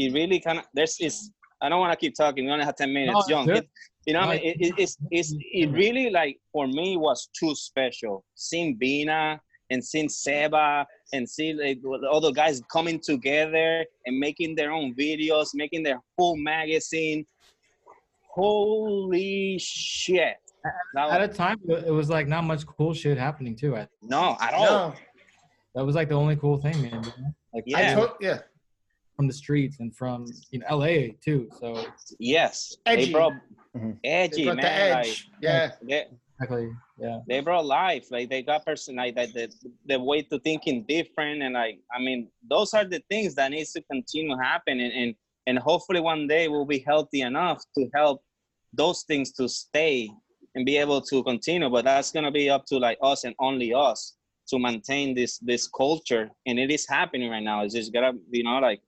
[0.00, 1.30] it really kind of there's is
[1.62, 2.46] I don't want to keep talking.
[2.46, 3.28] We only have ten minutes.
[3.28, 3.68] No, Young, it,
[4.06, 7.28] you know, what I mean, it, it, it's it's it really like for me was
[7.38, 8.24] too special.
[8.34, 9.40] Seeing Bina
[9.70, 11.78] and seeing Seba and see like
[12.10, 17.26] all the guys coming together and making their own videos, making their full magazine.
[18.32, 20.36] Holy shit!
[20.94, 23.76] That At a time, it was like not much cool shit happening too.
[23.76, 24.64] I, no, at all.
[24.90, 24.94] No,
[25.74, 27.02] that was like the only cool thing, man.
[27.04, 27.34] you know?
[27.54, 27.94] Like I Yeah.
[27.96, 28.38] to- yeah.
[29.20, 31.46] From the streets and from you know LA too.
[31.60, 31.84] So
[32.18, 33.04] Yes, Edgy.
[33.06, 33.34] they brought
[33.76, 33.98] Mhm.
[34.02, 34.64] They edgy brought man.
[34.64, 34.96] the edge.
[34.96, 35.70] Like, yeah.
[35.82, 36.06] they,
[36.40, 37.18] exactly, yeah.
[37.28, 39.44] they brought life like they got person like that the,
[39.90, 42.20] the way to thinking different and like i mean
[42.52, 45.14] those are the things that needs to continue happening and, and
[45.48, 48.22] and hopefully one day we'll be healthy enough to help
[48.72, 49.96] those things to stay
[50.54, 51.68] and be able to continue.
[51.70, 54.16] But that's gonna be up to like us and only us
[54.50, 57.62] to maintain this this culture, and it is happening right now.
[57.64, 58.80] It's just gotta, you know, like,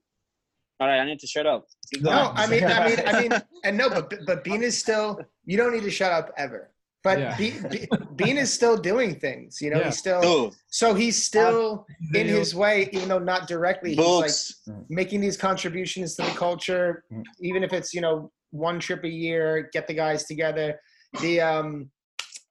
[0.79, 1.65] all right, I need to shut up.
[1.93, 2.15] Keep going.
[2.15, 3.31] No, I mean, I mean, I mean,
[3.63, 5.19] and no, but but Bean is still.
[5.45, 6.71] You don't need to shut up ever.
[7.03, 7.35] But Yeah.
[7.37, 9.59] Be, Be, Bean is still doing things.
[9.61, 9.85] You know, Yeah.
[9.85, 10.21] he's still.
[10.21, 13.93] Dude, So he's still in his way, even though not directly.
[13.95, 17.03] He's like making these contributions to the culture,
[17.41, 20.79] even if it's you know one trip a year, get the guys together.
[21.21, 21.89] The um,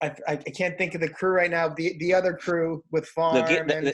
[0.02, 1.68] I, I I can't think of the crew right now.
[1.68, 3.92] The the other crew with Farm The, gi- the, and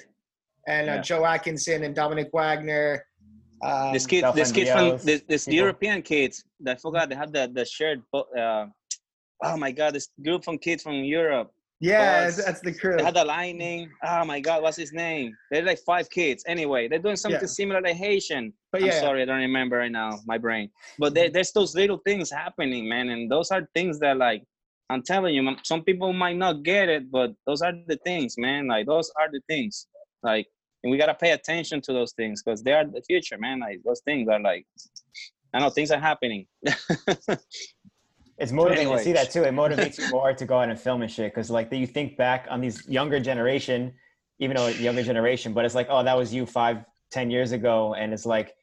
[0.67, 1.01] and uh, yeah.
[1.01, 3.05] Joe Atkinson and Dominic Wagner.
[3.63, 5.49] Um, this kid, this kid from this, this.
[5.49, 6.45] European kids.
[6.67, 8.03] I forgot they had the the shared.
[8.15, 8.67] Uh,
[9.43, 11.51] oh my god, this group from kids from Europe.
[11.81, 12.45] yeah, Boss.
[12.45, 12.97] that's the crew.
[12.97, 13.91] They had the lightning.
[14.05, 15.33] Oh my god, what's his name?
[15.51, 16.45] They're like five kids.
[16.47, 17.47] Anyway, they're doing something Yeah.
[17.61, 18.53] similar to Haitian.
[18.73, 20.71] But I'm sorry, I don't remember right now, my brain.
[20.99, 24.43] But there, there's those little things happening, man, and those are things that like
[24.91, 28.69] I'm telling you, some people might not get it, but those are the things, man.
[28.69, 29.87] Like those are the things.
[30.23, 30.47] Like,
[30.83, 33.61] and we gotta pay attention to those things because they are the future, man.
[33.61, 34.67] Like those things are like,
[35.53, 36.47] I know things are happening.
[38.39, 39.43] It's motivating to see that too.
[39.43, 41.35] It motivates you more to go out and film and shit.
[41.35, 43.93] Cause like you think back on these younger generation,
[44.39, 47.95] even though younger generation, but it's like, oh, that was you five, ten years ago.
[47.95, 48.55] And it's like,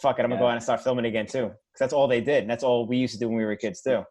[0.00, 1.48] fuck it, I'm gonna go out and start filming again too.
[1.48, 2.42] Cause that's all they did.
[2.42, 4.04] And that's all we used to do when we were kids too.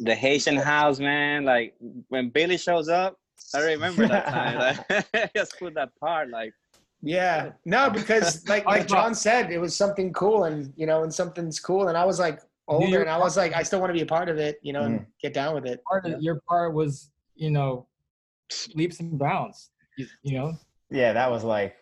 [0.00, 1.44] the Haitian house, man.
[1.44, 1.74] Like
[2.08, 3.16] when Billy shows up,
[3.54, 4.76] I remember that time.
[5.12, 6.52] Like, just put that part, like.
[7.06, 11.14] Yeah, no, because like like Jon said, it was something cool, and you know, and
[11.14, 13.90] something's cool, and I was like older, You're- and I was like, I still want
[13.90, 15.06] to be a part of it, you know, and mm.
[15.22, 15.82] get down with it.
[15.88, 17.86] part of, your part was you know
[18.74, 19.70] leaps and bounds.
[19.96, 20.54] You, you know.
[20.90, 21.76] Yeah, that was like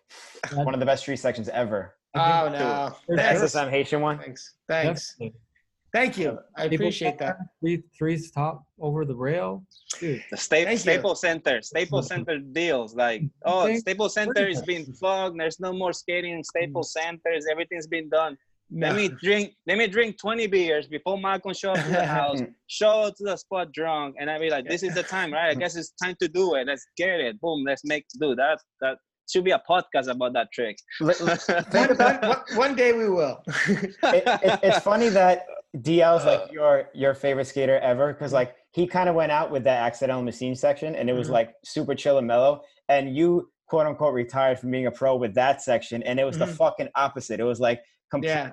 [0.53, 1.95] one of the best street sections ever.
[2.15, 4.19] Oh no, The There's- thanks, SSM Haitian one.
[4.19, 5.41] thanks, thanks, Definitely.
[5.95, 7.39] Thank you, I People appreciate that.
[7.61, 9.65] Three threes top over the rail,
[10.01, 10.23] dude.
[10.31, 11.15] The sta- Thank you.
[11.15, 12.95] Center, Staples Center deals.
[12.95, 15.39] Like, oh, think- Staples Center is think- being flogged.
[15.41, 17.01] There's no more skating in Staples mm.
[17.01, 17.47] Centers.
[17.51, 18.37] Everything's been done.
[18.71, 18.89] No.
[18.89, 19.55] Let me drink.
[19.67, 22.41] Let me drink 20 beers before Malcolm show up to the house.
[22.67, 25.51] show up to the spot drunk, and I be like, "This is the time, right?
[25.51, 26.67] I guess it's time to do it.
[26.67, 27.41] Let's get it.
[27.41, 27.63] Boom.
[27.65, 28.59] Let's make do that.
[28.81, 28.97] That
[29.31, 31.39] should be a podcast about that trick." Li- one,
[31.71, 33.43] one, one, one day we will.
[33.69, 35.45] it, it, it's funny that
[35.83, 39.65] DL's like your your favorite skater ever because like he kind of went out with
[39.65, 41.33] that accidental machine section and it was Mhm.
[41.33, 45.35] like super chill and mellow and you quote unquote retired from being a pro with
[45.35, 46.57] that section and it was the Mhm.
[46.57, 48.53] fucking opposite it was like complete yeah,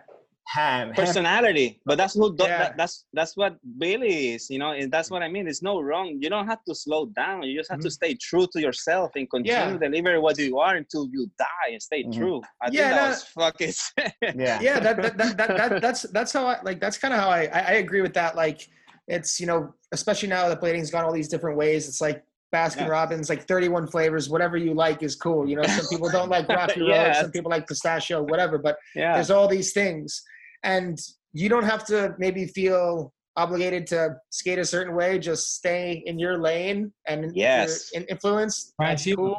[0.53, 2.35] ham, ham Personality, but that's who.
[2.39, 2.47] Yeah.
[2.61, 4.49] that, that's that's what Billy is.
[4.49, 5.47] You know, and that's what I mean.
[5.47, 6.17] It's no wrong.
[6.19, 7.43] You don't have to slow down.
[7.43, 7.99] You just have to Mhm.
[7.99, 9.71] stay true to yourself and continue Yeah.
[9.71, 12.15] to deliver what you are until you die and stay Mhm.
[12.17, 12.41] true.
[12.61, 13.73] I Yeah, think that no- was fucking.
[14.45, 16.79] yeah yeah, that, that, that, that, that that's that's how I like.
[16.83, 18.35] That's kind of how I, I I agree with that.
[18.35, 18.59] Like,
[19.07, 19.59] it's you know,
[19.91, 21.87] especially now that blading's gone all these different ways.
[21.89, 22.23] It's like
[22.53, 22.95] Baskin Yeah.
[22.97, 24.29] Robbins, like 31 flavors.
[24.29, 25.47] Whatever you like is cool.
[25.49, 28.57] You know, some people don't like Rocky Road, some people like pistachio, whatever.
[28.57, 29.13] But yeah.
[29.13, 30.21] there's all these things,
[30.63, 30.99] and
[31.33, 35.17] you don't have to maybe feel obligated to skate a certain way.
[35.17, 37.91] Just stay in your lane, and if Yes.
[37.93, 38.73] in influence.
[38.79, 39.37] Try and That's cool.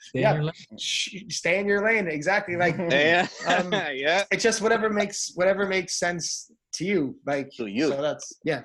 [0.00, 0.34] Stay in Yeah.
[0.34, 0.78] your lane.
[1.30, 2.08] Stay in your lane.
[2.08, 2.56] Exactly.
[2.56, 3.26] Like Yeah.
[3.46, 4.24] Um, yeah.
[4.30, 7.16] it's just whatever makes whatever makes sense to you.
[7.26, 7.88] Like To you.
[7.90, 8.62] So that's yeah.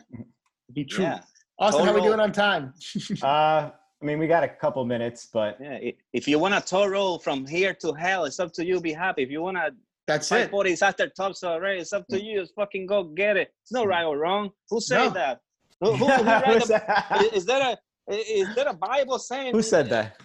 [0.73, 1.03] Be true.
[1.05, 1.19] Yeah.
[1.59, 2.73] Austin, how we Total- doing on time?
[3.23, 3.69] uh
[4.01, 5.77] i mean we got a couple minutes but Yeah.
[6.13, 8.81] If you want a tow roll from here to hell, it's up to you.
[8.81, 9.21] Be happy.
[9.23, 9.67] If you want to
[10.07, 10.51] That's five it.
[10.51, 12.23] forties after tops already, it's up to mm.
[12.23, 12.41] you.
[12.41, 13.53] Just fucking go get it.
[13.61, 13.89] It's no mm.
[13.89, 14.49] right or wrong.
[14.69, 15.09] Who said No.
[15.11, 15.39] that?
[15.81, 16.23] Who, who, who the-
[16.67, 17.21] that?
[17.23, 17.77] is, is that a
[18.13, 20.17] is that a Bible saying who said that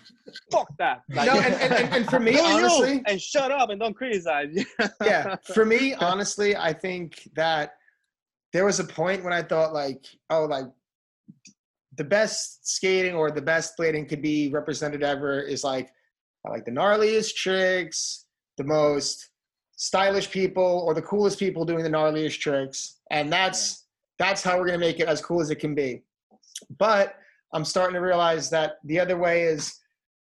[0.51, 1.03] fuck that?
[1.09, 3.95] No, and, and, and, and for me, do you honestly, and shut up and don't
[3.95, 4.55] criticize.
[5.05, 7.73] yeah, for me, honestly, I think that
[8.53, 10.67] there was a point when I thought like, oh, like
[11.97, 15.91] the best skating or the best blading could be represented ever is like,
[16.47, 18.27] I like the gnarliest tricks,
[18.57, 19.31] the most
[19.79, 23.87] stylish people, or the coolest people doing the gnarliest tricks, and that's
[24.19, 26.03] that's how we're gonna make it as cool as it can be.
[26.79, 27.15] But
[27.55, 29.79] I'm starting to realize that the other way is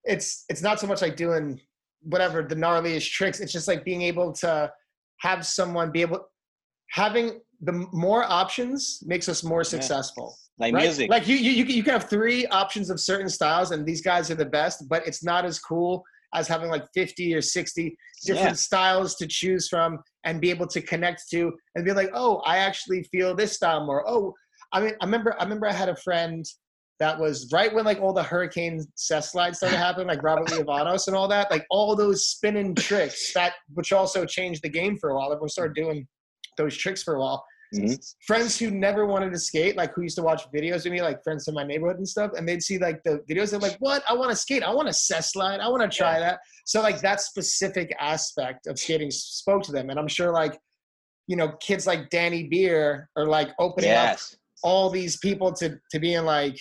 [0.05, 1.61] it's it's not so much like doing
[2.03, 3.41] whatever the gnarliest tricks.
[3.41, 4.71] It's just like being able to
[5.21, 6.29] have someone be able
[6.91, 10.37] having the more options makes us more successful.
[10.59, 10.85] like right?
[10.85, 11.11] music.
[11.11, 14.31] Like you, you, you you can have three options of certain styles, and these guys
[14.31, 14.89] are the best.
[14.89, 16.05] But it's not as cool
[16.35, 18.53] as having like fifty or sixty different Yeah.
[18.55, 22.59] styles to choose from and be able to connect to, and be like, oh, I
[22.59, 24.09] actually feel this style more.
[24.09, 24.35] Oh,
[24.73, 26.45] I mean, I remember, I remember I had a friend
[27.01, 31.07] that was right when like all the hurricane cess slides started happening, like Robert Leovanos
[31.07, 35.11] and all that, like all those spinning tricks that, which also changed the game for
[35.11, 35.33] a while.
[35.33, 36.07] Everyone started doing
[36.57, 37.45] those tricks for a while.
[37.75, 38.15] Mhm.
[38.27, 41.23] friends who never wanted to skate, like who used to watch videos with me, like
[41.23, 43.51] friends in my neighborhood and stuff, and they'd see like the videos.
[43.51, 44.03] They're like, "What?
[44.09, 44.63] I want to skate.
[44.63, 45.61] I want to cess slide.
[45.61, 49.91] I want to try that." So like that specific aspect of skating spoke to them,
[49.91, 50.59] and I'm sure like,
[51.27, 54.19] you know, kids like Danny Beer are like opening up
[54.63, 56.59] all these people to to being like,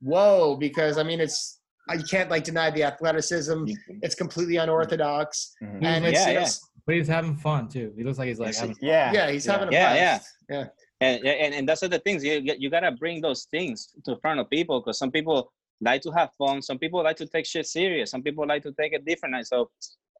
[0.00, 1.58] "Whoa!" Because I mean, it's
[1.92, 3.64] you can't like deny the athleticism.
[4.02, 5.82] It's completely unorthodox, Mhm.
[5.84, 6.40] and it's, Yeah, yeah.
[6.42, 7.92] it's But he's having fun too.
[7.96, 9.12] He looks like he's like Yes, having Yeah.
[9.12, 10.70] yeah, he's having a Yeah, blast.
[11.00, 12.24] and and, and that's the things.
[12.24, 16.10] You you gotta bring those things to front of people because some people like to
[16.10, 16.60] have fun.
[16.62, 18.10] Some people like to take shit serious.
[18.10, 19.34] Some people like to take it different.
[19.34, 19.70] And so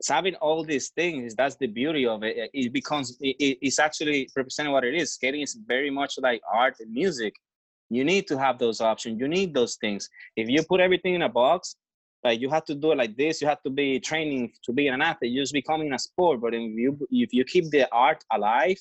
[0.08, 2.36] having all these things that's the beauty of it.
[2.36, 5.12] It- it becomes it, it- it's actually representing what it is.
[5.14, 7.34] Skating is very much like art and music.
[7.90, 9.20] You need to have those options.
[9.20, 10.08] You need those things.
[10.36, 11.76] If you put everything in a box
[12.24, 14.88] like you have to do it like this you have to be training to be
[14.88, 18.22] an athlete you're just becoming a sport but if you if you keep the art
[18.32, 18.76] alive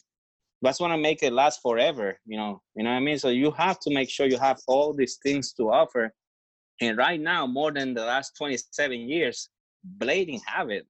[0.61, 3.17] that's want to make it last forever you know you know what i mean?
[3.17, 6.13] So you have to make sure you have all these things to offer.
[6.81, 9.49] And right now more than the last 27 years
[9.97, 10.85] blading have it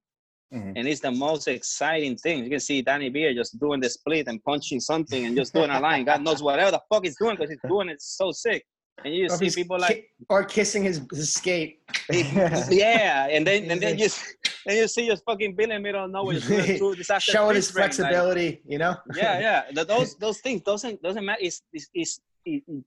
[0.52, 0.72] Mhm.
[0.76, 2.42] and it's the most exciting thing.
[2.42, 5.70] You can see danny beer just doing the split and punching something and just doing
[5.70, 6.04] a line.
[6.04, 8.64] God knows whatever the fuck he's doing because he's doing it so sick
[9.04, 11.80] and you see people ki- like or kissing his, his skate.
[12.70, 14.08] yeah and then and then you
[14.66, 17.10] and you see just fucking Bill in the middle of nowhere just running through this
[17.10, 18.94] after Showing his Pittsburgh, like- flexibility, you know.
[19.16, 19.62] yeah, yeah.
[19.74, 21.40] Th- Those those things doesn't doesn't matter.
[21.42, 22.20] It's it's, it's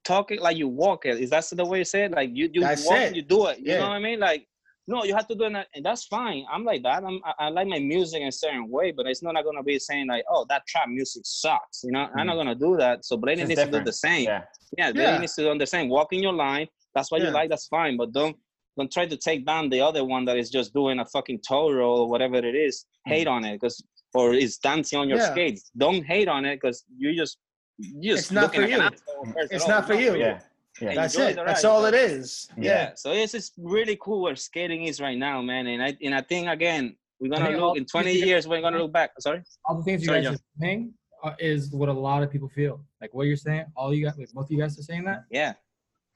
[0.03, 1.19] talking like you walk it.
[1.19, 2.11] Is that the way you say it?
[2.11, 3.15] Like you you That's walk, it.
[3.15, 3.59] you do it.
[3.59, 3.79] You Yeah.
[3.79, 4.19] know what I mean?
[4.19, 4.47] Like
[4.87, 6.45] no, you have to do it, and that's fine.
[6.51, 7.03] I'm like that.
[7.03, 9.79] I'm I, I like my music in a certain way, but it's not gonna be
[9.79, 11.83] saying like, oh, that trap music sucks.
[11.83, 12.39] You know, I'm not mm.
[12.39, 13.05] gonna do that.
[13.05, 14.25] So Blading It's needs to do the same.
[14.25, 14.43] Yeah.
[14.77, 14.91] Yeah, Yeah.
[14.91, 15.89] Blading needs to do the same.
[15.89, 16.67] Walk in your line.
[16.95, 17.27] That's what Yeah.
[17.27, 17.49] you like.
[17.49, 18.35] That's fine, but don't.
[18.75, 21.71] Don't try to take down the other one that is just doing a fucking toe
[21.71, 22.85] roll or whatever it is.
[23.07, 23.11] Mm.
[23.11, 23.83] Hate on it because
[24.15, 25.31] or is dancing on your Yeah.
[25.31, 25.71] skates.
[25.77, 27.37] Don't hate on it because you just
[27.77, 28.93] you just It's not looking for like
[29.25, 29.33] you.
[29.51, 30.15] It's not for you.
[30.15, 30.39] Yeah.
[30.81, 30.95] Yeah.
[30.95, 31.35] That's it.
[31.35, 32.47] That's all it is.
[32.57, 32.63] Yeah.
[32.63, 32.91] Yeah.
[32.95, 35.67] So it's just really cool where skating is right now, man.
[35.67, 38.47] And I and I think again we're gonna think look in 20 years.
[38.47, 39.11] We're gonna look back.
[39.19, 39.43] Sorry.
[39.65, 40.93] all the things you Sorry, guys are saying
[41.23, 42.83] uh, is what a lot of people feel.
[43.01, 45.25] Like what you're saying, all you guys, like both of you guys are saying that.
[45.29, 45.53] Yeah.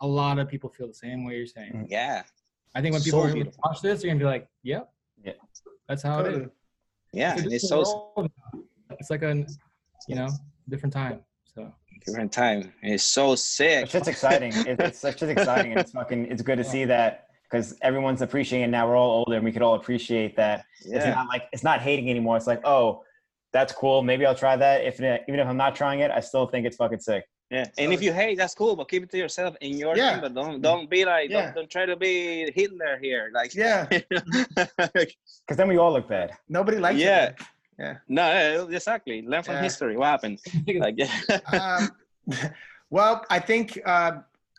[0.01, 1.73] A lot of people feel the same way you're saying.
[1.73, 1.85] Mhm.
[1.89, 2.23] Yeah.
[2.75, 4.91] I think when So people are gonna watch this, they're gonna be like, "Yep,
[5.23, 5.33] Yeah.
[5.87, 6.43] that's how it Totally.
[6.45, 6.49] is."
[7.13, 7.33] Yeah.
[7.33, 8.61] It's And it's so now.
[8.99, 9.45] It's like a,
[10.07, 10.29] you know,
[10.69, 11.21] different time.
[11.55, 11.73] So
[12.05, 12.73] different time.
[12.81, 13.83] It's so sick.
[13.83, 14.53] It's just exciting.
[14.53, 16.25] It, it's such just exciting, and it's fucking.
[16.31, 18.87] It's good to see that because everyone's appreciating it now.
[18.87, 20.65] We're all older, and we could all appreciate that.
[20.81, 21.13] It's Yeah.
[21.13, 22.37] not like it's not hating anymore.
[22.37, 23.03] It's like, oh,
[23.53, 24.03] that's cool.
[24.03, 24.83] Maybe I'll try that.
[24.83, 27.25] If even if I'm not trying it, I still think it's fucking sick.
[27.49, 27.63] Yeah.
[27.77, 30.11] And if you hate, that's cool, but keep it to yourself in your Yeah.
[30.13, 30.21] thing.
[30.21, 31.45] But don't don't be like Yeah.
[31.45, 33.31] don't, don't try to be Hitler here.
[33.33, 33.87] Like Yeah.
[34.93, 36.31] Because then we all look bad.
[36.49, 37.27] Nobody likes Yeah.
[37.27, 37.35] it.
[38.07, 39.21] No, exactly.
[39.21, 39.63] Learn from Yeah.
[39.63, 39.97] history.
[39.97, 40.39] What happened?
[40.67, 41.39] Like yeah.
[41.53, 41.91] um,
[42.89, 44.11] well, I think uh,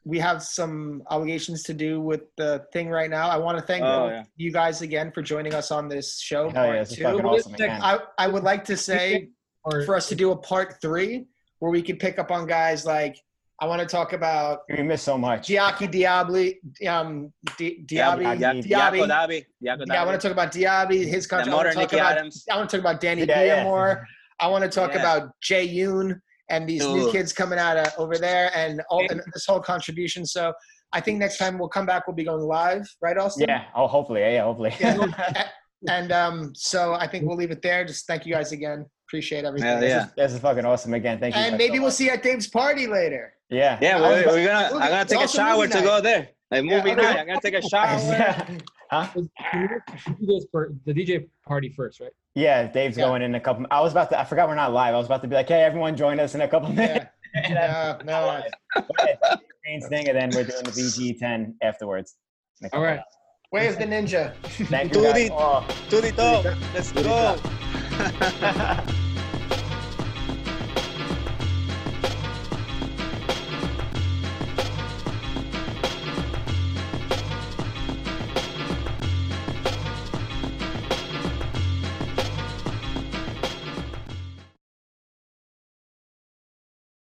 [0.04, 3.28] we have some obligations to do with the thing right now.
[3.28, 4.24] I want to thank Oh, yeah.
[4.36, 6.48] you guys again for joining us on this show.
[6.50, 7.02] Hell yeah, part two.
[7.02, 7.80] fucking awesome again.
[7.82, 9.28] I, I would like to say
[9.84, 11.26] for us to do a part three
[11.58, 13.20] where we could pick up on guys like
[13.60, 15.48] I want to talk about We miss so much.
[15.48, 16.54] Giacchi Diabli,
[16.88, 18.38] um, Di- Diaby.
[18.38, 18.52] Yeah, Ya-
[18.90, 19.06] Diaby.
[19.08, 21.52] Jaco Yeah, I want to talk about Diaby, his The country.
[21.52, 22.44] I want to talk Nicky about Adams.
[22.50, 23.56] I want to talk about Danny Yeah, yeah.
[23.62, 24.06] Gilmore.
[24.38, 25.00] I want to talk Yeah.
[25.00, 26.20] about Jay Yoon
[26.50, 30.24] and these new kids coming out of over there and all and this whole contribution.
[30.24, 30.52] So
[30.92, 33.46] I think next time we'll come back, we'll be going live, right, Austin?
[33.48, 33.64] Yeah.
[33.74, 34.20] Oh, hopefully.
[34.20, 34.30] Yeah.
[34.30, 34.72] yeah hopefully.
[34.78, 35.48] Yeah.
[35.88, 37.84] and um, so I think we'll leave it there.
[37.84, 38.86] Just thank you guys again.
[39.08, 39.66] Appreciate everything.
[39.66, 40.04] Hell This yeah.
[40.04, 41.18] is, this is fucking awesome again.
[41.18, 41.40] Thank you.
[41.40, 41.94] And maybe so we'll much.
[41.94, 43.32] see you at Dave's party later.
[43.48, 43.78] Yeah.
[43.80, 44.66] Yeah, we're, we're gonna.
[44.74, 46.28] I'm gonna it's take a shower to go there.
[46.50, 46.94] Like movie okay.
[46.94, 47.18] night.
[47.18, 47.98] I'm gonna take a shower.
[48.00, 48.46] yeah.
[48.90, 49.08] Huh?
[49.14, 49.28] the
[50.22, 52.10] DJ for- the DJ party first, right?
[52.34, 52.66] Yeah.
[52.70, 53.06] Dave's Yeah.
[53.06, 53.64] going in a couple.
[53.70, 54.20] I was about to.
[54.20, 54.94] I forgot we're not live.
[54.94, 57.06] I was about to be like, hey, everyone, join us in a couple minutes.
[57.34, 57.96] Yeah.
[58.04, 58.42] no,
[58.76, 58.82] no.
[59.62, 62.16] Strange thing, and then we're doing the VG10 afterwards.
[62.60, 63.00] in a couple All right.
[63.50, 64.34] Where's the ninja?
[64.44, 65.30] Thank you guys Duty.
[65.30, 65.62] all.
[65.88, 66.56] To.
[66.74, 67.38] Let's To the go.
[67.98, 68.88] Top.